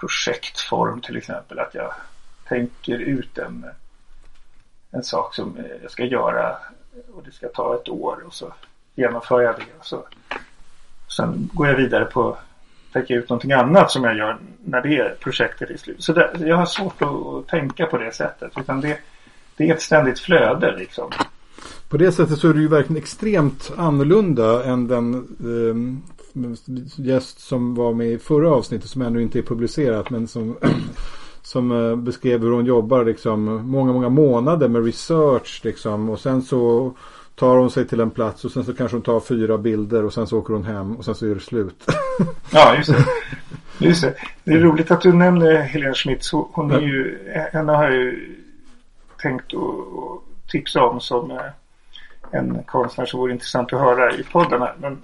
projektform 0.00 1.00
till 1.00 1.16
exempel. 1.16 1.58
Att 1.58 1.74
jag 1.74 1.92
tänker 2.48 2.98
ut 2.98 3.38
en, 3.38 3.66
en 4.90 5.02
sak 5.02 5.34
som 5.34 5.56
eh, 5.56 5.82
jag 5.82 5.90
ska 5.90 6.04
göra 6.04 6.58
och 7.14 7.22
det 7.24 7.32
ska 7.32 7.48
ta 7.48 7.74
ett 7.74 7.88
år 7.88 8.22
och 8.26 8.34
så 8.34 8.52
genomför 8.94 9.40
jag 9.40 9.54
det. 9.56 9.78
Och 9.78 9.86
så, 9.86 10.06
sen 11.16 11.50
går 11.52 11.66
jag 11.66 11.76
vidare 11.76 12.04
på 12.04 12.38
tänka 12.92 13.14
ut 13.14 13.28
någonting 13.28 13.52
annat 13.52 13.90
som 13.90 14.04
jag 14.04 14.16
gör 14.16 14.38
när 14.64 14.82
det 14.82 15.20
projektet 15.20 15.70
är 15.70 15.76
slut. 15.76 16.02
Så 16.04 16.12
det, 16.12 16.30
jag 16.40 16.56
har 16.56 16.66
svårt 16.66 17.02
att, 17.02 17.08
att, 17.08 17.46
tänka 17.48 17.86
på 17.86 17.98
det 17.98 18.14
sättet. 18.14 18.52
Utan 18.56 18.80
det, 18.80 18.98
det 19.56 19.68
är 19.68 19.74
ett 19.74 19.82
ständigt 19.82 20.20
flöde 20.20 20.76
liksom. 20.76 21.10
På 21.88 21.96
det 21.96 22.12
sättet 22.12 22.38
så 22.38 22.48
är 22.48 22.54
du 22.54 22.60
ju 22.60 22.68
verkligen 22.68 23.02
extremt 23.02 23.72
annorlunda 23.76 24.64
än 24.64 24.88
den 24.88 25.14
eh, 25.40 25.74
gäst 26.96 27.40
som 27.40 27.74
var 27.74 27.92
med 27.94 28.06
i 28.06 28.18
förra 28.18 28.50
avsnittet 28.50 28.90
som 28.90 29.02
ännu 29.02 29.22
inte 29.22 29.38
är 29.38 29.42
publicerat 29.42 30.10
men 30.10 30.28
som 30.28 30.56
som 31.42 31.90
eh, 31.90 31.96
beskrev 31.96 32.42
hur 32.42 32.50
hon 32.50 32.66
jobbar 32.66 33.04
liksom 33.04 33.44
många, 33.44 33.92
många 33.92 34.08
månader 34.08 34.68
med 34.68 34.84
research 34.84 35.60
liksom. 35.64 36.08
Och 36.08 36.20
sen 36.20 36.42
så 36.42 36.92
tar 37.34 37.56
hon 37.56 37.70
sig 37.70 37.86
till 37.86 38.00
en 38.00 38.10
plats 38.10 38.44
och 38.44 38.50
sen 38.50 38.64
så 38.64 38.74
kanske 38.74 38.96
hon 38.96 39.02
tar 39.02 39.20
fyra 39.20 39.58
bilder 39.58 40.04
och 40.04 40.12
sen 40.12 40.26
så 40.26 40.38
åker 40.38 40.54
hon 40.54 40.64
hem 40.64 40.96
och 40.96 41.04
sen 41.04 41.14
så 41.14 41.26
är 41.26 41.34
det 41.34 41.40
slut. 41.40 41.84
ja, 42.50 42.76
just 42.76 42.90
det. 42.90 43.04
Just 43.78 44.02
det. 44.02 44.14
det 44.44 44.52
är 44.52 44.58
roligt 44.58 44.90
att 44.90 45.00
du 45.00 45.12
nämner 45.12 45.60
Helene 45.60 45.94
Schmitz. 45.94 46.32
Hon 46.32 46.70
är 46.70 46.80
ju, 46.80 47.18
henne 47.52 47.72
har 47.72 47.84
jag 47.84 47.94
ju 47.94 48.36
tänkt 49.22 49.54
att 49.54 50.50
tipsa 50.50 50.84
om 50.84 51.00
som 51.00 51.30
eh, 51.30 51.38
en 52.30 52.62
konstnär 52.66 53.06
som 53.06 53.20
vore 53.20 53.32
intressant 53.32 53.72
att 53.72 53.80
höra 53.80 54.12
i 54.12 54.22
podden 54.22 54.60
här. 54.60 54.74
Men 54.80 54.98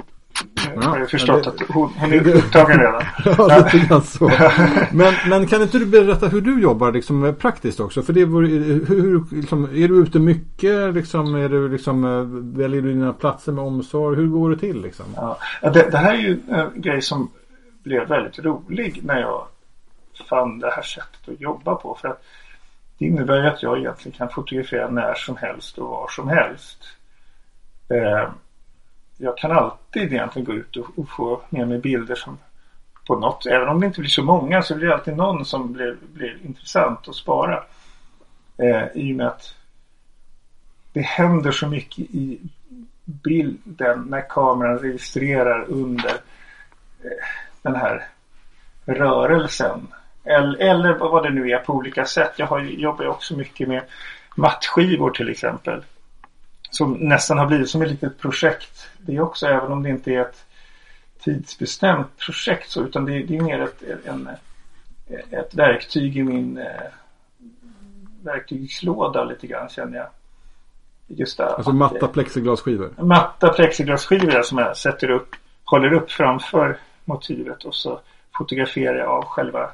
nu 0.76 0.86
har 0.86 0.98
jag 0.98 1.10
förstått 1.10 1.44
det, 1.44 1.50
att 1.50 1.60
hon, 1.68 1.88
hon 1.98 2.12
är 2.12 2.28
upptagen 2.36 2.78
redan. 2.78 3.02
ja, 3.24 3.58
lite 3.72 3.86
grann 3.86 4.02
så. 4.02 4.30
Men, 4.92 5.14
men 5.28 5.46
kan 5.46 5.62
inte 5.62 5.78
du 5.78 5.86
berätta 5.86 6.28
hur 6.28 6.40
du 6.40 6.62
jobbar 6.62 6.92
liksom, 6.92 7.34
praktiskt 7.38 7.80
också? 7.80 8.02
För 8.02 8.12
det 8.12 8.24
vore, 8.24 8.48
hur, 8.48 9.36
liksom, 9.36 9.64
är 9.64 9.88
du 9.88 10.02
ute 10.02 10.18
mycket? 10.18 10.94
Liksom, 10.94 11.34
är 11.34 11.48
du, 11.48 11.68
liksom, 11.68 12.02
väljer 12.56 12.82
du 12.82 12.92
dina 12.92 13.12
platser 13.12 13.52
med 13.52 13.64
omsorg? 13.64 14.16
Hur 14.16 14.26
går 14.26 14.50
det 14.50 14.56
till? 14.56 14.82
Liksom? 14.82 15.06
Ja, 15.16 15.38
det, 15.60 15.90
det 15.90 15.98
här 15.98 16.14
är 16.14 16.18
ju 16.18 16.40
en 16.48 16.80
grej 16.80 17.02
som 17.02 17.30
blev 17.82 18.08
väldigt 18.08 18.38
rolig 18.38 19.00
när 19.04 19.20
jag 19.20 19.46
fann 20.28 20.58
det 20.58 20.70
här 20.70 20.82
sättet 20.82 21.28
att 21.28 21.40
jobba 21.40 21.74
på. 21.74 21.98
För 22.00 22.08
att 22.08 22.22
det 22.98 23.04
innebär 23.04 23.42
ju 23.42 23.48
att 23.48 23.62
jag 23.62 23.78
egentligen 23.78 24.18
kan 24.18 24.28
fotografera 24.28 24.90
när 24.90 25.14
som 25.14 25.36
helst 25.36 25.78
och 25.78 25.88
var 25.88 26.08
som 26.08 26.28
helst. 26.28 26.78
Eh, 27.88 28.28
jag 29.16 29.38
kan 29.38 29.52
alltid 29.52 30.12
egentligen 30.12 30.46
gå 30.46 30.52
ut 30.52 30.76
och, 30.76 30.98
och, 30.98 31.08
få 31.08 31.40
med 31.50 31.68
mig 31.68 31.78
bilder 31.78 32.14
som 32.14 32.38
på 33.06 33.18
något, 33.18 33.46
även 33.46 33.68
om 33.68 33.80
det 33.80 33.86
inte 33.86 34.00
blir 34.00 34.10
så 34.10 34.22
många 34.22 34.62
så 34.62 34.74
blir 34.74 34.86
det 34.88 34.94
alltid 34.94 35.16
någon 35.16 35.44
som 35.44 35.72
blir, 35.72 35.96
blir 36.12 36.38
intressant 36.44 37.08
att 37.08 37.14
spara. 37.14 37.62
Eh, 38.56 38.86
I 38.94 39.12
och 39.12 39.16
med 39.16 39.26
att 39.26 39.54
det 40.92 41.00
händer 41.00 41.52
så 41.52 41.66
mycket 41.66 41.98
i 41.98 42.40
bilden 43.04 44.00
när 44.00 44.28
kameran 44.28 44.78
registrerar 44.78 45.64
under 45.68 46.10
eh, 47.04 47.24
den 47.62 47.74
här 47.74 48.08
rörelsen. 48.84 49.88
Eller, 50.24 50.58
eller 50.58 50.94
vad 50.94 51.22
det 51.22 51.30
nu 51.30 51.50
är 51.50 51.58
på 51.58 51.72
olika 51.72 52.04
sätt. 52.04 52.32
Jag 52.36 52.46
har, 52.46 52.60
jobbar 52.60 53.04
ju 53.04 53.10
också 53.10 53.36
mycket 53.36 53.68
med 53.68 53.82
mattskivor 54.36 55.10
till 55.10 55.28
exempel. 55.28 55.84
Som 56.70 56.92
nästan 56.92 57.38
har 57.38 57.46
blivit 57.46 57.68
som 57.68 57.82
ett 57.82 57.90
litet 57.90 58.18
projekt. 58.18 58.88
Det 59.06 59.16
är 59.16 59.20
också 59.20 59.46
även 59.46 59.72
om 59.72 59.82
det 59.82 59.88
inte 59.88 60.12
är 60.12 60.20
ett 60.20 60.44
tidsbestämt 61.20 62.16
projekt 62.16 62.70
så 62.70 62.82
utan 62.82 63.04
det, 63.04 63.22
det 63.22 63.36
är 63.36 63.40
mer 63.40 63.60
ett, 63.60 63.82
en, 64.04 64.28
ett 65.30 65.54
verktyg 65.54 66.16
i 66.16 66.22
min 66.22 66.58
eh, 66.58 66.66
verktygslåda 68.22 69.24
lite 69.24 69.46
grann 69.46 69.68
känner 69.68 69.96
jag. 69.98 70.06
Just 71.06 71.36
det, 71.36 71.46
alltså 71.46 71.72
matta 71.72 72.08
plexiglasskivor? 72.08 72.90
Matta 72.98 73.48
plexiglasskivor 73.48 74.42
som 74.42 74.58
jag 74.58 74.76
sätter 74.76 75.10
upp, 75.10 75.36
håller 75.64 75.92
upp 75.92 76.10
framför 76.10 76.78
motivet 77.04 77.64
och 77.64 77.74
så 77.74 78.00
fotograferar 78.38 78.98
jag 78.98 79.08
av 79.08 79.24
själva 79.24 79.70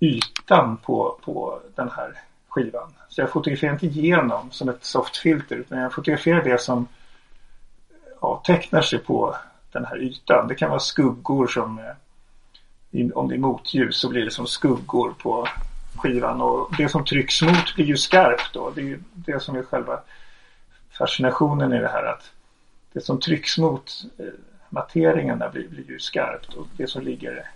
ytan 0.00 0.76
på, 0.76 1.18
på 1.24 1.60
den 1.74 1.90
här 1.96 2.12
skivan. 2.48 2.92
Så 3.08 3.20
jag 3.20 3.30
fotograferar 3.30 3.72
inte 3.72 3.86
igenom 3.86 4.50
som 4.50 4.68
ett 4.68 4.84
softfilter 4.84 5.56
utan 5.56 5.78
jag 5.78 5.92
fotograferar 5.92 6.42
det 6.42 6.60
som 6.60 6.88
avtecknar 8.20 8.82
sig 8.82 8.98
på 8.98 9.36
den 9.72 9.84
här 9.84 10.02
ytan. 10.02 10.48
Det 10.48 10.54
kan 10.54 10.70
vara 10.70 10.80
skuggor 10.80 11.46
som 11.46 11.78
eh, 11.78 13.06
om 13.14 13.28
det 13.28 13.34
är 13.34 13.38
motljus 13.38 14.00
så 14.00 14.08
blir 14.08 14.24
det 14.24 14.30
som 14.30 14.46
skuggor 14.46 15.14
på 15.22 15.48
skivan 15.96 16.40
och 16.40 16.70
det 16.78 16.88
som 16.88 17.04
trycks 17.04 17.42
mot 17.42 17.74
blir 17.74 17.84
ju 17.84 17.96
skarpt 17.96 18.54
då. 18.54 18.70
Det 18.70 18.80
är 18.80 18.84
ju 18.84 19.00
det 19.12 19.40
som 19.40 19.56
är 19.56 19.62
själva 19.62 20.00
fascinationen 20.98 21.72
i 21.72 21.78
det 21.78 21.88
här 21.88 22.04
att 22.04 22.30
det 22.92 23.00
som 23.00 23.20
trycks 23.20 23.58
mot 23.58 24.04
eh, 24.18 24.24
materien 24.68 25.38
där 25.38 25.50
blir, 25.50 25.68
blir 25.68 25.90
ju 25.90 25.98
skarpt 25.98 26.54
och 26.54 26.66
det 26.76 26.86
som 26.86 27.02
ligger 27.02 27.50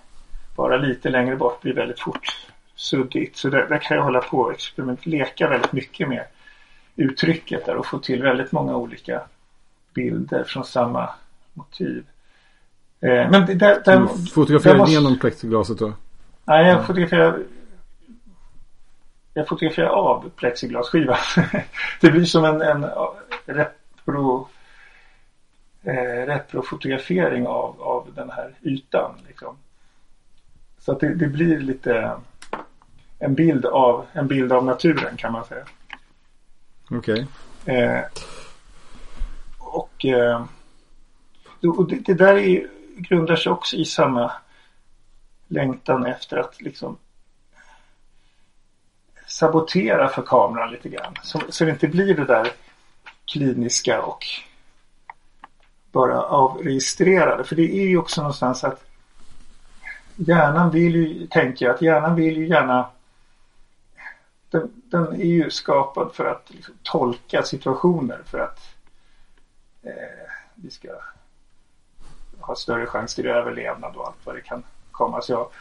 bara 0.56 0.76
lite 0.76 1.10
längre 1.10 1.36
bort 1.36 1.62
blir 1.62 1.74
väldigt 1.74 2.00
fort 2.00 2.46
suddigt. 2.74 3.36
Så 3.36 3.48
där, 3.48 3.66
där 3.68 3.78
kan 3.78 3.96
jag 3.96 4.04
hålla 4.04 4.20
på 4.20 4.38
och 4.38 4.52
experiment, 4.52 5.06
leka 5.06 5.48
väldigt 5.48 5.72
mycket 5.72 6.08
med 6.08 6.24
uttrycket 6.96 7.66
där 7.66 7.76
och 7.76 7.86
få 7.86 7.98
till 7.98 8.22
väldigt 8.22 8.52
många 8.52 8.76
olika 8.76 9.22
bilder 9.94 10.44
från 10.44 10.64
samma 10.64 11.10
motiv. 11.54 12.06
Eh, 13.00 13.30
men 13.30 13.58
där, 13.58 13.82
där, 13.84 14.00
du 14.00 14.26
fotograferar 14.30 14.78
måste... 14.78 14.92
igenom 14.92 15.18
plexiglaset 15.18 15.78
då? 15.78 15.92
Nej, 16.44 16.66
jag 16.66 16.86
fotograferar 16.86 17.42
jag 19.34 19.48
fotograferar 19.48 19.88
av 19.88 20.30
plexiglasskivan. 20.36 21.16
det 22.00 22.10
blir 22.10 22.24
som 22.24 22.44
en, 22.44 22.62
en 22.62 22.86
repro 23.44 24.48
eh, 25.82 26.26
reprofotografering 26.26 27.46
av, 27.46 27.82
av 27.82 28.08
den 28.14 28.30
här 28.30 28.54
ytan. 28.62 29.14
Liksom. 29.28 29.56
Så 30.78 30.92
att 30.92 31.00
det, 31.00 31.14
det, 31.14 31.26
blir 31.26 31.60
lite 31.60 32.16
en 33.18 33.34
bild 33.34 33.66
av 33.66 34.06
en 34.12 34.26
bild 34.26 34.52
av 34.52 34.64
naturen 34.64 35.16
kan 35.16 35.32
man 35.32 35.44
säga. 35.44 35.64
Okej. 36.90 37.26
Okay. 37.64 37.76
Eh, 37.76 38.00
och 39.70 40.04
eh, 40.04 40.44
och 41.68 41.88
det, 41.88 41.96
det, 41.96 42.14
där 42.14 42.34
är, 42.34 42.66
grundar 42.96 43.36
sig 43.36 43.52
också 43.52 43.76
i 43.76 43.84
samma 43.84 44.32
längtan 45.48 46.06
efter 46.06 46.36
att 46.36 46.60
liksom 46.60 46.96
sabotera 49.26 50.08
för 50.08 50.22
kameran 50.22 50.70
lite 50.70 50.88
grann. 50.88 51.14
Så, 51.22 51.40
så 51.48 51.64
det 51.64 51.70
inte 51.70 51.88
blir 51.88 52.14
det 52.14 52.24
där 52.24 52.52
kliniska 53.24 54.02
och 54.02 54.24
bara 55.92 56.22
avregistrerade. 56.22 57.44
För 57.44 57.56
det 57.56 57.78
är 57.78 57.86
ju 57.86 57.98
också 57.98 58.20
någonstans 58.20 58.64
att 58.64 58.84
hjärnan 60.16 60.70
vill 60.70 60.94
ju, 60.94 61.26
tänker 61.26 61.66
jag, 61.66 61.74
att 61.74 61.82
hjärnan 61.82 62.14
vill 62.14 62.36
ju 62.36 62.48
gärna 62.48 62.86
den, 64.50 64.82
den 64.84 65.20
är 65.20 65.24
ju 65.24 65.50
skapad 65.50 66.12
för 66.14 66.24
att 66.24 66.50
liksom, 66.50 66.74
tolka 66.82 67.42
situationer 67.42 68.18
för 68.26 68.38
att 68.38 68.79
eh, 69.82 69.92
vi 70.54 70.70
ska 70.70 70.88
ha 72.40 72.54
större 72.54 72.86
chans 72.86 73.14
till 73.14 73.26
överlevnad 73.26 73.96
och 73.96 74.06
allt 74.06 74.16
vad 74.24 74.34
det 74.34 74.40
kan 74.40 74.62
komma 74.90 75.22
sig 75.22 75.34
av. 75.34 75.52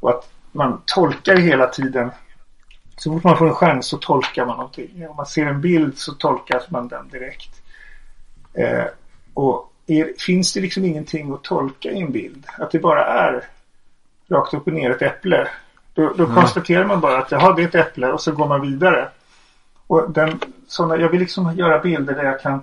Och 0.00 0.10
att 0.10 0.30
man 0.52 0.82
tolkar 0.86 1.36
hela 1.36 1.66
tiden. 1.66 2.10
Så 2.96 3.12
fort 3.12 3.24
man 3.24 3.38
får 3.38 3.48
en 3.48 3.54
chans 3.54 3.86
så 3.86 3.96
tolkar 3.96 4.46
man 4.46 4.56
någonting. 4.56 5.08
Om 5.08 5.16
man 5.16 5.26
ser 5.26 5.46
en 5.46 5.60
bild 5.60 5.98
så 5.98 6.12
tolkar 6.12 6.62
man 6.68 6.88
den 6.88 7.08
direkt. 7.08 7.62
Eh, 8.52 8.84
och 9.34 9.72
är, 9.86 10.12
finns 10.18 10.52
det 10.52 10.60
liksom 10.60 10.84
ingenting 10.84 11.32
att 11.32 11.44
tolka 11.44 11.90
i 11.90 12.00
en 12.00 12.12
bild? 12.12 12.46
Att 12.58 12.70
det 12.70 12.78
bara 12.78 13.04
är 13.04 13.44
rakt 14.28 14.54
upp 14.54 14.66
och 14.66 14.72
ner 14.72 14.90
ett 14.90 15.02
äpple. 15.02 15.48
Då, 15.94 16.12
då 16.16 16.24
mm. 16.24 16.36
konstaterar 16.36 16.84
man 16.84 17.00
bara 17.00 17.18
att 17.18 17.30
jaha, 17.30 17.52
det 17.52 17.62
är 17.62 17.68
ett 17.68 17.74
äpple 17.74 18.12
och 18.12 18.20
så 18.20 18.32
går 18.32 18.48
man 18.48 18.60
vidare. 18.60 19.08
Och 19.86 20.10
den, 20.10 20.40
såna, 20.66 20.96
jag 20.96 21.08
vill 21.08 21.20
liksom 21.20 21.54
göra 21.56 21.78
bilder 21.78 22.14
där 22.14 22.24
jag 22.24 22.40
kan 22.40 22.62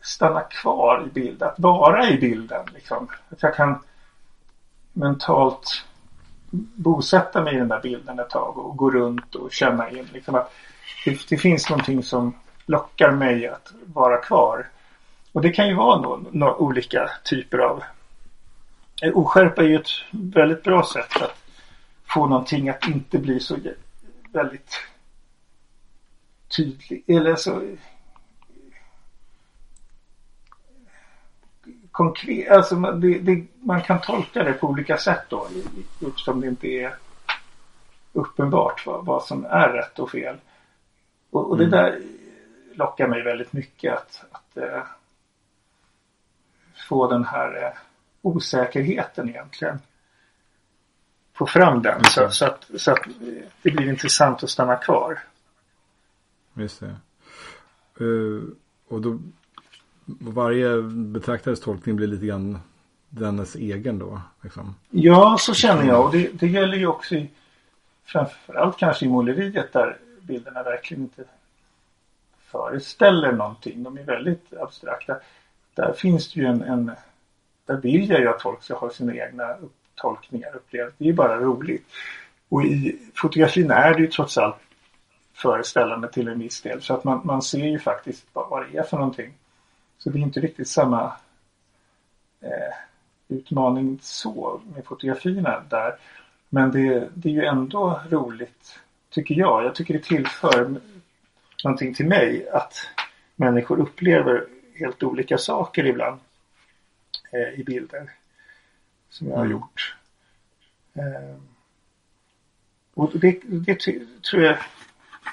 stanna 0.00 0.40
kvar 0.40 1.04
i 1.06 1.10
bilden. 1.10 1.48
Att 1.48 1.58
vara 1.58 2.08
i 2.10 2.18
bilden. 2.18 2.66
Liksom. 2.74 3.08
Att 3.28 3.42
jag 3.42 3.54
kan 3.54 3.78
mentalt 4.92 5.84
bosätta 6.74 7.42
mig 7.42 7.54
i 7.54 7.58
den 7.58 7.68
där 7.68 7.80
bilden 7.80 8.18
ett 8.18 8.30
tag 8.30 8.58
och 8.58 8.76
gå 8.76 8.90
runt 8.90 9.34
och 9.34 9.52
känna 9.52 9.90
in. 9.90 10.08
Liksom 10.12 10.34
att 10.34 10.52
det, 11.04 11.28
det 11.28 11.36
finns 11.36 11.70
någonting 11.70 12.02
som 12.02 12.34
lockar 12.66 13.10
mig 13.10 13.46
att 13.48 13.72
vara 13.84 14.16
kvar. 14.16 14.66
Och 15.32 15.42
det 15.42 15.50
kan 15.50 15.68
ju 15.68 15.74
vara 15.74 16.20
några 16.30 16.56
olika 16.56 17.10
typer 17.24 17.58
av 17.58 17.82
Oskärpa 19.14 19.62
är 19.62 19.66
ju 19.66 19.76
ett 19.76 19.90
väldigt 20.10 20.62
bra 20.62 20.84
sätt 20.84 21.22
att 21.22 21.34
få 22.06 22.26
någonting 22.26 22.68
att 22.68 22.88
inte 22.88 23.18
bli 23.18 23.40
så 23.40 23.56
väldigt 24.32 24.80
tydlig. 26.56 27.04
Eller 27.06 27.36
så 27.36 27.62
konkret. 31.98 32.48
Alltså 32.48 32.76
det, 32.76 33.18
det, 33.18 33.46
man 33.60 33.82
kan 33.82 34.00
tolka 34.00 34.44
det 34.44 34.52
på 34.52 34.66
olika 34.66 34.96
sätt 34.96 35.24
då. 35.28 35.48
Eftersom 36.08 36.40
det 36.40 36.46
inte 36.46 36.66
är 36.68 36.96
uppenbart 38.12 38.86
vad, 38.86 39.04
vad 39.04 39.22
som 39.22 39.44
är 39.44 39.68
rätt 39.68 39.98
och 39.98 40.10
fel. 40.10 40.36
Och, 41.30 41.50
och 41.50 41.58
det 41.58 41.64
mm. 41.64 41.78
där 41.78 42.02
lockar 42.74 43.08
mig 43.08 43.22
väldigt 43.22 43.52
mycket 43.52 43.94
att, 43.94 44.24
att 44.30 44.56
äh, 44.56 44.82
få 46.88 47.10
den 47.10 47.24
här 47.24 47.64
äh, 47.64 47.72
osäkerheten 48.22 49.28
egentligen. 49.28 49.78
Få 51.34 51.46
fram 51.46 51.82
den 51.82 52.04
så, 52.04 52.30
så, 52.30 52.46
att, 52.46 52.70
så 52.76 52.92
att 52.92 53.08
det 53.62 53.70
blir 53.70 53.88
intressant 53.88 54.42
att 54.42 54.50
stanna 54.50 54.76
kvar. 54.76 55.18
Just 56.54 56.80
det. 56.80 56.96
Uh, 58.04 58.42
och 58.88 59.00
då 59.00 59.18
varje 60.20 60.82
betraktares 60.82 61.60
tolkning 61.60 61.96
blir 61.96 62.06
lite 62.06 62.26
grann 62.26 62.58
dennes 63.08 63.54
egen 63.54 63.98
då? 63.98 64.20
Liksom. 64.42 64.74
Ja, 64.90 65.36
så 65.40 65.54
känner 65.54 65.84
jag. 65.84 66.04
Och 66.04 66.12
det, 66.12 66.40
det 66.40 66.46
gäller 66.46 66.76
ju 66.76 66.86
också 66.86 67.14
i 67.14 67.30
framförallt 68.04 68.76
kanske 68.76 69.04
i 69.06 69.08
måleriet 69.08 69.72
där 69.72 69.96
bilderna 70.20 70.62
verkligen 70.62 71.02
inte 71.02 71.24
föreställer 72.40 73.32
någonting. 73.32 73.82
De 73.82 73.98
är 73.98 74.02
väldigt 74.02 74.52
abstrakta. 74.60 75.16
Där 75.74 75.92
finns 75.92 76.32
det 76.32 76.40
ju 76.40 76.46
en, 76.46 76.62
en 76.62 76.92
där 77.66 77.76
vill 77.76 78.10
jag 78.10 78.20
ju 78.20 78.28
att 78.28 78.42
folk 78.42 78.62
ska 78.62 78.74
ha 78.74 78.90
sina 78.90 79.14
egna 79.14 79.56
tolkningar 79.94 80.56
upplevt. 80.56 80.94
Det 80.98 81.08
är 81.08 81.12
bara 81.12 81.40
roligt. 81.40 81.86
Och 82.48 82.62
i 82.62 82.98
fotografin 83.14 83.70
är 83.70 83.94
det 83.94 84.00
ju 84.00 84.06
trots 84.06 84.38
allt 84.38 84.56
föreställande 85.34 86.08
till 86.08 86.28
en 86.28 86.38
viss 86.38 86.62
del. 86.62 86.82
Så 86.82 86.94
att 86.94 87.04
man, 87.04 87.20
man 87.24 87.42
ser 87.42 87.66
ju 87.66 87.78
faktiskt 87.78 88.26
vad 88.32 88.66
det 88.70 88.78
är 88.78 88.82
för 88.82 88.96
någonting. 88.96 89.32
Så 89.98 90.10
det 90.10 90.18
är 90.18 90.22
inte 90.22 90.40
riktigt 90.40 90.68
samma 90.68 91.12
eh, 92.40 92.74
utmaning 93.28 93.98
så 94.02 94.60
med 94.74 94.84
fotografierna 94.84 95.64
där. 95.70 95.96
Men 96.48 96.70
det, 96.70 97.08
det 97.14 97.28
är 97.28 97.32
ju 97.32 97.44
ändå 97.44 98.00
roligt 98.10 98.80
tycker 99.10 99.34
jag. 99.34 99.64
Jag 99.64 99.74
tycker 99.74 99.94
det 99.94 100.04
tillför 100.04 100.80
någonting 101.64 101.94
till 101.94 102.06
mig 102.06 102.48
att 102.48 102.74
människor 103.36 103.80
upplever 103.80 104.46
helt 104.74 105.02
olika 105.02 105.38
saker 105.38 105.86
ibland 105.86 106.20
eh, 107.32 107.60
i 107.60 107.64
bilder 107.64 108.10
som 109.08 109.28
jag 109.28 109.36
har 109.36 109.44
mm. 109.44 109.52
gjort. 109.52 109.96
Eh, 110.94 111.36
och 112.94 113.10
det, 113.14 113.40
det 113.44 113.78
tror 114.30 114.42
jag 114.42 114.58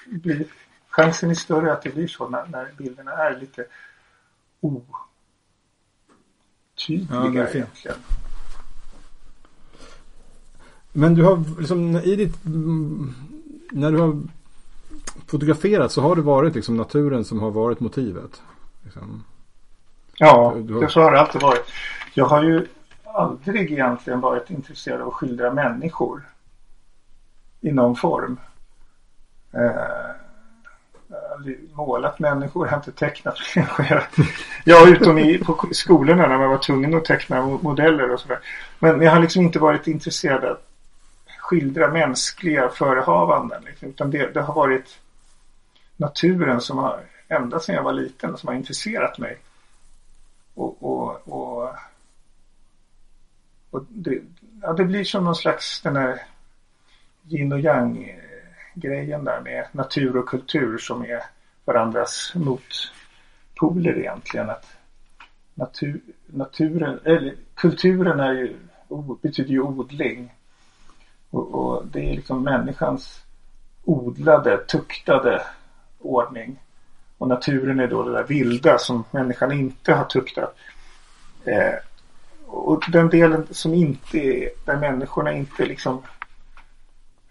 blir 0.05 0.45
chansen 0.87 1.29
är 1.29 1.35
större 1.35 1.73
att 1.73 1.81
det 1.81 1.89
blir 1.89 2.07
så 2.07 2.29
när, 2.29 2.45
när 2.45 2.71
bilderna 2.77 3.11
är 3.11 3.39
lite 3.39 3.65
otydliga 6.75 7.07
ja, 7.09 7.27
egentligen. 7.27 7.97
Men 10.91 11.13
du 11.13 11.23
har 11.23 11.59
liksom 11.59 11.95
i 11.95 12.15
ditt 12.15 12.37
när 13.71 13.91
du 13.91 13.97
har 13.97 14.21
fotograferat 15.27 15.91
så 15.91 16.01
har 16.01 16.15
det 16.15 16.21
varit 16.21 16.55
liksom 16.55 16.77
naturen 16.77 17.25
som 17.25 17.39
har 17.39 17.51
varit 17.51 17.79
motivet? 17.79 18.41
Liksom. 18.83 19.23
Ja, 20.17 20.53
du, 20.55 20.63
du 20.63 20.73
har... 20.73 20.87
så 20.87 21.01
har 21.01 21.11
det 21.11 21.19
alltid 21.19 21.41
varit. 21.41 21.65
Jag 22.13 22.25
har 22.25 22.43
ju 22.43 22.67
aldrig 23.03 23.71
egentligen 23.71 24.21
varit 24.21 24.49
intresserad 24.49 25.01
av 25.01 25.07
att 25.07 25.13
skildra 25.13 25.53
människor 25.53 26.23
i 27.61 27.71
någon 27.71 27.95
form. 27.95 28.39
Eh, 29.51 30.14
aldrig 31.35 31.59
målat 31.73 32.19
människor, 32.19 32.65
jag 32.65 32.71
har 32.71 32.77
inte 32.77 32.91
tecknat 32.91 33.37
människor. 33.55 34.03
ja, 34.63 34.89
utom 34.89 35.17
i, 35.17 35.37
på 35.37 35.67
skolorna 35.71 36.27
när 36.27 36.37
man 36.37 36.49
var 36.49 36.57
tvungen 36.57 36.95
att 36.95 37.05
teckna 37.05 37.45
modeller 37.45 38.11
och 38.11 38.19
sådär. 38.19 38.39
Men 38.79 39.01
jag 39.01 39.11
har 39.11 39.19
liksom 39.19 39.41
inte 39.41 39.59
varit 39.59 39.87
intresserad 39.87 40.43
av 40.43 40.51
att 40.51 40.65
skildra 41.39 41.91
mänskliga 41.91 42.69
förehavanden. 42.69 43.63
Liksom, 43.63 43.89
utan 43.89 44.11
det, 44.11 44.33
det 44.33 44.41
har 44.41 44.53
varit 44.53 44.99
naturen 45.97 46.61
som 46.61 46.77
har, 46.77 46.99
ända 47.27 47.59
sedan 47.59 47.75
jag 47.75 47.83
var 47.83 47.93
liten, 47.93 48.37
som 48.37 48.47
har 48.47 48.55
intresserat 48.55 49.17
mig. 49.17 49.37
Och, 50.53 50.83
och, 50.83 51.27
och, 51.27 51.75
och 53.69 53.85
det, 53.89 54.21
ja, 54.61 54.73
det 54.73 54.83
blir 54.83 55.03
som 55.03 55.23
någon 55.23 55.35
slags 55.35 55.81
den 55.81 55.95
här 55.95 56.21
yin 57.29 57.53
och 57.53 57.59
yang 57.59 58.21
grejen 58.75 59.23
där 59.23 59.41
med 59.41 59.67
natur 59.71 60.17
och 60.17 60.29
kultur 60.29 60.77
som 60.77 61.01
är 61.01 61.23
varandras 61.65 62.33
motpoler 62.35 63.97
egentligen. 63.97 64.49
Att 64.49 64.77
natur, 65.53 66.01
naturen, 66.25 66.99
eller 67.03 67.35
kulturen 67.55 68.19
är 68.19 68.33
ju, 68.33 68.55
betyder 69.21 69.49
ju 69.49 69.61
odling. 69.61 70.33
Och, 71.29 71.55
och 71.55 71.87
det 71.87 72.09
är 72.09 72.15
liksom 72.15 72.43
människans 72.43 73.23
odlade, 73.83 74.57
tuktade 74.57 75.41
ordning. 75.99 76.59
Och 77.17 77.27
naturen 77.27 77.79
är 77.79 77.87
då 77.87 78.03
det 78.03 78.11
där 78.11 78.23
vilda 78.23 78.77
som 78.77 79.03
människan 79.11 79.51
inte 79.51 79.93
har 79.93 80.05
tuktat. 80.05 80.55
Eh, 81.45 81.75
och 82.47 82.83
den 82.91 83.09
delen 83.09 83.47
som 83.51 83.73
inte 83.73 84.17
är, 84.17 84.49
där 84.65 84.77
människorna 84.77 85.33
inte 85.33 85.65
liksom 85.65 86.01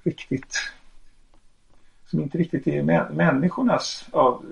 riktigt 0.02 0.72
som 2.06 2.20
inte 2.20 2.38
riktigt 2.38 2.66
är 2.66 2.82
människornas 3.12 4.08
av, 4.10 4.44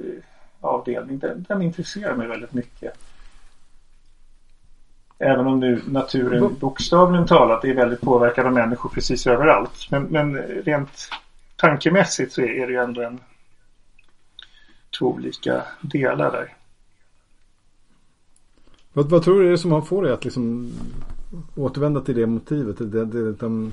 avdelning. 0.61 1.19
Den, 1.19 1.45
den 1.49 1.63
intresserar 1.63 2.17
mig 2.17 2.29
väldigt 2.29 2.53
mycket. 2.53 2.93
Även 5.19 5.47
om 5.47 5.61
nu 5.61 5.83
naturen 5.87 6.57
bokstavligen 6.61 7.27
talat 7.27 7.65
är 7.65 7.75
väldigt 7.75 8.01
påverkad 8.01 8.47
av 8.47 8.53
människor 8.53 8.89
precis 8.89 9.27
överallt. 9.27 9.91
Men, 9.91 10.03
men 10.03 10.37
rent 10.37 11.09
tankemässigt 11.57 12.33
så 12.33 12.41
är 12.41 12.67
det 12.67 12.73
ju 12.73 12.79
ändå 12.79 13.03
en 13.03 13.21
två 14.99 15.07
olika 15.07 15.63
delar 15.81 16.33
där. 16.33 16.57
Vad, 18.93 19.11
vad 19.11 19.23
tror 19.23 19.41
du 19.41 19.47
är 19.47 19.51
det 19.51 19.59
som 19.59 19.87
får 19.87 20.03
dig 20.03 20.13
att 20.13 20.25
liksom 20.25 20.73
återvända 21.57 22.01
till 22.01 22.17
det 22.17 22.27
motivet? 22.27 22.79
Det, 22.79 22.87
det, 22.87 23.05
det, 23.05 23.33
de, 23.33 23.73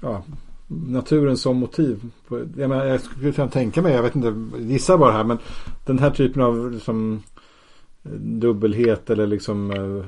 ja, 0.00 0.22
naturen 0.68 1.36
som 1.36 1.56
motiv. 1.56 2.00
Jag, 2.28 2.68
menar, 2.68 2.84
jag 2.84 3.00
skulle 3.00 3.32
kunna 3.32 3.48
tänka 3.48 3.82
mig, 3.82 3.94
jag 3.94 4.02
vet 4.02 4.16
inte, 4.16 4.34
gissa 4.58 4.98
bara 4.98 5.12
här, 5.12 5.24
men 5.24 5.38
den 5.86 5.98
här 5.98 6.10
typen 6.10 6.42
av 6.42 6.72
liksom, 6.72 7.22
dubbelhet 8.20 9.10
eller 9.10 9.26
liksom 9.26 9.70
uh, 9.70 10.04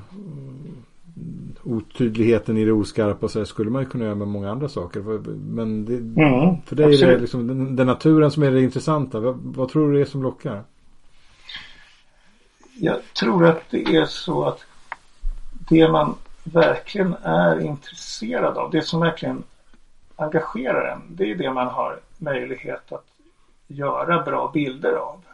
otydligheten 1.62 2.56
i 2.56 2.64
det 2.64 2.72
oskarpa 2.72 3.28
så 3.28 3.44
skulle 3.44 3.70
man 3.70 3.82
ju 3.82 3.88
kunna 3.88 4.04
göra 4.04 4.14
med 4.14 4.28
många 4.28 4.50
andra 4.50 4.68
saker. 4.68 5.00
Men 5.36 5.84
det, 5.84 5.96
mm, 5.96 6.62
för 6.66 6.76
dig 6.76 6.86
absolut. 6.86 7.02
är 7.02 7.14
det 7.14 7.20
liksom 7.20 7.46
den, 7.46 7.76
den, 7.76 7.86
naturen 7.86 8.30
som 8.30 8.42
är 8.42 8.50
det 8.50 8.62
intressanta. 8.62 9.20
Vad, 9.20 9.36
vad, 9.42 9.68
tror 9.68 9.88
du 9.88 9.94
det 9.94 10.00
är 10.00 10.04
som 10.04 10.22
lockar? 10.22 10.62
Jag 12.78 12.96
tror 13.20 13.46
att 13.46 13.62
det 13.70 13.96
är 13.96 14.04
så 14.04 14.44
att 14.44 14.60
det 15.68 15.88
man 15.92 16.14
verkligen 16.44 17.14
är 17.22 17.60
intresserad 17.60 18.58
av, 18.58 18.70
det 18.70 18.82
som 18.82 19.00
verkligen 19.00 19.42
engagerar 20.20 20.88
en, 20.92 21.02
det 21.08 21.30
är 21.30 21.34
det 21.34 21.52
man 21.52 21.66
har 21.66 22.00
möjlighet 22.18 22.92
att 22.92 23.06
göra 23.66 24.22
bra 24.22 24.50
bilder 24.54 24.92
av. 24.92 25.24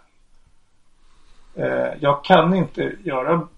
Eh, 1.54 1.94
jag 2.00 2.24
kan 2.24 2.54
inte 2.54 2.92
göra, 3.02 3.48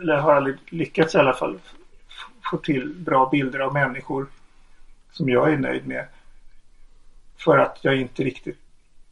eller 0.00 0.16
har 0.16 0.34
aldrig 0.34 0.56
lyckats 0.68 1.14
i 1.14 1.18
alla 1.18 1.32
fall, 1.32 1.58
få 2.50 2.56
till 2.56 2.94
bra 2.94 3.28
bilder 3.28 3.58
av 3.58 3.72
människor 3.72 4.26
som 5.12 5.28
jag 5.28 5.52
är 5.52 5.56
nöjd 5.56 5.86
med. 5.86 6.06
För 7.36 7.58
att 7.58 7.78
jag 7.82 7.96
inte 7.96 8.22
riktigt 8.22 8.58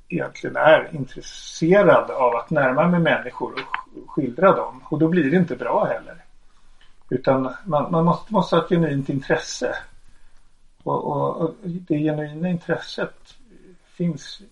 egentligen 0.08 0.56
är 0.56 0.88
intresserad 0.92 2.10
av 2.10 2.36
att 2.36 2.50
närma 2.50 2.86
mig 2.86 3.00
människor 3.00 3.52
och 3.52 4.10
skildra 4.10 4.52
dem. 4.52 4.82
Och 4.84 4.98
då 4.98 5.08
blir 5.08 5.30
det 5.30 5.36
inte 5.36 5.56
bra 5.56 5.84
heller. 5.84 6.24
Utan 7.10 7.54
man, 7.64 7.90
man 7.90 8.04
måste, 8.04 8.32
måste 8.32 8.56
ha 8.56 8.62
ett 8.62 8.68
genuint 8.68 9.08
intresse. 9.08 9.76
Och, 10.88 11.04
och, 11.06 11.36
och, 11.36 11.54
det 11.62 11.98
genuina 11.98 12.48
intresset 12.48 13.34
finns 13.96 14.42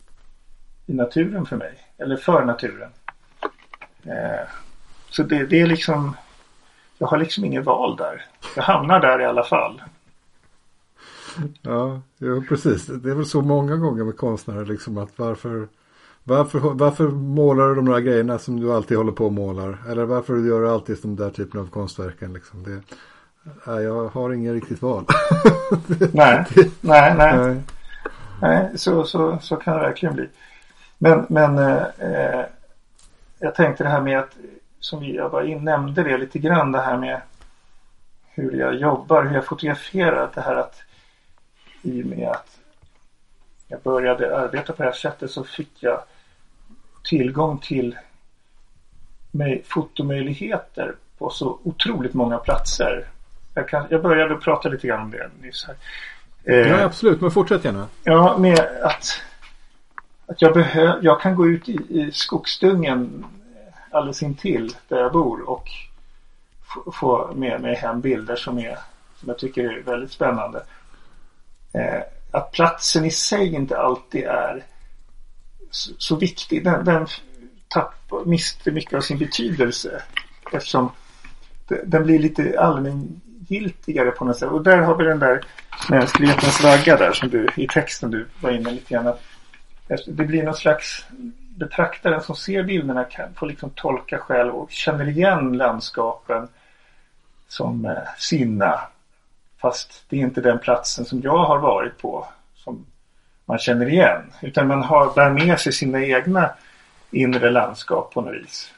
i 0.87 0.93
naturen 0.93 1.47
för 1.47 1.57
mig. 1.57 1.74
Eller 1.99 2.16
för 2.16 2.45
naturen. 2.45 2.91
Eh, 4.03 4.49
så 5.11 5.22
det, 5.22 5.47
det 5.47 5.61
är 5.61 5.66
liksom 5.66 6.16
jag 6.99 7.07
har 7.07 7.18
liksom 7.18 7.45
inget 7.45 7.64
val 7.64 7.97
där. 7.97 8.24
Jag 8.57 8.62
hamnar 8.62 9.01
där 9.01 9.20
i 9.20 9.24
alla 9.24 9.45
fall. 9.45 9.82
Ja, 11.62 12.01
ja, 12.18 12.43
precis. 12.49 12.87
Det 12.87 13.11
är 13.11 13.14
väl 13.14 13.26
så 13.26 13.43
många 13.43 13.76
gånger 13.76 14.05
med 14.05 14.16
konstnärer 14.16 14.64
liksom 14.64 14.99
att 14.99 15.18
varför, 15.18 15.68
varför, 16.24 16.59
varför 16.59 17.09
målar 17.09 17.68
du 17.68 17.74
de 17.74 17.84
där 17.84 18.01
grejerna 18.01 18.39
som 18.39 18.61
du 18.61 18.72
alltid 18.72 18.97
håller 18.97 19.12
på 19.12 19.26
och 19.26 19.32
målar? 19.32 19.78
Eller 19.89 20.05
varför 20.05 20.37
gör 20.37 20.61
du 20.61 20.68
alltid 20.68 20.99
de 21.03 21.16
där 21.16 21.30
typen 21.30 21.61
av 21.61 21.70
konstverken 21.70 22.32
liksom? 22.32 22.62
Det, 22.62 22.82
nej, 23.66 23.84
jag 23.84 24.09
har 24.09 24.32
inget 24.32 24.53
riktigt 24.53 24.82
val. 24.82 25.05
nej, 26.12 26.44
nej, 26.80 27.14
nej. 27.16 27.62
Nej, 28.42 28.78
så, 28.78 29.05
så, 29.05 29.38
så 29.42 29.57
kan 29.57 29.74
det 29.74 29.80
verkligen 29.80 30.14
bli. 30.14 30.28
Men, 30.99 31.26
men 31.28 31.59
eh, 31.99 32.44
jag 33.38 33.55
tänkte 33.55 33.84
det 33.84 33.90
här 33.90 34.01
med 34.01 34.18
att 34.18 34.36
som 34.80 35.05
jag 35.05 35.30
bara 35.30 35.44
nämnde 35.44 36.03
det 36.03 36.18
lite 36.18 36.38
grann 36.38 36.72
det 36.72 36.80
här 36.80 36.97
med 36.97 37.20
hur 38.24 38.53
jag 38.53 38.74
jobbar, 38.74 39.24
hur 39.24 39.34
jag 39.34 39.44
fotograferar. 39.44 40.30
Det 40.34 40.40
här 40.40 40.57
att 40.57 40.82
i 41.82 42.03
och 42.03 42.07
med 42.07 42.28
att 42.28 42.59
jag 43.68 43.80
började 43.82 44.38
arbeta 44.38 44.72
på 44.72 44.82
det 44.82 44.88
här 44.88 44.97
sättet 44.97 45.30
så 45.30 45.44
fick 45.44 45.82
jag 45.82 46.03
tillgång 47.05 47.59
till 47.59 47.99
fotomöjligheter 49.64 50.94
på 51.18 51.30
så 51.30 51.59
otroligt 51.62 52.14
många 52.14 52.38
platser. 52.38 53.07
Jag, 53.57 53.68
kan, 53.68 53.86
jag 53.90 54.02
började 54.02 54.36
prata 54.36 54.68
lite 54.68 54.86
grann 54.86 55.00
om 55.00 55.11
det 55.11 55.30
nyss 55.40 55.66
här. 55.66 55.76
Eh, 56.44 56.68
ja 56.68 56.84
absolut, 56.84 57.20
men 57.20 57.30
fortsätt 57.30 57.64
gärna. 57.64 57.88
Ja, 58.04 58.38
med 58.38 58.59
att, 58.82 59.22
att 60.26 60.42
jag, 60.42 60.54
behö, 60.54 60.98
jag 61.02 61.20
kan 61.20 61.36
gå 61.36 61.46
ut 61.46 61.68
i, 61.68 61.72
i 61.88 62.11
skogsdungen 62.12 63.26
alldeles 63.90 64.22
intill 64.22 64.76
där 64.88 64.96
jag 64.96 65.12
bor 65.12 65.50
och 65.50 65.68
få 66.92 67.32
med 67.34 67.61
mig 67.61 67.74
hem 67.74 68.00
bilder 68.00 68.36
som, 68.36 68.59
är, 68.59 68.78
som 69.16 69.28
jag 69.28 69.38
tycker 69.38 69.64
är 69.64 69.82
väldigt 69.82 70.12
spännande. 70.12 70.62
eh, 71.72 72.00
att 72.30 72.52
platsen 72.52 73.04
i 73.04 73.11
sig 73.11 73.54
inte 73.54 73.78
alltid 73.78 74.24
är 74.24 74.64
så, 75.70 75.92
så 75.98 76.16
viktig. 76.16 76.64
Den, 76.64 76.84
den 76.84 77.07
tappar, 77.68 78.24
mister 78.24 78.72
mycket 78.72 78.94
av 78.94 79.00
sin 79.00 79.18
betydelse 79.18 80.02
eftersom 80.52 80.90
den 81.84 82.04
blir 82.04 82.18
lite 82.18 82.61
giltigare 83.49 84.11
på 84.11 84.24
något 84.24 84.38
sätt. 84.38 84.49
Och 84.49 84.62
där 84.62 84.78
har 84.78 84.97
vi 84.97 85.05
den 85.05 85.18
där 85.18 85.40
mänsklighetens 85.90 86.62
vagga 86.62 86.97
där 86.97 87.12
som 87.12 87.28
du 87.28 87.49
i 87.57 87.66
texten 87.66 88.11
du 88.11 88.26
var 88.40 88.51
inne 88.51 88.70
lite 88.70 88.94
grann. 88.94 89.14
Det 90.07 90.24
blir 90.24 90.42
någon 90.42 90.55
slags 90.55 91.07
betraktaren 91.57 92.22
som 92.22 92.36
ser 92.36 92.62
bilderna 92.62 93.05
kan 93.05 93.34
få 93.34 93.47
liksom 93.47 93.70
tolka 93.70 94.18
själv 94.18 94.55
och 94.55 94.70
känner 94.70 95.09
igen 95.09 95.53
landskapen 95.53 96.49
som 97.49 97.84
eh, 97.84 97.97
sina. 98.18 98.80
Fast 99.59 100.05
det 100.09 100.16
är 100.16 100.20
inte 100.20 100.40
den 100.40 100.59
platsen 100.59 101.05
som 101.05 101.20
jag 101.20 101.38
har 101.38 101.59
varit 101.59 101.99
på 101.99 102.28
som 102.55 102.86
man 103.44 103.59
känner 103.59 103.88
igen. 103.88 104.32
Utan 104.42 104.66
man 104.66 104.82
har, 104.82 105.14
bär 105.14 105.30
med 105.30 105.61
sig 105.61 105.72
sina 105.72 106.05
egna 106.05 106.51
inre 107.11 107.51
landskap 107.51 108.14
på 108.14 108.20
något 108.20 108.34
vis. 108.34 108.72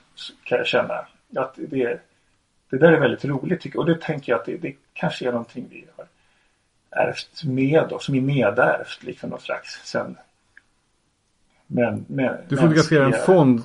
Kan 0.44 0.58
jag 0.58 0.66
känna. 0.66 0.94
Att 1.36 1.54
det, 1.56 2.00
det 2.70 2.78
där 2.78 2.92
är 2.92 3.00
väldigt 3.00 3.24
roligt 3.24 3.60
tycker 3.60 3.76
jag. 3.76 3.80
Och 3.80 3.86
det 3.86 4.00
tänker 4.00 4.32
jag 4.32 4.40
att 4.40 4.46
det, 4.46 4.56
det 4.56 4.74
kanske 4.92 5.28
är 5.28 5.32
någonting 5.32 5.66
vi 5.70 5.84
har 5.96 6.06
ärvt 7.02 7.44
med 7.44 7.92
oss. 7.92 8.04
Som 8.04 8.14
är 8.14 8.20
nedärvt 8.20 9.02
liksom 9.02 9.30
något 9.30 9.42
slags 9.42 9.80
sen 9.84 10.16
men, 11.70 12.04
men, 12.08 12.36
du 12.48 12.56
fotograferar 12.56 13.04
en 13.04 13.12
fond. 13.12 13.62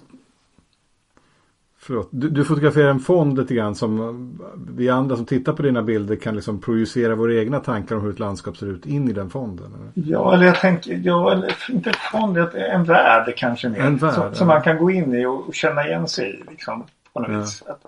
Förlåt. 1.77 2.09
Du, 2.11 2.29
du, 2.29 2.45
fotograferar 2.45 2.89
en 2.89 2.99
fond 2.99 3.37
lite 3.37 3.53
grann 3.53 3.75
som 3.75 4.39
vi 4.77 4.89
andra 4.89 5.15
som 5.15 5.25
tittar 5.25 5.53
på 5.53 5.61
dina 5.61 5.81
bilder 5.81 6.15
kan 6.15 6.35
liksom 6.35 6.61
projicera 6.61 7.15
våra 7.15 7.33
egna 7.33 7.59
tankar 7.59 7.95
om 7.95 8.01
hur 8.01 8.09
ett 8.09 8.19
landskap 8.19 8.57
ser 8.57 8.67
ut 8.67 8.85
in 8.85 9.09
i 9.09 9.13
den 9.13 9.29
fonden. 9.29 9.65
Eller? 9.65 10.09
Ja, 10.09 10.33
eller 10.33 10.45
jag 10.45 10.55
tänker, 10.55 11.01
ja, 11.03 11.31
eller 11.31 11.55
inte 11.69 11.89
en 11.89 11.95
fond, 12.11 12.37
en 12.53 12.83
värld 12.83 13.33
kanske 13.37 13.69
mer. 13.69 13.79
En 13.79 13.97
värld, 13.97 14.13
som, 14.13 14.23
ja. 14.23 14.33
som, 14.33 14.47
man 14.47 14.61
kan 14.61 14.77
gå 14.77 14.91
in 14.91 15.15
i 15.15 15.25
och, 15.25 15.47
och 15.47 15.53
känna 15.53 15.87
igen 15.87 16.07
sig 16.07 16.29
i 16.29 16.51
liksom, 16.51 16.83
på 17.13 17.19
något 17.19 17.31
ja. 17.31 17.39
vis. 17.39 17.63
Att, 17.67 17.85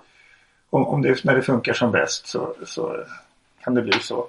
om, 0.76 0.88
om 0.88 1.02
det, 1.02 1.24
när 1.24 1.36
det 1.36 1.42
funkar 1.42 1.74
som 1.74 1.92
bäst 1.92 2.28
så, 2.28 2.56
så 2.66 3.04
kan 3.64 3.76
det 3.76 3.82
bli 3.82 4.00
så. 4.00 4.28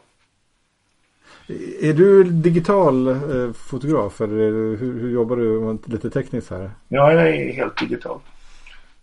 Är 1.82 1.92
du 1.92 2.24
digital 2.24 3.08
eh, 3.08 3.52
fotograf 3.52 4.20
eller 4.20 4.36
hur, 4.36 4.76
hur, 4.76 5.10
jobbar 5.10 5.36
du 5.36 5.78
lite 5.92 6.10
tekniskt 6.10 6.50
här? 6.50 6.70
Ja, 6.88 7.12
jag 7.12 7.28
är 7.28 7.52
helt 7.52 7.78
digital. 7.78 8.20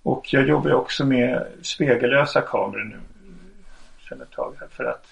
Och 0.03 0.33
jag 0.33 0.47
jobbar 0.47 0.73
också 0.73 1.05
med 1.05 1.47
spegellösa 1.61 2.41
kameror 2.41 2.83
nu 2.83 2.99
sedan 4.09 4.21
ett 4.21 4.31
tag 4.31 4.55
här 4.59 4.67
för 4.67 4.83
att 4.83 5.05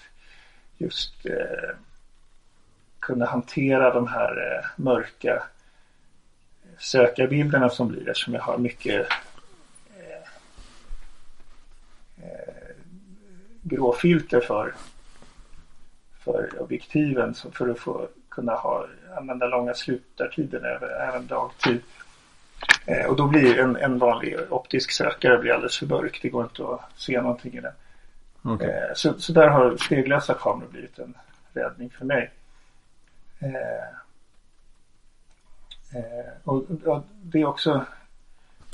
just 0.78 1.26
eh, 1.26 1.76
kunna 3.00 3.26
hantera 3.26 3.94
de 3.94 4.06
här 4.06 4.30
eh, 4.30 4.82
mörka 4.82 5.42
sökarbilderna 6.78 7.68
som 7.68 7.88
blir 7.88 8.08
eftersom 8.08 8.34
jag 8.34 8.40
har 8.40 8.58
mycket 8.58 9.06
eh, 9.96 10.28
eh, 12.22 12.54
gråfilter 13.62 14.40
för 14.40 14.74
för 16.24 16.62
objektiven 16.62 17.34
för 17.34 17.68
att 17.68 17.78
få 17.78 18.08
kunna 18.28 18.52
ha, 18.52 18.86
använda 19.16 19.46
långa 19.46 19.74
slutartider 19.74 20.82
även 21.08 21.26
dagtid. 21.26 21.80
Eh, 22.86 23.06
och 23.06 23.16
då 23.16 23.26
blir 23.26 23.58
en, 23.58 23.76
en 23.76 23.98
vanlig 23.98 24.36
optisk 24.50 24.90
sökare 24.90 25.38
blir 25.38 25.52
alldeles 25.52 25.78
för 25.78 25.86
mörk. 25.86 26.18
Det 26.22 26.28
går 26.28 26.44
inte 26.44 26.62
att 26.62 26.80
se 26.96 27.20
någonting 27.20 27.54
i 27.54 27.60
den. 27.60 27.74
Okay. 28.54 28.70
Eh, 28.70 28.94
så, 28.94 29.20
så 29.20 29.32
där 29.32 29.48
har 29.48 29.76
speglösa 29.76 30.34
kameror 30.34 30.68
blivit 30.68 30.98
en 30.98 31.14
räddning 31.52 31.90
för 31.90 32.04
mig. 32.04 32.30
Eh 33.40 34.02
och, 36.44 36.64
och, 36.84 37.04
det 37.22 37.40
är 37.40 37.44
också 37.44 37.84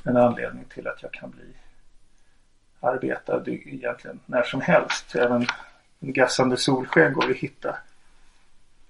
en 0.05 0.16
anledning 0.16 0.64
till 0.64 0.89
att 0.89 1.03
jag 1.03 1.12
kan 1.12 1.30
bli 1.30 1.53
arbeta 2.81 3.43
egentligen 3.47 4.20
när 4.26 4.43
som 4.43 4.61
helst. 4.61 5.14
Även 5.14 5.47
en 6.01 6.12
gassande 6.12 6.57
solsken 6.57 7.12
går 7.12 7.31
att 7.31 7.37
hitta 7.37 7.76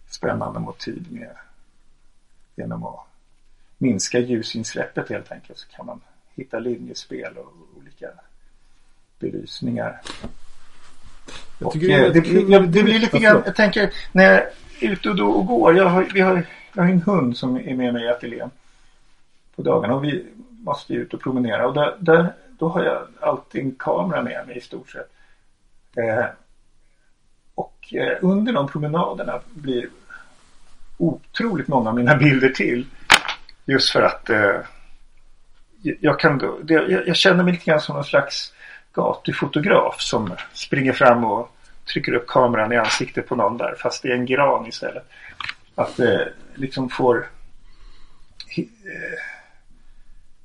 spännande 0.08 0.60
motiv 0.60 1.06
med 1.10 1.36
genom 2.56 2.84
att 2.84 3.06
minska 3.78 4.18
ljusinsläppet 4.18 5.08
helt 5.08 5.32
enkelt 5.32 5.58
så 5.58 5.68
kan 5.68 5.86
man 5.86 6.00
hitta 6.34 6.58
linjespel 6.58 7.36
och 7.36 7.52
olika 7.76 8.08
belysningar. 9.18 10.00
Och, 11.60 11.76
eh, 11.76 11.80
det, 11.82 12.10
det, 12.12 12.20
blir, 12.20 12.60
det 12.60 12.82
blir 12.82 12.98
lite 12.98 13.18
grann, 13.18 13.42
jag 13.46 13.56
tänker 13.56 13.90
när 14.12 14.24
jag 14.24 14.34
är 14.34 14.50
ute 14.80 15.10
och, 15.10 15.16
då 15.16 15.30
och 15.30 15.46
går. 15.46 15.76
Jag 15.76 15.88
har, 15.88 16.08
vi 16.14 16.20
har, 16.20 16.42
jag 16.74 16.82
har 16.82 16.90
en 16.90 17.02
hund 17.02 17.36
som 17.36 17.56
är 17.56 17.74
med 17.74 17.92
mig 17.92 18.04
i 18.04 18.08
ateljén 18.08 18.50
på 19.56 19.62
dagarna 19.62 19.94
och 19.94 20.04
vi 20.04 20.26
måste 20.48 20.94
ut 20.94 21.14
och 21.14 21.20
promenera 21.20 21.66
och 21.66 21.74
där, 21.74 21.96
där, 21.98 22.34
då 22.58 22.68
har 22.68 22.84
jag 22.84 23.06
alltid 23.20 23.64
en 23.64 23.74
kamera 23.74 24.22
med 24.22 24.46
mig 24.46 24.56
i 24.56 24.60
stort 24.60 24.90
sett. 24.90 25.10
Eh, 25.96 26.24
och 27.54 27.94
eh, 27.94 28.18
under 28.20 28.52
de 28.52 28.68
promenaderna 28.68 29.40
blir 29.54 29.88
otroligt 30.96 31.68
många 31.68 31.88
av 31.88 31.96
mina 31.96 32.16
bilder 32.16 32.48
till. 32.48 32.86
Just 33.64 33.90
för 33.90 34.02
att 34.02 34.30
eh, 34.30 34.56
jag, 35.82 36.20
kan 36.20 36.38
då, 36.38 36.58
det, 36.62 36.74
jag, 36.74 37.08
jag, 37.08 37.16
känner 37.16 37.44
mig 37.44 37.52
lite 37.52 37.64
grann 37.64 37.80
som 37.80 37.94
någon 37.94 38.04
slags 38.04 38.52
gatufotograf 38.92 40.00
som 40.00 40.34
springer 40.52 40.92
fram 40.92 41.24
och 41.24 41.50
trycker 41.92 42.12
upp 42.12 42.26
kameran 42.26 42.72
i 42.72 42.76
ansiktet 42.76 43.28
på 43.28 43.36
någon 43.36 43.56
där 43.56 43.74
fast 43.78 44.02
det 44.02 44.08
är 44.08 44.14
en 44.14 44.26
gran 44.26 44.66
istället. 44.66 45.08
Att 45.74 45.98
eh, 45.98 46.20
liksom 46.54 46.88
får 46.88 47.28
eh, 48.56 48.64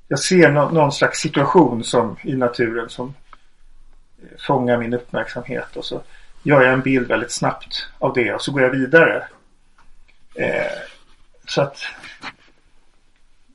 jag 0.07 0.19
ser 0.19 0.51
no, 0.51 0.69
någon 0.73 0.91
slags 0.91 1.19
situation 1.19 1.83
som 1.83 2.15
i 2.23 2.35
naturen 2.35 2.89
som 2.89 3.13
fångar 4.47 4.77
min 4.77 4.93
uppmärksamhet 4.93 5.75
och 5.75 5.85
så 5.85 6.01
gör 6.43 6.61
jag 6.61 6.73
en 6.73 6.81
bild 6.81 7.07
väldigt 7.07 7.31
snabbt 7.31 7.87
av 7.99 8.13
det 8.13 8.33
och 8.33 8.41
så 8.41 8.51
går 8.51 8.61
jag 8.61 8.69
vidare. 8.69 9.27
Eh, 10.35 10.71
så 11.47 11.61
att 11.61 11.77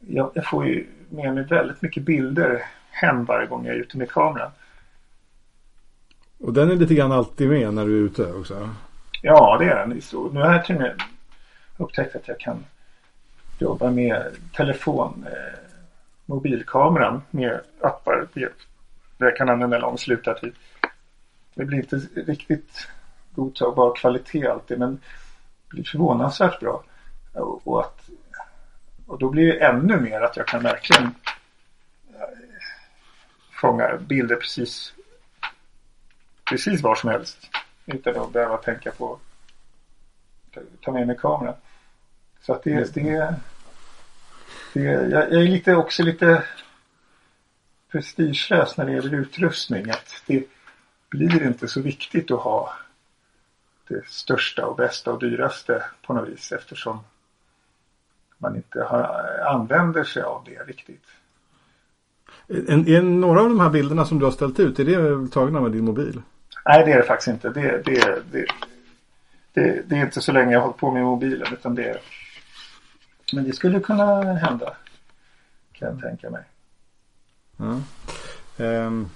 jag, 0.00 0.30
jag, 0.34 0.46
får 0.46 0.66
ju 0.66 0.86
med 1.08 1.34
mig 1.34 1.44
väldigt 1.44 1.82
mycket 1.82 2.02
bilder 2.02 2.64
hem 2.90 3.24
varje 3.24 3.46
gång 3.46 3.66
jag 3.66 3.76
är 3.76 3.80
ute 3.80 3.98
med 3.98 4.10
kameran. 4.10 4.50
Och 6.38 6.52
den 6.52 6.70
är 6.70 6.76
lite 6.76 6.94
grann 6.94 7.12
alltid 7.12 7.48
med 7.48 7.74
när 7.74 7.86
du 7.86 7.98
är 7.98 8.02
ute 8.02 8.32
också? 8.32 8.70
Ja, 9.22 9.56
det 9.60 9.64
är 9.64 9.76
den. 9.76 10.00
Nu 10.32 10.40
har 10.40 10.52
jag 10.52 10.64
till 10.64 10.74
och 10.74 10.80
med 10.80 11.02
upptäckt 11.76 12.16
att 12.16 12.28
jag 12.28 12.40
kan 12.40 12.64
jobba 13.58 13.90
med 13.90 14.36
telefon, 14.56 15.26
eh, 15.26 15.58
mobilkameran 16.28 17.22
med 17.30 17.60
appar 17.80 18.28
där 18.34 19.26
jag 19.26 19.36
kan 19.36 19.48
använda 19.48 19.78
lång 19.78 19.98
slutartid 19.98 20.54
det 21.58 21.64
blir 21.64 21.78
inte 21.78 21.96
riktigt 22.14 22.88
godtagbar 23.34 23.94
kvalitet 23.94 24.46
alltid 24.46 24.78
men 24.78 24.94
det 24.94 25.68
blir 25.68 25.84
förvånansvärt 25.84 26.60
bra. 26.60 26.84
Och, 27.34 27.80
att, 27.80 28.08
och 29.06 29.18
då 29.18 29.30
blir 29.30 29.46
det 29.46 29.66
ännu 29.66 30.00
mer 30.00 30.20
att 30.20 30.36
jag 30.36 30.46
kan 30.46 30.62
verkligen 30.62 31.04
eh, 31.04 32.28
fånga 33.60 33.96
bilder 33.96 34.36
precis 34.36 34.94
precis 36.44 36.82
var 36.82 36.94
som 36.94 37.10
helst. 37.10 37.38
Utan 37.86 38.16
att 38.16 38.32
behöva 38.32 38.56
tänka 38.56 38.90
på 38.90 39.18
ta 40.80 40.92
med 40.92 41.06
mig 41.06 41.16
kameran. 41.16 41.54
Så 42.40 42.52
att 42.52 42.62
det, 42.62 42.94
det, 42.94 43.34
det 44.72 44.80
jag, 44.80 45.10
jag 45.10 45.42
är 45.42 45.48
lite 45.48 45.74
också 45.74 46.02
lite 46.02 46.44
prestigelös 47.92 48.76
när 48.76 48.84
det 48.84 48.92
gäller 48.92 49.14
utrustning. 49.14 49.90
Att 49.90 50.22
det, 50.26 50.44
blir 51.10 51.46
inte 51.46 51.68
så 51.68 51.80
viktigt 51.80 52.30
att 52.30 52.40
ha 52.40 52.72
det 53.88 54.06
största 54.06 54.66
och 54.66 54.76
bästa 54.76 55.12
och 55.12 55.20
dyraste 55.20 55.84
på 56.06 56.12
något 56.12 56.28
vis 56.28 56.52
eftersom 56.52 56.98
man 58.38 58.56
inte 58.56 58.82
har, 58.82 59.40
använder 59.46 60.04
sig 60.04 60.22
av 60.22 60.44
det 60.44 60.72
riktigt. 60.72 61.04
Är, 62.48 62.88
är 62.88 63.02
några 63.02 63.40
av 63.40 63.48
de 63.48 63.60
här 63.60 63.70
bilderna 63.70 64.04
som 64.04 64.18
du 64.18 64.24
har 64.24 64.32
ställt 64.32 64.60
ut, 64.60 64.78
är 64.78 64.84
det 64.84 65.28
tagna 65.28 65.60
med 65.60 65.72
din 65.72 65.84
mobil? 65.84 66.22
Nej 66.64 66.84
det 66.84 66.92
är 66.92 66.96
det 66.96 67.02
faktiskt 67.02 67.28
inte. 67.28 67.50
Det, 67.50 67.82
det, 67.84 68.22
det, 68.32 68.46
det, 69.52 69.82
det 69.88 69.96
är 69.96 70.04
inte 70.04 70.20
så 70.20 70.32
länge 70.32 70.52
jag 70.52 70.60
har 70.60 70.66
hållit 70.66 70.80
på 70.80 70.90
med 70.90 71.02
mobilen 71.02 71.52
utan 71.52 71.74
det 71.74 71.88
är 71.88 72.00
men 73.32 73.44
det 73.44 73.52
skulle 73.52 73.80
kunna 73.80 74.22
hända. 74.22 74.76
Kan 75.72 75.88
jag 75.88 76.00
tänka 76.00 76.30
mig. 76.30 76.42
Ja. 77.56 77.80
Um, 78.86 79.08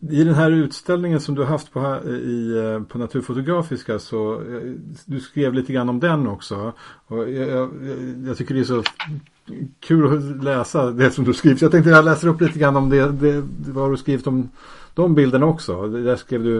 i 0.00 0.24
den 0.24 0.34
här 0.34 0.50
utställningen 0.50 1.20
som 1.20 1.34
du 1.34 1.40
har 1.40 1.48
haft 1.48 1.72
på, 1.72 1.80
eh, 1.80 2.10
i, 2.10 2.58
eh, 2.58 2.82
på 2.82 2.98
Naturfotografiska 2.98 3.98
så 3.98 4.34
eh, 4.34 4.72
du 5.04 5.20
skrev 5.20 5.54
lite 5.54 5.72
grann 5.72 5.88
om 5.88 6.00
den 6.00 6.26
också. 6.26 6.72
Och 7.06 7.30
jag, 7.30 7.48
jag, 7.48 7.70
jag 8.26 8.36
tycker 8.36 8.54
det 8.54 8.60
är 8.60 8.64
så 8.64 8.82
kul 9.80 10.16
att 10.16 10.44
läsa 10.44 10.90
det 10.90 11.10
som 11.10 11.24
du 11.24 11.34
skriver. 11.34 11.58
Jag 11.62 11.70
tänkte 11.70 11.90
jag 11.90 12.04
läser 12.04 12.28
upp 12.28 12.40
lite 12.40 12.58
grann 12.58 12.76
om 12.76 12.90
det, 12.90 13.12
det 13.12 13.44
vad 13.72 13.90
du 13.90 13.96
skrivit 13.96 14.26
om 14.26 14.50
de 14.94 15.14
bilderna 15.14 15.46
också. 15.46 15.88
Där 15.88 16.16
skrev 16.16 16.42
du 16.42 16.56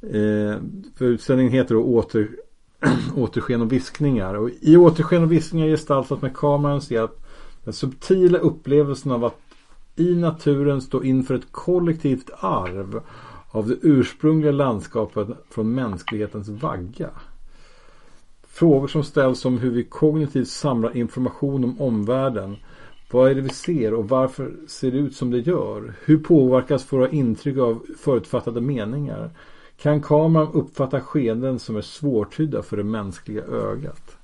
eh, 0.00 0.56
för 0.96 1.04
utställningen 1.04 1.52
heter 1.52 1.74
då 1.74 1.82
Åter, 1.82 2.28
återsken 3.16 3.62
och 3.62 3.72
viskningar. 3.72 4.34
Och 4.34 4.50
I 4.60 4.76
återsken 4.76 5.22
och 5.22 5.32
viskningar 5.32 5.66
gestaltas 5.66 6.22
med 6.22 6.36
kamerans 6.36 6.90
hjälp 6.90 7.22
den 7.64 7.72
subtila 7.72 8.38
upplevelsen 8.38 9.12
av 9.12 9.24
att 9.24 9.40
i 9.96 10.14
naturen 10.14 10.80
stå 10.80 11.02
inför 11.02 11.34
ett 11.34 11.52
kollektivt 11.52 12.30
arv 12.38 13.00
av 13.50 13.68
det 13.68 13.76
ursprungliga 13.82 14.52
landskapet 14.52 15.28
från 15.50 15.74
mänsklighetens 15.74 16.48
vagga. 16.48 17.10
Frågor 18.42 18.88
som 18.88 19.04
ställs 19.04 19.44
om 19.44 19.58
hur 19.58 19.70
vi 19.70 19.84
kognitivt 19.84 20.48
samlar 20.48 20.96
information 20.96 21.64
om 21.64 21.80
omvärlden. 21.80 22.56
Vad 23.10 23.30
är 23.30 23.34
det 23.34 23.40
vi 23.40 23.48
ser 23.48 23.94
och 23.94 24.08
varför 24.08 24.54
ser 24.66 24.90
det 24.90 24.98
ut 24.98 25.16
som 25.16 25.30
det 25.30 25.38
gör? 25.38 25.94
Hur 26.04 26.18
påverkas 26.18 26.92
våra 26.92 27.10
intryck 27.10 27.58
av 27.58 27.86
förutfattade 27.98 28.60
meningar? 28.60 29.30
Kan 29.76 30.02
kameran 30.02 30.52
uppfatta 30.52 31.00
skeenden 31.00 31.58
som 31.58 31.76
är 31.76 31.80
svårtydda 31.80 32.62
för 32.62 32.76
det 32.76 32.84
mänskliga 32.84 33.42
ögat? 33.42 34.16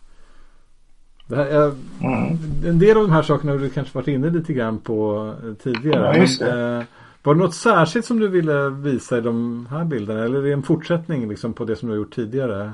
Är, 1.31 1.75
mm. 2.01 2.39
En 2.67 2.79
del 2.79 2.97
av 2.97 3.03
de 3.03 3.13
här 3.13 3.23
sakerna 3.23 3.53
har 3.53 3.59
du 3.59 3.71
kanske 3.71 3.95
varit 3.95 4.09
inne 4.09 4.31
lite 4.31 4.53
grann 4.53 4.79
på 4.79 5.27
eh, 5.45 5.55
tidigare. 5.55 6.17
Ja, 6.17 6.27
men, 6.41 6.79
eh, 6.79 6.85
var 7.23 7.35
det 7.35 7.41
något 7.41 7.55
särskilt 7.55 8.07
som 8.07 8.21
du 8.21 8.29
ville 8.29 8.69
visa 8.69 9.19
i 9.19 9.21
de 9.21 9.67
här 9.71 9.85
bilderna? 9.85 10.25
Eller 10.25 10.39
är 10.39 10.43
det 10.43 10.53
en 10.53 10.63
fortsättning 10.63 11.29
liksom 11.29 11.53
på 11.53 11.65
det 11.65 11.77
som 11.77 11.89
du 11.89 11.95
har 11.95 11.99
gjort 11.99 12.15
tidigare? 12.15 12.73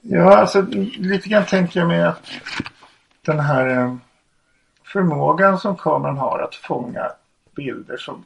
Ja, 0.00 0.36
alltså 0.36 0.62
lite 0.98 1.28
grann 1.28 1.44
tänker 1.44 1.80
jag 1.80 1.88
mig 1.88 2.02
att 2.02 2.26
den 3.26 3.40
här 3.40 3.66
eh, 3.66 3.96
förmågan 4.84 5.58
som 5.58 5.76
kameran 5.76 6.16
har 6.16 6.38
att 6.38 6.54
fånga 6.54 7.10
bilder 7.56 7.96
som 7.96 8.24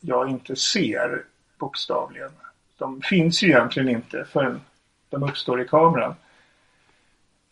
jag 0.00 0.30
inte 0.30 0.56
ser 0.56 1.22
bokstavligen. 1.62 2.30
De 2.78 3.02
finns 3.02 3.42
ju 3.42 3.48
egentligen 3.48 3.88
inte 3.88 4.24
förrän 4.24 4.60
de 5.10 5.22
uppstår 5.22 5.62
i 5.62 5.68
kameran. 5.68 6.14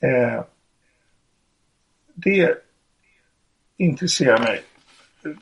Eh, 0.01 0.45
det 2.15 2.55
intresserar 3.77 4.39
mig 4.39 4.63
eh, 5.25 5.33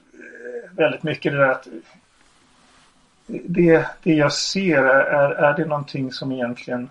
väldigt 0.70 1.02
mycket. 1.02 1.32
Det, 1.32 1.38
där 1.38 1.50
att 1.50 1.68
det, 3.26 3.86
det 4.02 4.14
jag 4.14 4.32
ser, 4.32 4.82
är, 4.84 5.30
är 5.30 5.56
det 5.56 5.64
någonting 5.64 6.12
som 6.12 6.32
egentligen 6.32 6.90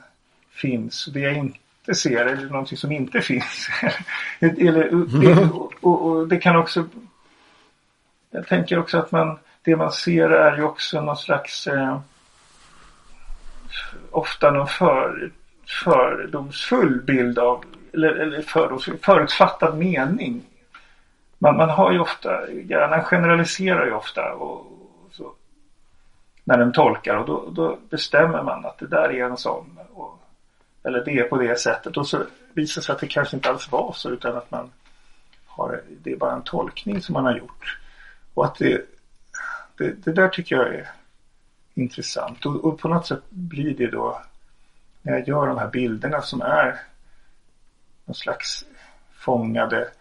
finns? 0.50 1.06
Det 1.06 1.20
jag 1.20 1.38
inte 1.38 1.96
ser, 1.96 2.26
är 2.26 2.36
det 2.36 2.46
någonting 2.46 2.78
som 2.78 2.92
inte 2.92 3.22
finns? 3.32 3.68
Eller, 4.40 4.90
det, 5.22 5.50
och, 5.82 6.04
och, 6.06 6.28
det 6.28 6.38
kan 6.38 6.56
också... 6.56 6.88
Jag 8.30 8.48
tänker 8.48 8.80
också 8.80 8.98
att 8.98 9.12
man, 9.12 9.40
det 9.68 9.76
man 9.76 9.92
ser 9.92 10.30
är 10.30 10.58
ju 10.58 10.64
också 10.64 11.02
någon 11.02 11.18
slags... 11.18 11.68
Eh, 11.68 12.00
ofta 14.12 14.52
någon 14.52 14.68
för, 14.68 15.32
fördomsfull 15.84 17.02
bild 17.02 17.40
av, 17.40 17.64
eller, 17.94 18.10
eller 18.10 18.42
fördomsfull, 18.42 18.98
förutfattad 19.02 19.78
mening. 19.78 20.44
Man, 21.38 21.58
man 21.58 21.70
har 21.70 21.92
ju 21.92 22.00
ofta, 22.00 22.52
hjärnan 22.52 23.04
generaliserar 23.04 23.86
ju 23.86 23.94
ofta 23.94 24.34
och, 24.34 24.60
och 24.60 25.10
så, 25.12 25.34
när 26.44 26.58
den 26.58 26.72
tolkar 26.72 27.16
och 27.16 27.26
då, 27.26 27.50
då, 27.50 27.78
bestämmer 27.90 28.44
man 28.44 28.66
att 28.66 28.80
det 28.80 28.88
där 28.88 29.12
är 29.12 29.26
en 29.26 29.38
sån. 29.38 29.80
Och, 29.94 30.20
eller 30.84 31.06
det 31.06 31.20
är 31.20 31.24
på 31.24 31.38
det 31.38 31.60
sättet 31.60 31.98
och 31.98 32.08
så 32.08 32.24
visar 32.54 32.82
sig 32.82 32.94
att 32.94 33.00
det 33.00 33.08
kanske 33.08 33.36
inte 33.36 33.50
alls 33.50 33.72
var 33.72 33.94
så 33.96 34.10
utan 34.10 34.38
att 34.38 34.52
man 34.52 34.72
har, 35.46 35.82
det 35.88 36.12
är 36.12 36.18
bara 36.18 36.34
en 36.34 36.44
tolkning 36.44 37.02
som 37.02 37.14
man 37.14 37.26
har 37.26 37.38
gjort. 37.38 37.80
Och 38.34 38.46
att 38.46 38.56
det, 38.56 38.97
det, 39.78 39.92
det 39.92 40.12
där 40.12 40.30
tycker 40.30 40.56
jag 40.56 40.76
är 40.76 40.92
intressant 41.74 42.46
och, 42.46 42.66
och 42.66 42.80
på 42.80 42.88
något 42.88 43.08
sätt 43.08 43.24
blir 43.30 43.78
det 43.78 43.88
då 43.88 44.22
när 45.02 45.14
jag 45.14 45.28
gör 45.28 45.48
de 45.48 45.58
här 45.58 45.68
bilderna 45.68 46.22
som 46.22 46.42
är 46.42 46.80
någon 48.06 48.16
slags 48.16 48.66
fångade 49.12 49.92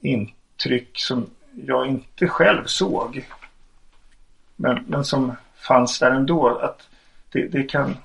intryck 0.00 0.90
som 0.94 1.30
jag 1.54 1.86
inte 1.86 2.28
själv 2.28 2.64
såg. 2.64 3.28
Men, 4.56 4.84
men 4.86 5.04
som 5.04 5.36
fanns 5.54 5.98
där 5.98 6.10
ändå. 6.10 6.58
Att 6.58 6.88
det, 7.32 7.48
det 7.48 7.62
kan 7.62 7.96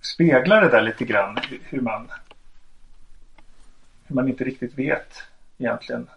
spegla 0.00 0.60
det 0.60 0.68
där 0.68 0.82
lite 0.82 1.04
grann. 1.04 1.38
Hur 1.62 1.80
man, 1.80 2.10
hur 4.06 4.14
man 4.14 4.28
inte 4.28 4.44
riktigt 4.44 4.78
vet 4.78 5.22
egentligen 5.58 6.08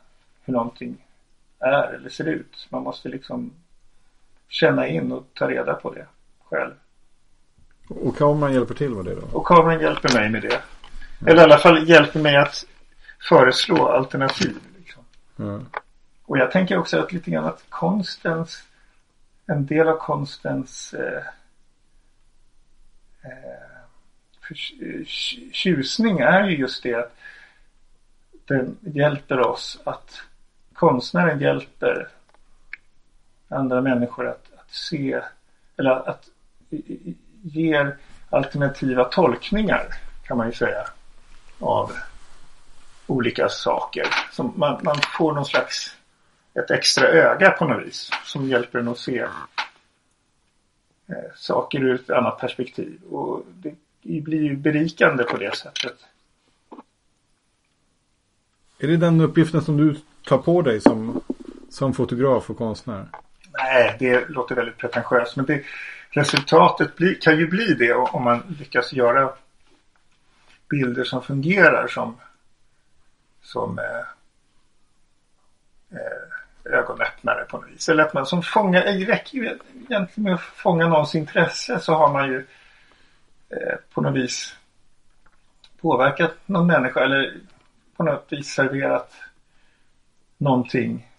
hur 0.45 0.53
någonting 0.53 0.97
är 1.62 1.93
eller 1.93 2.09
ser 2.09 2.28
ut. 2.28 2.68
Man 2.70 2.84
måste 2.84 3.09
liksom 3.09 3.53
känna 4.47 4.88
in 4.88 5.12
och 5.12 5.28
ta 5.34 5.49
reda 5.49 5.74
på 5.74 5.93
det 5.93 6.05
själv. 6.49 6.74
Och 7.88 8.18
kameran 8.18 8.53
hjälper 8.53 8.74
till 8.74 8.89
med 8.89 9.05
det 9.05 9.16
då? 9.16 9.28
Och 9.32 9.47
kameran 9.47 9.82
hjälper 9.82 10.14
mig 10.14 10.30
med 10.30 10.41
det. 10.41 10.62
Eller 11.28 11.41
i 11.41 11.43
alla 11.43 11.57
fall 11.57 11.89
hjälper 11.89 12.20
mig 12.20 12.36
att 12.36 12.66
föreslå 13.30 13.88
alternativ. 13.88 14.57
Liksom. 14.78 15.03
Mm. 15.39 15.66
Och 16.26 16.38
jag 16.38 16.51
tänker 16.51 16.78
också 16.78 16.99
att 16.99 17.12
lite 17.12 17.32
grann 17.32 17.45
att 17.45 17.64
konstens 17.70 18.64
en 19.45 19.66
del 19.66 19.88
av 19.88 19.97
konstens 19.97 20.93
eh, 20.93 21.24
eh, 23.24 23.72
tjusning 25.53 26.20
är 26.20 26.43
ju 26.49 26.57
just 26.57 26.84
det 26.84 26.93
att 26.93 27.16
den 28.45 28.78
hjälper 28.82 29.39
oss 29.39 29.82
att 29.84 30.22
konstnären 30.82 31.39
hjälper 31.39 32.07
andra 33.47 33.82
människor 33.82 34.27
att, 34.27 34.47
att 34.57 34.71
se 34.71 35.21
eller 35.77 36.09
att 36.09 36.29
ger 37.41 37.97
alternativa 38.29 39.03
tolkningar 39.03 39.88
kan 40.23 40.38
man 40.38 40.47
ju 40.47 40.53
säga 40.53 40.88
av 41.59 41.91
olika 43.07 43.49
saker. 43.49 44.07
Så 44.32 44.43
man, 44.43 44.79
man 44.84 44.97
får 45.17 45.34
någon 45.34 45.45
slags 45.45 45.97
ett 46.53 46.71
extra 46.71 47.07
öga 47.07 47.51
på 47.51 47.65
något 47.65 47.86
vis 47.86 48.11
som 48.25 48.47
hjälper 48.47 48.79
en 48.79 48.88
att 48.88 48.97
se 48.97 49.19
eh, 51.07 51.15
saker 51.36 51.84
ur 51.84 51.95
ett 51.95 52.09
annat 52.09 52.39
perspektiv. 52.39 53.01
Och 53.09 53.43
det 53.61 53.75
blir 54.21 54.41
ju 54.41 54.55
berikande 54.55 55.23
på 55.23 55.38
det 55.38 55.55
sättet. 55.55 55.97
Är 58.79 58.88
det 58.88 58.97
den 58.97 59.21
uppgiften 59.21 59.61
som 59.61 59.77
du 59.77 59.95
ta 60.26 60.38
på 60.38 60.61
dig 60.61 60.82
som, 60.82 61.22
som 61.69 61.93
fotograf 61.93 62.49
och 62.49 62.57
konstnär? 62.57 63.07
Nej, 63.51 63.95
det 63.99 64.30
låter 64.30 64.55
väldigt 64.55 64.78
pretentiöst. 64.78 65.36
Men 65.36 65.45
det, 65.45 65.63
resultatet 66.09 66.95
bli, 66.95 67.15
kan 67.15 67.38
ju 67.38 67.47
bli 67.47 67.74
det 67.74 67.93
om 67.93 68.24
man 68.24 68.55
lyckas 68.59 68.93
göra 68.93 69.34
bilder 70.69 71.03
som 71.03 71.22
fungerar 71.22 71.88
som, 71.88 72.17
som 73.41 73.80
eh, 73.80 74.05
eh, 75.99 76.74
ögonöppnare 76.74 77.45
på 77.45 77.57
något 77.57 77.69
vis. 77.69 77.89
Eller 77.89 78.03
att 78.03 78.13
man 78.13 78.26
som 78.26 78.43
fångar, 78.43 78.84
det 78.84 79.05
räcker 79.05 79.38
ju 79.38 79.45
egentligen 79.45 80.09
med 80.15 80.34
att 80.34 80.41
fånga 80.41 80.88
någons 80.88 81.15
intresse 81.15 81.80
så 81.80 81.93
har 81.93 82.13
man 82.13 82.28
ju 82.30 82.45
eh, 83.49 83.76
på 83.93 84.01
något 84.01 84.15
vis 84.15 84.55
påverkat 85.82 86.34
någon 86.45 86.67
människa 86.67 87.03
eller 87.03 87.34
på 87.97 88.03
något 88.03 88.28
vis 88.30 88.53
serverat 88.53 89.13
någonting 90.41 91.11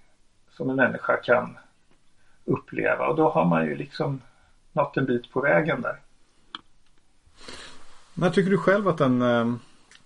som 0.50 0.70
en 0.70 0.76
människa 0.76 1.16
kan 1.16 1.58
uppleva 2.44 3.06
och 3.06 3.16
då 3.16 3.30
har 3.30 3.44
man 3.44 3.66
ju 3.66 3.76
liksom 3.76 4.20
nått 4.72 4.96
en 4.96 5.06
bit 5.06 5.32
på 5.32 5.40
vägen 5.40 5.82
där. 5.82 5.96
När 8.14 8.30
tycker 8.30 8.50
du 8.50 8.58
själv 8.58 8.88
att 8.88 9.00
en 9.00 9.22
eh, 9.22 9.54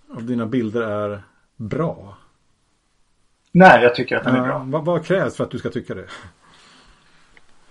av 0.09 0.23
dina 0.23 0.45
bilder 0.45 0.81
är 0.81 1.21
bra? 1.55 2.17
Nej, 3.51 3.83
jag 3.83 3.95
tycker 3.95 4.17
att 4.17 4.23
den 4.23 4.35
är 4.35 4.43
bra. 4.43 4.63
Vad, 4.67 4.85
vad, 4.85 5.05
krävs 5.05 5.35
för 5.35 5.43
att 5.43 5.51
du 5.51 5.59
ska 5.59 5.69
tycka 5.69 5.95
det? 5.95 6.07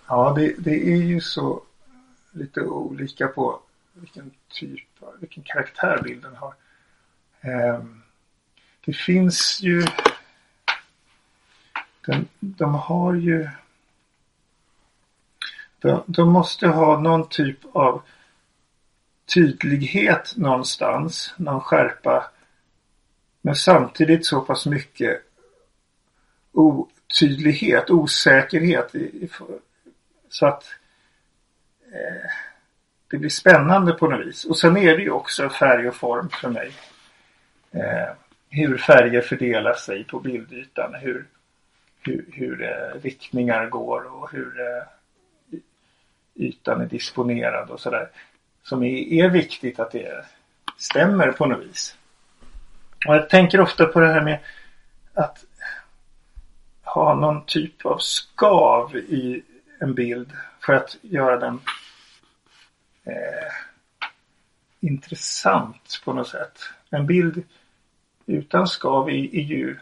Ja, 0.07 0.33
det, 0.37 0.55
det 0.59 0.93
är 0.93 1.03
ju 1.03 1.21
så 1.21 1.63
lite 2.31 2.61
olika 2.61 3.29
på 3.29 3.61
vilken 3.93 4.31
typ, 4.49 4.89
vilken 5.21 5.43
karaktär 5.43 6.01
bilden 6.05 6.37
har. 6.37 6.55
Eh, 7.41 7.85
det 8.85 8.93
finns 8.93 9.61
ju 9.63 9.83
de, 12.07 12.29
de 12.41 12.75
har 12.75 13.15
ju 13.15 13.49
de, 15.79 16.03
de 16.07 16.33
måste 16.33 16.67
ha 16.67 17.01
någon 17.01 17.29
typ 17.29 17.59
av 17.73 18.03
tydlighet 19.35 20.35
någonstans, 20.37 21.35
någon 21.37 21.61
skärpa. 21.61 22.31
Men 23.43 23.55
samtidigt 23.55 24.27
så 24.27 24.41
pass 24.41 24.67
mycket 24.67 25.23
otydlighet, 26.53 27.91
osäkerhet. 27.91 28.93
så 30.29 30.47
att 30.47 30.65
eh, 31.93 32.31
det 33.11 33.17
blir 33.17 33.31
spännande 33.31 33.93
på 33.93 34.07
något 34.09 34.27
vis. 34.27 34.45
Och 34.45 34.59
sen 34.59 34.77
är 34.77 34.97
det 34.97 35.03
ju 35.03 35.11
också 35.11 35.49
färg 35.49 35.89
och 35.89 35.95
form 35.95 36.29
för 36.29 36.49
mig. 36.49 36.73
Eh, 37.71 38.15
hur 38.49 38.79
färger 38.79 39.21
fördelar 39.21 39.75
sig 39.75 40.05
på 40.05 40.21
bildytan. 40.21 40.95
Hur, 40.95 41.27
hur, 42.07 42.25
hur 42.33 42.63
eh, 42.63 43.01
riktningar 43.01 43.67
går 43.67 44.15
och 44.15 44.33
hur 44.33 44.61
eh, 44.61 44.83
ytan 46.35 46.81
är 46.81 46.87
disponerad 46.87 47.71
och 47.71 47.81
sådär. 47.81 48.09
Som 48.63 48.83
är, 48.83 49.13
är 49.13 49.29
viktigt 49.29 49.81
att 49.81 49.91
det 49.91 50.25
stämmer 50.77 51.33
på 51.33 51.47
något 51.47 51.65
vis. 51.65 51.97
Och 53.07 53.15
jag 53.15 53.29
tänker 53.29 53.61
ofta 53.61 53.87
på 53.87 54.01
det 54.01 54.09
här 54.09 54.23
med 54.23 54.39
att 55.15 55.45
ha 56.83 57.15
någon 57.15 57.45
typ 57.45 57.87
av 57.87 57.99
skav 57.99 58.97
i 58.97 59.43
en 59.81 59.95
bild 59.95 60.33
för 60.61 60.73
att 60.73 60.97
göra 61.03 61.37
den 61.37 61.61
eh, 63.05 63.53
intressant 64.81 66.03
på 66.05 66.13
något 66.13 66.29
sätt. 66.29 66.59
En 66.91 67.07
bild 67.07 67.43
utan 68.27 68.67
skav 68.69 69.09
är, 69.09 69.13
är 69.13 69.43
ju 69.43 69.77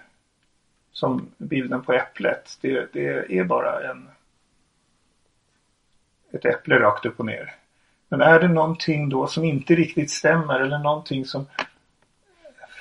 som 0.94 1.30
bilden 1.38 1.82
på 1.82 1.92
äpplet. 1.92 2.58
Det, 2.60 2.92
det 2.92 3.38
är 3.38 3.44
bara 3.44 3.90
en 3.90 4.08
ett 6.32 6.44
äpple 6.44 6.78
rakt 6.78 7.06
upp 7.06 7.20
och 7.20 7.26
ner. 7.26 7.54
Men 8.08 8.20
är 8.20 8.40
det 8.40 8.48
någonting 8.48 9.08
då 9.08 9.26
som 9.26 9.44
inte 9.44 9.74
riktigt 9.74 10.10
stämmer 10.10 10.60
eller 10.60 10.78
någonting 10.78 11.24
som 11.24 11.46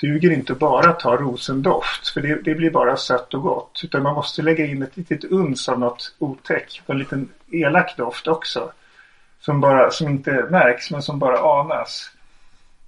duger 0.00 0.30
inte 0.30 0.54
bara 0.54 0.90
att 0.90 1.00
ta 1.00 1.16
rosendoft 1.16 2.08
för 2.08 2.20
det, 2.20 2.44
det, 2.44 2.54
blir 2.54 2.70
bara 2.70 2.96
sött 2.96 3.34
och 3.34 3.42
gott. 3.42 3.80
Utan 3.84 4.02
man 4.02 4.14
måste 4.14 4.42
lägga 4.42 4.66
in 4.66 4.82
ett 4.82 4.96
litet 4.96 5.24
uns 5.24 5.68
av 5.68 5.78
något 5.78 6.14
otäck. 6.18 6.82
En 6.86 6.98
liten 6.98 7.28
elak 7.50 7.96
doft 7.96 8.28
också. 8.28 8.72
Som, 9.40 9.60
bara, 9.60 9.90
som 9.90 10.08
inte 10.08 10.46
märks 10.50 10.90
men 10.90 11.02
som 11.02 11.18
bara 11.18 11.60
anas. 11.60 12.10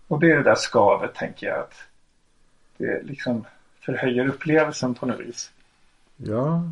Och 0.08 0.20
det 0.20 0.30
är 0.30 0.36
det 0.36 0.42
där 0.42 0.54
skavet 0.54 1.14
tänker 1.14 1.46
jag. 1.46 1.58
att 1.58 1.74
det 2.76 3.02
liksom 3.02 3.44
förhöjer 3.80 4.28
upplevelsen 4.28 4.94
på 4.94 5.06
något 5.06 5.20
vis. 5.20 5.50
Ja. 6.16 6.62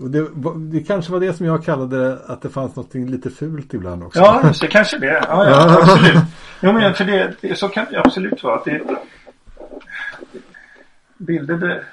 Det, 0.00 0.28
det, 0.56 0.80
kanske 0.80 1.12
var 1.12 1.20
det 1.20 1.32
som 1.34 1.46
jag 1.46 1.64
kallade 1.64 2.18
att 2.26 2.42
det 2.42 2.48
fanns 2.48 2.76
något 2.76 2.94
lite 2.94 3.30
fult 3.30 3.74
ibland 3.74 4.02
också. 4.02 4.20
Ja, 4.20 4.52
det. 4.60 4.66
Kanske 4.66 4.98
det. 4.98 5.24
Ja, 5.28 5.50
ja, 5.50 5.78
absolut. 5.80 6.24
Jo, 6.62 6.72
men 6.72 6.94
för 6.94 7.04
det, 7.04 7.36
det, 7.40 7.56
så 7.56 7.68
kan 7.68 7.86
det 7.90 8.00
absolut 8.00 8.42
vara. 8.42 8.56
Att 8.56 8.64
det, 8.64 8.82
bilder 11.16 11.84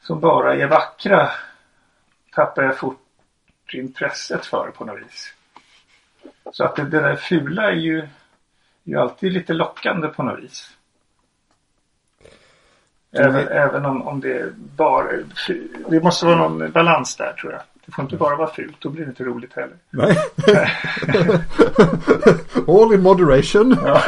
som 0.00 0.20
bara 0.20 0.54
är 0.54 0.66
vackra 0.66 1.30
tappar 2.34 2.62
jag 2.62 2.78
fort 2.78 2.98
intresset 3.72 4.46
för 4.46 4.70
på 4.70 4.84
något 4.84 5.00
vis. 5.00 5.34
Så 6.52 6.64
att 6.64 6.76
det, 6.76 6.84
det 6.84 7.00
där 7.00 7.16
fula 7.16 7.70
är 7.70 7.76
ju, 7.76 8.08
ju 8.84 8.96
alltid 8.98 9.32
lite 9.32 9.52
lockande 9.52 10.08
på 10.08 10.22
något 10.22 10.40
vis. 10.40 10.76
Även, 13.12 13.48
även 13.48 13.86
om, 13.86 14.02
om 14.02 14.20
det 14.20 14.52
bara... 14.56 15.12
Det 15.88 16.00
måste 16.00 16.26
vara 16.26 16.36
någon 16.36 16.70
balans 16.70 17.16
där 17.16 17.32
tror 17.32 17.52
jag. 17.52 17.62
Det 17.86 17.92
får 17.92 18.02
inte 18.02 18.16
bara 18.16 18.36
vara 18.36 18.50
fult. 18.50 18.76
Då 18.78 18.88
blir 18.88 19.04
det 19.04 19.08
inte 19.08 19.24
roligt 19.24 19.52
heller. 19.52 19.76
Nej. 19.90 20.18
All 22.82 22.94
in 22.94 23.02
moderation. 23.02 23.76
Ja. 23.84 24.02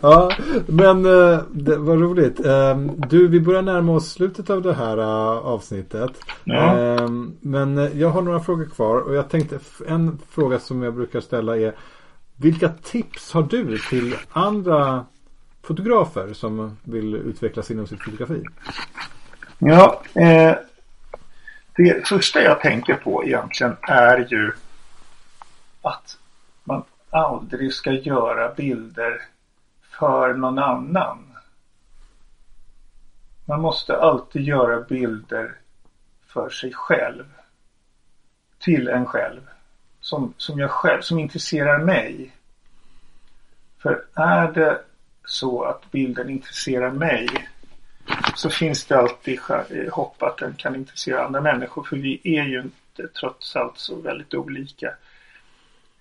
ja 0.02 0.32
men 0.66 1.06
uh, 1.06 1.40
det 1.50 1.76
var 1.76 1.96
roligt. 1.96 2.40
Uh, 2.40 2.76
du, 3.08 3.28
vi 3.28 3.40
börjar 3.40 3.62
närma 3.62 3.92
oss 3.92 4.12
slutet 4.12 4.50
av 4.50 4.62
det 4.62 4.74
här 4.74 4.98
uh, 4.98 5.46
avsnittet. 5.46 6.10
Ja. 6.44 6.74
Uh, 6.74 7.08
men 7.40 7.90
jag 7.98 8.08
har 8.08 8.22
några 8.22 8.40
frågor 8.40 8.64
kvar. 8.64 8.96
Och 8.96 9.14
jag 9.14 9.30
tänkte 9.30 9.58
en 9.86 10.18
fråga 10.30 10.58
som 10.58 10.82
jag 10.82 10.94
brukar 10.94 11.20
ställa 11.20 11.56
är. 11.56 11.74
Vilka 12.36 12.68
tips 12.68 13.32
har 13.32 13.42
du 13.42 13.78
till 13.78 14.16
andra 14.32 15.04
fotografer 15.62 16.32
som 16.32 16.76
vill 16.82 17.14
utvecklas 17.14 17.70
inom 17.70 17.86
sitt 17.86 18.02
fotografi? 18.02 18.42
Ja, 19.58 20.02
eh, 20.14 20.54
det 21.76 22.08
första 22.08 22.42
jag 22.42 22.60
tänker 22.60 22.94
på 22.94 23.24
egentligen 23.24 23.76
är 23.82 24.18
ju 24.30 24.52
att 25.82 26.18
man 26.64 26.84
aldrig 27.10 27.72
ska 27.72 27.92
göra 27.92 28.54
bilder 28.54 29.22
för 29.98 30.34
någon 30.34 30.58
annan. 30.58 31.36
Man 33.44 33.60
måste 33.60 33.96
alltid 33.96 34.42
göra 34.42 34.80
bilder 34.80 35.54
för 36.26 36.50
sig 36.50 36.72
själv. 36.72 37.24
Till 38.58 38.88
en 38.88 39.06
själv. 39.06 39.40
Som, 40.00 40.34
som 40.36 40.58
jag 40.58 40.70
själv, 40.70 41.00
som 41.00 41.18
intresserar 41.18 41.78
mig. 41.78 42.32
För 43.78 44.04
är 44.14 44.52
det 44.52 44.80
så 45.24 45.62
att 45.62 45.90
bilden 45.90 46.30
intresserar 46.30 46.90
mig 46.90 47.48
så 48.34 48.50
finns 48.50 48.84
det 48.86 48.98
alltid 48.98 49.40
eh, 49.48 49.92
hopp 49.92 50.22
att 50.22 50.38
den 50.38 50.54
kan 50.54 50.74
intressera 50.74 51.24
andra 51.24 51.40
människor 51.40 51.84
för 51.84 51.96
vi 51.96 52.20
är 52.24 52.44
ju 52.44 52.60
inte 52.60 53.08
trots 53.20 53.56
allt 53.56 53.78
så 53.78 54.00
väldigt 54.00 54.34
olika. 54.34 54.94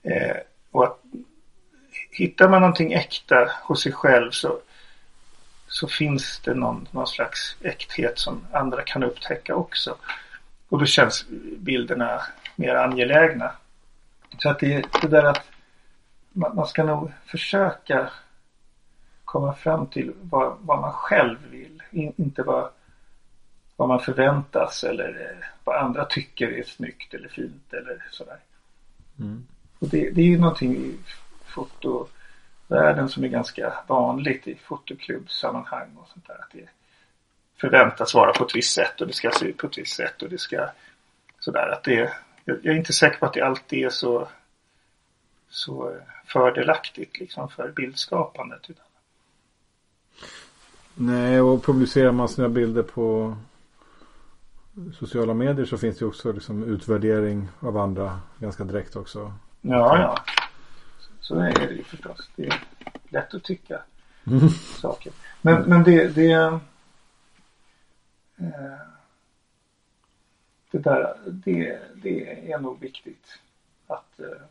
Eh, 0.03 0.37
och 0.71 0.83
att 0.83 0.99
hittar 2.11 2.49
man 2.49 2.61
någonting 2.61 2.93
äkta 2.93 3.51
hos 3.63 3.81
sig 3.81 3.91
själv 3.91 4.31
så, 4.31 4.59
så 5.67 5.87
finns 5.87 6.39
det 6.39 6.53
någon, 6.53 6.87
någon 6.91 7.07
slags 7.07 7.57
äkthet 7.61 8.19
som 8.19 8.47
andra 8.51 8.81
kan 8.81 9.03
upptäcka 9.03 9.55
också. 9.55 9.95
Och 10.69 10.79
då 10.79 10.85
känns 10.85 11.25
bilderna 11.57 12.21
mer 12.55 12.75
angelägna. 12.75 13.51
Så 14.37 14.49
att 14.49 14.59
det, 14.59 14.85
det 15.01 15.07
där 15.07 15.23
att 15.23 15.41
man, 16.31 16.55
man 16.55 16.67
ska 16.67 16.83
nog 16.83 17.11
försöka 17.25 18.09
komma 19.25 19.53
fram 19.53 19.87
till 19.87 20.13
vad, 20.21 20.57
vad 20.61 20.81
man 20.81 20.93
själv 20.93 21.37
vill. 21.51 21.72
In, 21.93 22.13
inte 22.17 22.43
vad, 22.43 22.69
vad 23.75 23.87
man 23.87 23.99
förväntas 23.99 24.83
eller 24.83 25.09
eh, 25.09 25.47
vad 25.63 25.75
andra 25.75 26.05
tycker 26.05 26.47
är 26.47 26.63
snyggt 26.63 27.13
eller 27.13 27.27
fint 27.27 27.73
eller 27.73 28.05
sådär. 28.11 28.39
Mm. 29.19 29.47
Och 29.79 29.87
det, 29.87 30.09
det 30.09 30.21
är 30.21 30.25
ju 30.25 30.39
någonting 30.39 30.75
i 30.75 30.97
fotovärlden 31.45 33.09
som 33.09 33.23
är 33.23 33.27
ganska 33.27 33.73
vanligt 33.87 34.47
i 34.47 34.55
fotoklubbsammanhang 34.55 35.89
och 35.97 36.07
sånt 36.07 36.27
där. 36.27 36.33
Att 36.39 36.51
det 36.51 36.69
förväntas 37.57 38.13
vara 38.13 38.33
på 38.33 38.43
ett 38.43 38.55
visst 38.55 38.73
sätt 38.73 39.01
och 39.01 39.07
det 39.07 39.13
ska 39.13 39.31
se 39.31 39.45
ut 39.45 39.57
på 39.57 39.67
ett 39.67 39.77
visst 39.77 39.95
sätt 39.95 40.21
och 40.21 40.29
det 40.29 40.37
ska 40.37 40.69
sådär 41.39 41.69
att 41.73 41.83
det 41.83 42.13
jag 42.45 42.65
är 42.65 42.73
inte 42.73 42.93
säker 42.93 43.17
på 43.17 43.25
att 43.25 43.33
det 43.33 43.41
alltid 43.41 43.85
är 43.85 43.89
så 43.89 44.27
så 45.49 45.97
fördelaktigt 46.25 47.19
liksom 47.19 47.49
för 47.49 47.71
bildskapandet. 47.71 48.69
Utan 48.69 48.85
Nej, 50.95 51.41
och 51.41 51.63
publicerar 51.63 52.11
man 52.11 52.29
sina 52.29 52.49
bilder 52.49 52.83
på 52.83 53.35
sociala 54.93 55.33
medier 55.33 55.65
så 55.65 55.77
finns 55.77 55.97
det 55.97 56.05
också 56.05 56.31
liksom 56.31 56.63
utvärdering 56.63 57.47
av 57.59 57.77
andra 57.77 58.19
ganska 58.39 58.63
direkt 58.63 58.95
också. 58.95 59.33
Ja, 59.61 59.99
ja. 59.99 60.23
Så 61.19 61.35
är 61.35 61.53
det 61.53 61.73
ju 61.73 61.83
förstås. 61.83 62.29
Det 62.35 62.47
är 62.47 62.63
lätt 63.09 63.33
att 63.33 63.43
tycka 63.43 63.81
mm. 64.27 64.49
saker. 64.81 65.13
Men, 65.41 65.61
men 65.61 65.83
det, 65.83 66.07
det, 66.07 66.31
eh, 66.31 66.59
det 70.71 70.79
där, 70.79 71.17
det, 71.25 71.79
det 71.95 72.51
är 72.51 72.59
nog 72.59 72.79
viktigt 72.79 73.39
att 73.87 74.19
eh, 74.19 74.41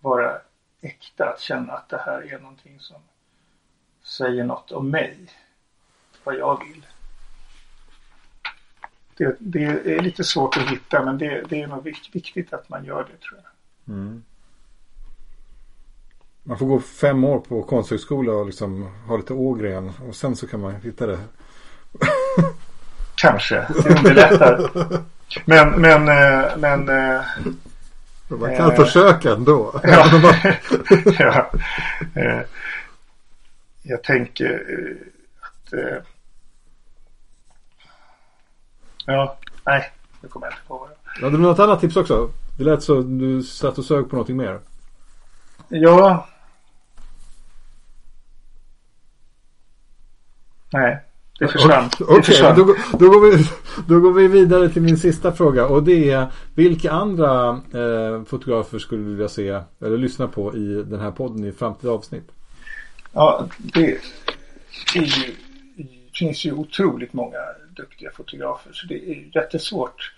vara 0.00 0.40
äkta, 0.80 1.28
att 1.28 1.40
känna 1.40 1.72
att 1.72 1.88
det 1.88 1.98
här 1.98 2.32
är 2.32 2.38
någonting 2.38 2.80
som 2.80 2.96
säger 4.06 4.44
något 4.44 4.72
om 4.72 4.90
mig. 4.90 5.16
Vad 6.24 6.34
jag 6.36 6.64
vill. 6.68 6.86
Det, 9.16 9.36
det 9.38 9.64
är 9.64 10.00
lite 10.02 10.24
svårt 10.24 10.56
att 10.56 10.68
hitta 10.70 11.04
men 11.04 11.18
det, 11.18 11.42
det 11.48 11.62
är 11.62 11.66
nog 11.66 11.84
viktigt 12.12 12.52
att 12.52 12.68
man 12.68 12.84
gör 12.84 12.98
det 13.12 13.16
tror 13.26 13.40
jag. 13.42 13.94
Mm. 13.94 14.22
Man 16.42 16.58
får 16.58 16.66
gå 16.66 16.80
fem 16.80 17.24
år 17.24 17.38
på 17.38 17.62
konsthögskola 17.62 18.32
och 18.32 18.46
liksom 18.46 18.82
ha 19.08 19.16
lite 19.16 19.32
ågren 19.34 19.92
och 20.08 20.16
sen 20.16 20.36
så 20.36 20.46
kan 20.46 20.60
man 20.60 20.74
hitta 20.80 21.06
det. 21.06 21.18
Kanske, 23.14 23.54
det 23.84 23.98
underlättar. 23.98 24.70
Men, 25.44 25.70
men, 25.80 26.08
eh, 26.08 26.56
men... 26.56 26.88
eh, 26.88 27.20
Man 28.28 28.56
kan 28.56 28.70
Eh. 28.70 28.76
försöka 28.76 29.32
ändå. 29.32 29.80
Ja. 29.82 30.22
ja. 31.18 31.50
Jag 33.88 34.02
tänker 34.02 34.52
eh, 34.68 34.96
att... 35.40 35.72
eh, 35.72 36.02
Ja, 39.06 39.38
nej. 39.64 39.92
Nu 40.20 40.28
kommer 40.28 40.46
jag 40.46 40.52
inte 40.54 40.62
på 40.68 40.78
vad 40.78 40.88
det 40.90 41.24
Hade 41.24 41.36
du 41.36 41.42
något 41.42 41.58
annat 41.58 41.80
tips 41.80 41.96
också? 41.96 42.30
Det 42.58 42.64
lät 42.64 42.82
så 42.82 43.00
du 43.00 43.42
satt 43.42 43.78
och 43.78 43.84
sög 43.84 44.10
på 44.10 44.16
någonting 44.16 44.36
mer. 44.36 44.60
Ja. 45.68 46.28
Nej, 50.72 51.02
det 51.38 51.48
försvann. 51.48 51.90
Okej, 52.00 52.22
försvann. 52.22 52.56
då, 52.56 52.64
går- 52.64 52.98
då, 52.98 53.10
går 53.10 53.20
vi, 53.30 53.44
då 53.88 54.00
går 54.00 54.12
vi 54.12 54.28
vidare 54.28 54.68
till 54.68 54.82
min 54.82 54.98
sista 54.98 55.32
fråga. 55.32 55.66
Och 55.66 55.82
det 55.82 56.10
är 56.10 56.32
vilka 56.54 56.90
andra 56.92 57.48
eh, 57.50 58.22
fotografer 58.26 58.78
skulle 58.78 59.02
du 59.02 59.10
vilja 59.10 59.28
se 59.28 59.48
eller 59.80 59.96
lyssna 59.98 60.28
på 60.28 60.56
i 60.56 60.82
den 60.82 61.00
här 61.00 61.10
podden 61.10 61.44
i 61.44 61.52
framtida 61.52 61.92
avsnitt? 61.92 62.32
Ja, 63.16 63.48
det, 63.58 63.80
är 64.94 65.00
ju, 65.00 65.36
det 65.76 66.18
finns 66.18 66.44
ju 66.44 66.52
otroligt 66.52 67.12
många 67.12 67.38
duktiga 67.76 68.10
fotografer 68.10 68.72
så 68.72 68.86
det 68.86 68.94
är 68.94 69.36
jättesvårt 69.36 70.12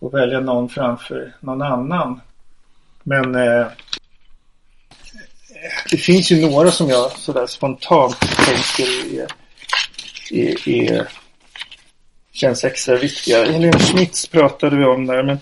att 0.00 0.14
välja 0.14 0.40
någon 0.40 0.68
framför 0.68 1.32
någon 1.40 1.62
annan. 1.62 2.20
Men 3.02 3.34
eh, 3.34 3.66
det 5.90 5.96
finns 5.96 6.30
ju 6.32 6.50
några 6.50 6.70
som 6.70 6.88
jag 6.88 7.12
sådär 7.12 7.46
spontant 7.46 8.20
tänker 8.20 9.20
är, 9.20 9.26
är, 10.30 10.68
är 10.68 11.08
känns 12.32 12.64
extra 12.64 12.96
viktiga. 12.96 13.46
Elin 13.46 13.78
Schmitz 13.78 14.26
pratade 14.26 14.76
vi 14.76 14.84
om 14.84 15.06
där 15.06 15.22
men, 15.22 15.38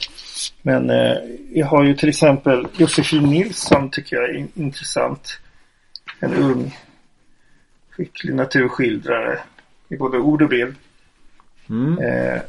men 0.63 0.91
eh, 0.91 1.17
jag 1.53 1.67
har 1.67 1.85
ju 1.85 1.95
till 1.95 2.09
exempel 2.09 2.69
Josefin 2.77 3.23
Nilsson 3.23 3.91
tycker 3.91 4.17
jag 4.17 4.31
är 4.31 4.47
intressant. 4.55 5.41
En 6.21 6.35
ung 6.35 6.77
skicklig 7.91 8.35
naturskildrare 8.35 9.39
i 9.89 9.97
både 9.97 10.19
ord 10.19 10.43
och 10.43 10.49
bild. 10.49 10.75
Mm. 11.69 11.99
Eh, 11.99 12.41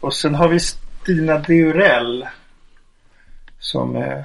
och 0.00 0.14
sen 0.14 0.34
har 0.34 0.48
vi 0.48 0.60
Stina 0.60 1.38
Deurell 1.38 2.26
som 3.58 3.96
eh, 3.96 4.24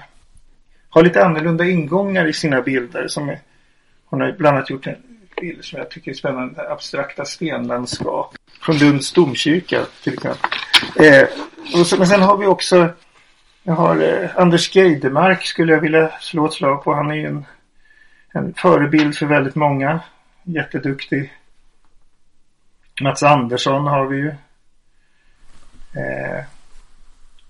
har 0.89 1.03
lite 1.03 1.25
annorlunda 1.25 1.65
ingångar 1.65 2.27
i 2.27 2.33
sina 2.33 2.61
bilder. 2.61 3.07
Som 3.07 3.29
är, 3.29 3.39
hon 4.05 4.21
har 4.21 4.31
bland 4.31 4.57
annat 4.57 4.69
gjort 4.69 4.87
en 4.87 4.95
bild 5.41 5.65
som 5.65 5.79
jag 5.79 5.89
tycker 5.89 6.11
är 6.11 6.15
spännande. 6.15 6.71
Abstrakta 6.71 7.25
stenlandskap. 7.25 8.35
Från 8.61 8.77
Lunds 8.77 9.13
domkyrka 9.13 9.85
till 10.03 10.13
exempel. 10.13 10.49
Eh, 10.95 11.27
och 11.79 11.87
så, 11.87 11.97
men 11.97 12.07
sen 12.07 12.21
har 12.21 12.37
vi 12.37 12.45
också 12.45 12.89
jag 13.63 13.73
har 13.73 14.01
eh, 14.01 14.29
Anders 14.35 14.75
Geidemark 14.75 15.43
skulle 15.43 15.73
jag 15.73 15.81
vilja 15.81 16.11
slå 16.19 16.45
ett 16.45 16.53
slag 16.53 16.83
på. 16.83 16.93
Han 16.93 17.11
är 17.11 17.15
ju 17.15 17.25
en, 17.25 17.45
en 18.31 18.53
förebild 18.53 19.15
för 19.15 19.25
väldigt 19.25 19.55
många. 19.55 19.99
Jätteduktig. 20.43 21.33
Mats 23.01 23.23
Andersson 23.23 23.87
har 23.87 24.05
vi 24.07 24.17
ju. 24.17 24.27
Eh, 25.95 26.43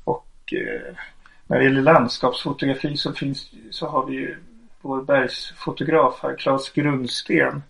och 0.04 0.54
eh, 0.54 0.96
när 1.48 1.58
det 1.58 1.64
gäller 1.64 1.82
landskapsfotografi 1.82 2.98
så 2.98 3.14
finns 3.14 3.52
så 3.72 3.88
har 3.88 4.06
vi 4.06 4.14
ju 4.14 4.38
vår 4.82 5.02
bergsfotograf 5.02 6.20
här, 6.24 6.36
Claes 6.36 6.70
Grundsten. 6.70 7.64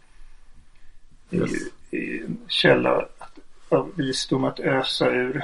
Yes. 1.32 1.52
är 1.92 2.24
en 2.26 2.38
källa 2.48 2.92
att- 3.18 3.40
av 3.70 3.92
visdom 3.96 4.44
att 4.44 4.60
ösa 4.60 5.10
ur. 5.10 5.44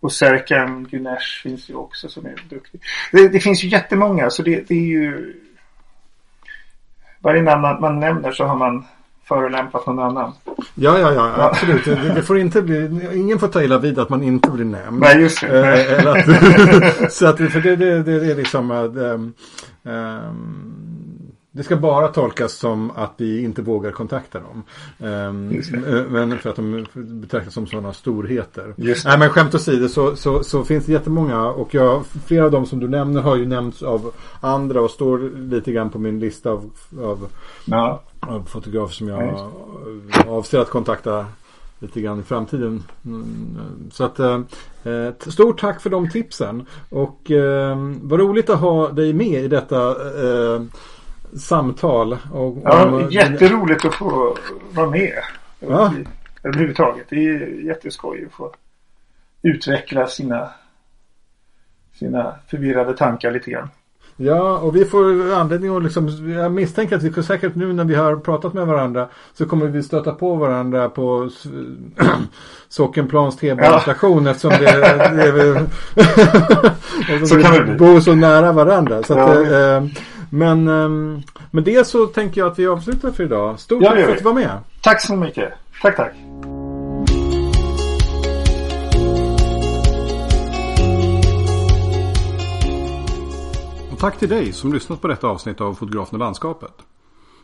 Och 0.00 0.12
Serkan 0.12 0.86
Güneş 0.86 1.42
finns 1.42 1.70
ju 1.70 1.74
också 1.74 2.08
som 2.08 2.26
är 2.26 2.42
duktig. 2.48 2.80
Det, 3.12 3.28
det 3.28 3.40
finns 3.40 3.64
ju 3.64 3.68
jättemånga 3.68 4.30
så 4.30 4.42
det, 4.42 4.68
det 4.68 4.74
är 4.74 4.86
ju 4.86 5.36
varje 7.22 7.42
namn 7.42 7.80
man, 7.80 8.00
nämner 8.00 8.32
så 8.32 8.44
har 8.44 8.56
man 8.56 8.84
förolämpat 9.28 9.86
någon 9.86 9.98
annan. 9.98 10.32
Ja, 10.74 10.98
ja, 10.98 11.12
ja, 11.12 11.32
absolut. 11.36 11.84
Det, 11.84 12.12
det 12.14 12.22
får 12.22 12.38
inte 12.38 12.62
bli, 12.62 13.08
ingen 13.14 13.38
får 13.38 13.48
ta 13.48 13.62
illa 13.62 13.78
vid 13.78 13.98
att 13.98 14.08
man 14.08 14.22
inte 14.22 14.50
blir 14.50 14.64
nämnd. 14.64 15.00
Nej, 15.00 15.20
just 15.20 15.40
det. 15.40 15.60
Eh, 15.60 15.98
eller 15.98 16.10
att, 16.16 17.12
så 17.12 17.26
att, 17.26 17.36
för 17.36 17.60
det, 17.60 17.76
det, 17.76 18.02
det, 18.02 18.30
är 18.30 18.34
liksom 18.34 18.70
ehm, 18.70 19.32
ehm, 19.84 20.82
det 21.52 21.62
ska 21.62 21.76
bara 21.76 22.08
tolkas 22.08 22.52
som 22.52 22.90
att 22.90 23.12
vi 23.16 23.42
inte 23.44 23.62
vågar 23.62 23.90
kontakta 23.90 24.40
dem. 24.40 24.62
Ehm, 25.08 25.50
eh, 25.88 26.04
men 26.08 26.38
för 26.38 26.50
att 26.50 26.56
de 26.56 26.86
betraktas 26.94 27.54
som 27.54 27.66
sådana 27.66 27.92
storheter. 27.92 28.74
Nej 29.04 29.18
men 29.18 29.28
skämt 29.30 29.54
åsido 29.54 29.88
så, 29.88 30.16
så, 30.16 30.44
så 30.44 30.64
finns 30.64 30.86
det 30.86 30.92
jättemånga 30.92 31.46
och 31.46 31.74
jag, 31.74 32.04
flera 32.26 32.44
av 32.44 32.50
dem 32.50 32.66
som 32.66 32.80
du 32.80 32.88
nämner 32.88 33.20
har 33.22 33.36
ju 33.36 33.46
nämnts 33.46 33.82
av 33.82 34.12
andra 34.40 34.80
och 34.80 34.90
står 34.90 35.18
lite 35.36 35.72
grann 35.72 35.90
på 35.90 35.98
min 35.98 36.18
lista 36.20 36.50
av, 36.50 36.70
av 37.02 37.28
Ja. 37.64 38.02
av 38.20 38.44
fotografer 38.44 38.94
som 38.94 39.08
Ja, 39.08 39.50
jag 40.14 40.28
avser 40.28 40.58
att 40.58 40.70
kontakta 40.70 41.26
lite 41.78 42.00
grann 42.00 42.20
i 42.20 42.22
framtiden. 42.22 42.82
Mm, 43.04 43.58
Så 43.92 44.04
att 44.04 44.18
eh, 44.18 44.40
ett 44.84 45.32
stort 45.32 45.60
tack 45.60 45.80
för 45.80 45.90
de 45.90 46.10
tipsen. 46.10 46.66
Och 46.88 47.30
eh, 47.30 47.76
vad 48.02 48.20
roligt 48.20 48.50
att 48.50 48.60
ha 48.60 48.88
dig 48.88 49.12
med 49.12 49.44
i 49.44 49.48
detta 49.48 49.88
eh, 49.90 50.62
samtal. 51.36 52.12
Och, 52.32 52.58
Ja, 52.64 52.86
om- 52.86 53.10
jätteroligt 53.10 53.84
att 53.84 53.94
få 53.94 54.36
vara 54.72 54.90
med. 54.90 55.12
Ja. 55.60 55.92
Överhuvudtaget. 56.42 57.06
Det 57.10 57.16
är 57.16 57.64
jätteskoj 57.66 58.24
att 58.26 58.32
få 58.32 58.54
utveckla 59.42 60.06
sina, 60.06 60.48
sina 61.98 62.34
förvirrade 62.50 62.96
tankar 62.96 63.30
lite 63.30 63.50
grann. 63.50 63.68
Ja, 64.16 64.58
och 64.58 64.76
vi 64.76 64.84
får 64.84 65.32
anledning 65.34 65.76
att 65.76 65.82
liksom, 65.82 66.30
jag 66.32 66.52
misstänker 66.52 66.96
att 66.96 67.02
vi 67.02 67.22
säkert 67.22 67.54
nu 67.54 67.72
när 67.72 67.84
vi 67.84 67.94
har 67.94 68.16
pratat 68.16 68.54
med 68.54 68.66
varandra 68.66 69.08
så 69.34 69.46
kommer 69.46 69.66
vi 69.66 69.82
stöta 69.82 70.12
på 70.12 70.34
varandra 70.34 70.88
på 70.88 71.30
Sockenplans 72.68 73.36
T-banestation 73.36 74.26
eftersom 74.26 74.50
det, 74.50 74.58
det 74.58 75.22
är 75.28 75.32
vi, 75.32 77.26
Så 77.26 77.42
kan 77.42 77.66
vi 77.72 77.74
bor 77.78 78.00
så 78.00 78.14
nära 78.14 78.52
varandra. 78.52 79.02
Så 79.02 79.18
att, 79.18 79.46
Ja. 79.50 79.76
eh, 79.76 79.84
men 80.34 80.68
eh, 80.68 81.20
med 81.50 81.64
det 81.64 81.86
så 81.86 82.06
tänker 82.06 82.40
jag 82.40 82.50
att 82.50 82.58
vi 82.58 82.66
avslutar 82.66 83.10
för 83.10 83.24
idag. 83.24 83.60
Stort 83.60 83.82
tack 83.82 83.94
för 83.94 84.12
att 84.12 84.18
du 84.18 84.24
var 84.24 84.32
med. 84.32 84.58
Tack 84.80 85.00
så 85.00 85.16
mycket. 85.16 85.52
Tack, 85.82 85.96
tack. 85.96 86.12
Och 93.92 93.98
tack 93.98 94.18
till 94.18 94.28
dig 94.28 94.52
som 94.52 94.72
lyssnat 94.72 95.00
på 95.00 95.08
detta 95.08 95.26
avsnitt 95.26 95.60
av 95.60 95.74
Fotografen 95.74 96.14
och 96.14 96.20
landskapet. 96.20 96.74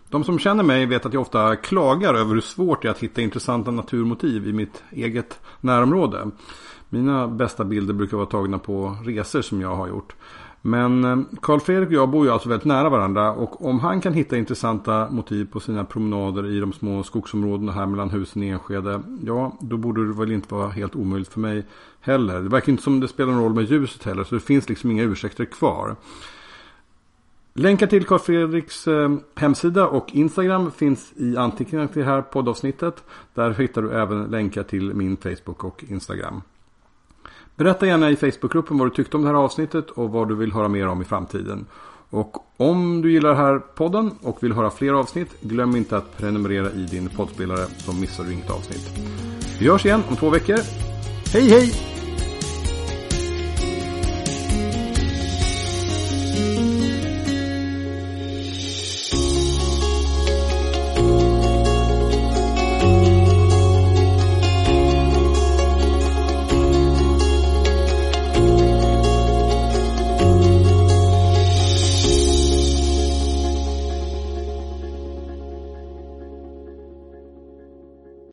De 0.08 0.24
som 0.24 0.38
känner 0.38 0.62
mig 0.62 0.86
vet 0.86 1.06
att 1.06 1.12
jag 1.12 1.20
ofta 1.20 1.56
klagar 1.56 2.14
över 2.14 2.34
hur 2.34 2.40
svårt 2.40 2.82
det 2.82 2.88
är 2.88 2.92
att 2.92 2.98
hitta 2.98 3.20
intressanta 3.20 3.70
naturmotiv 3.70 4.48
i 4.48 4.52
mitt 4.52 4.82
eget 4.90 5.40
närområde. 5.60 6.30
Mina 6.88 7.28
bästa 7.28 7.64
bilder 7.64 7.94
brukar 7.94 8.16
vara 8.16 8.26
tagna 8.26 8.58
på 8.58 8.96
resor 9.04 9.42
som 9.42 9.60
jag 9.60 9.76
har 9.76 9.88
gjort. 9.88 10.14
Men 10.62 11.02
Karl 11.40 11.58
Carl 11.58 11.64
Fredrik 11.64 11.88
och 11.88 11.94
jag 11.94 12.08
bor 12.08 12.26
ju 12.26 12.32
alltså 12.32 12.48
väldigt 12.48 12.66
nära 12.66 12.88
varandra 12.88 13.32
och 13.32 13.64
om 13.64 13.80
han 13.80 14.00
kan 14.00 14.12
hitta 14.12 14.36
intressanta 14.36 15.08
motiv 15.10 15.48
på 15.52 15.60
sina 15.60 15.84
promenader 15.84 16.46
i 16.46 16.60
de 16.60 16.72
små 16.72 17.02
skogsområdena 17.02 17.72
här 17.72 17.86
mellan 17.86 18.10
husen 18.10 18.42
i 18.42 18.48
Enskede. 18.48 19.02
Ja, 19.24 19.56
då 19.60 19.76
borde 19.76 20.06
det 20.06 20.14
väl 20.14 20.32
inte 20.32 20.54
vara 20.54 20.68
helt 20.68 20.96
omöjligt 20.96 21.32
för 21.32 21.40
mig 21.40 21.66
heller. 22.00 22.42
Det 22.42 22.48
verkar 22.48 22.72
inte 22.72 22.82
som 22.82 23.00
det 23.00 23.08
spelar 23.08 23.32
någon 23.32 23.42
roll 23.42 23.54
med 23.54 23.64
ljuset 23.64 24.04
heller 24.04 24.24
så 24.24 24.34
det 24.34 24.40
finns 24.40 24.68
liksom 24.68 24.90
inga 24.90 25.02
ursäkter 25.02 25.44
kvar. 25.44 25.96
Länkar 27.54 27.86
till 27.86 28.04
Carl 28.04 28.18
Fredriks 28.18 28.88
eh, 28.88 29.16
hemsida 29.34 29.88
och 29.88 30.14
Instagram 30.14 30.70
finns 30.70 31.12
i 31.16 31.36
anteckningarna 31.36 31.88
till 31.88 32.02
det 32.02 32.08
här 32.08 32.22
poddavsnittet. 32.22 33.04
Där 33.34 33.50
hittar 33.50 33.82
du 33.82 33.90
även 33.90 34.24
länkar 34.24 34.62
till 34.62 34.94
min 34.94 35.16
Facebook 35.16 35.64
och 35.64 35.84
Instagram. 35.88 36.42
Berätta 37.58 37.86
gärna 37.86 38.10
i 38.10 38.16
Facebookgruppen 38.16 38.78
vad 38.78 38.86
du 38.86 38.94
tyckte 38.94 39.16
om 39.16 39.22
det 39.22 39.28
här 39.28 39.36
avsnittet 39.36 39.90
och 39.90 40.10
vad 40.10 40.28
du 40.28 40.34
vill 40.34 40.52
höra 40.52 40.68
mer 40.68 40.86
om 40.86 41.02
i 41.02 41.04
framtiden. 41.04 41.66
Och 42.10 42.36
om 42.56 43.02
du 43.02 43.12
gillar 43.12 43.28
den 43.28 43.38
här 43.38 43.58
podden 43.58 44.10
och 44.22 44.42
vill 44.42 44.52
höra 44.52 44.70
fler 44.70 44.92
avsnitt, 44.92 45.40
glöm 45.40 45.76
inte 45.76 45.96
att 45.96 46.16
prenumerera 46.16 46.70
i 46.70 46.86
din 46.90 47.08
poddspelare 47.08 47.66
så 47.78 47.92
missar 47.92 48.24
du 48.24 48.32
inget 48.32 48.50
avsnitt. 48.50 48.90
Vi 49.60 49.68
hörs 49.68 49.86
igen 49.86 50.02
om 50.08 50.16
två 50.16 50.30
veckor. 50.30 50.58
Hej 51.32 51.48
hej! 51.48 51.97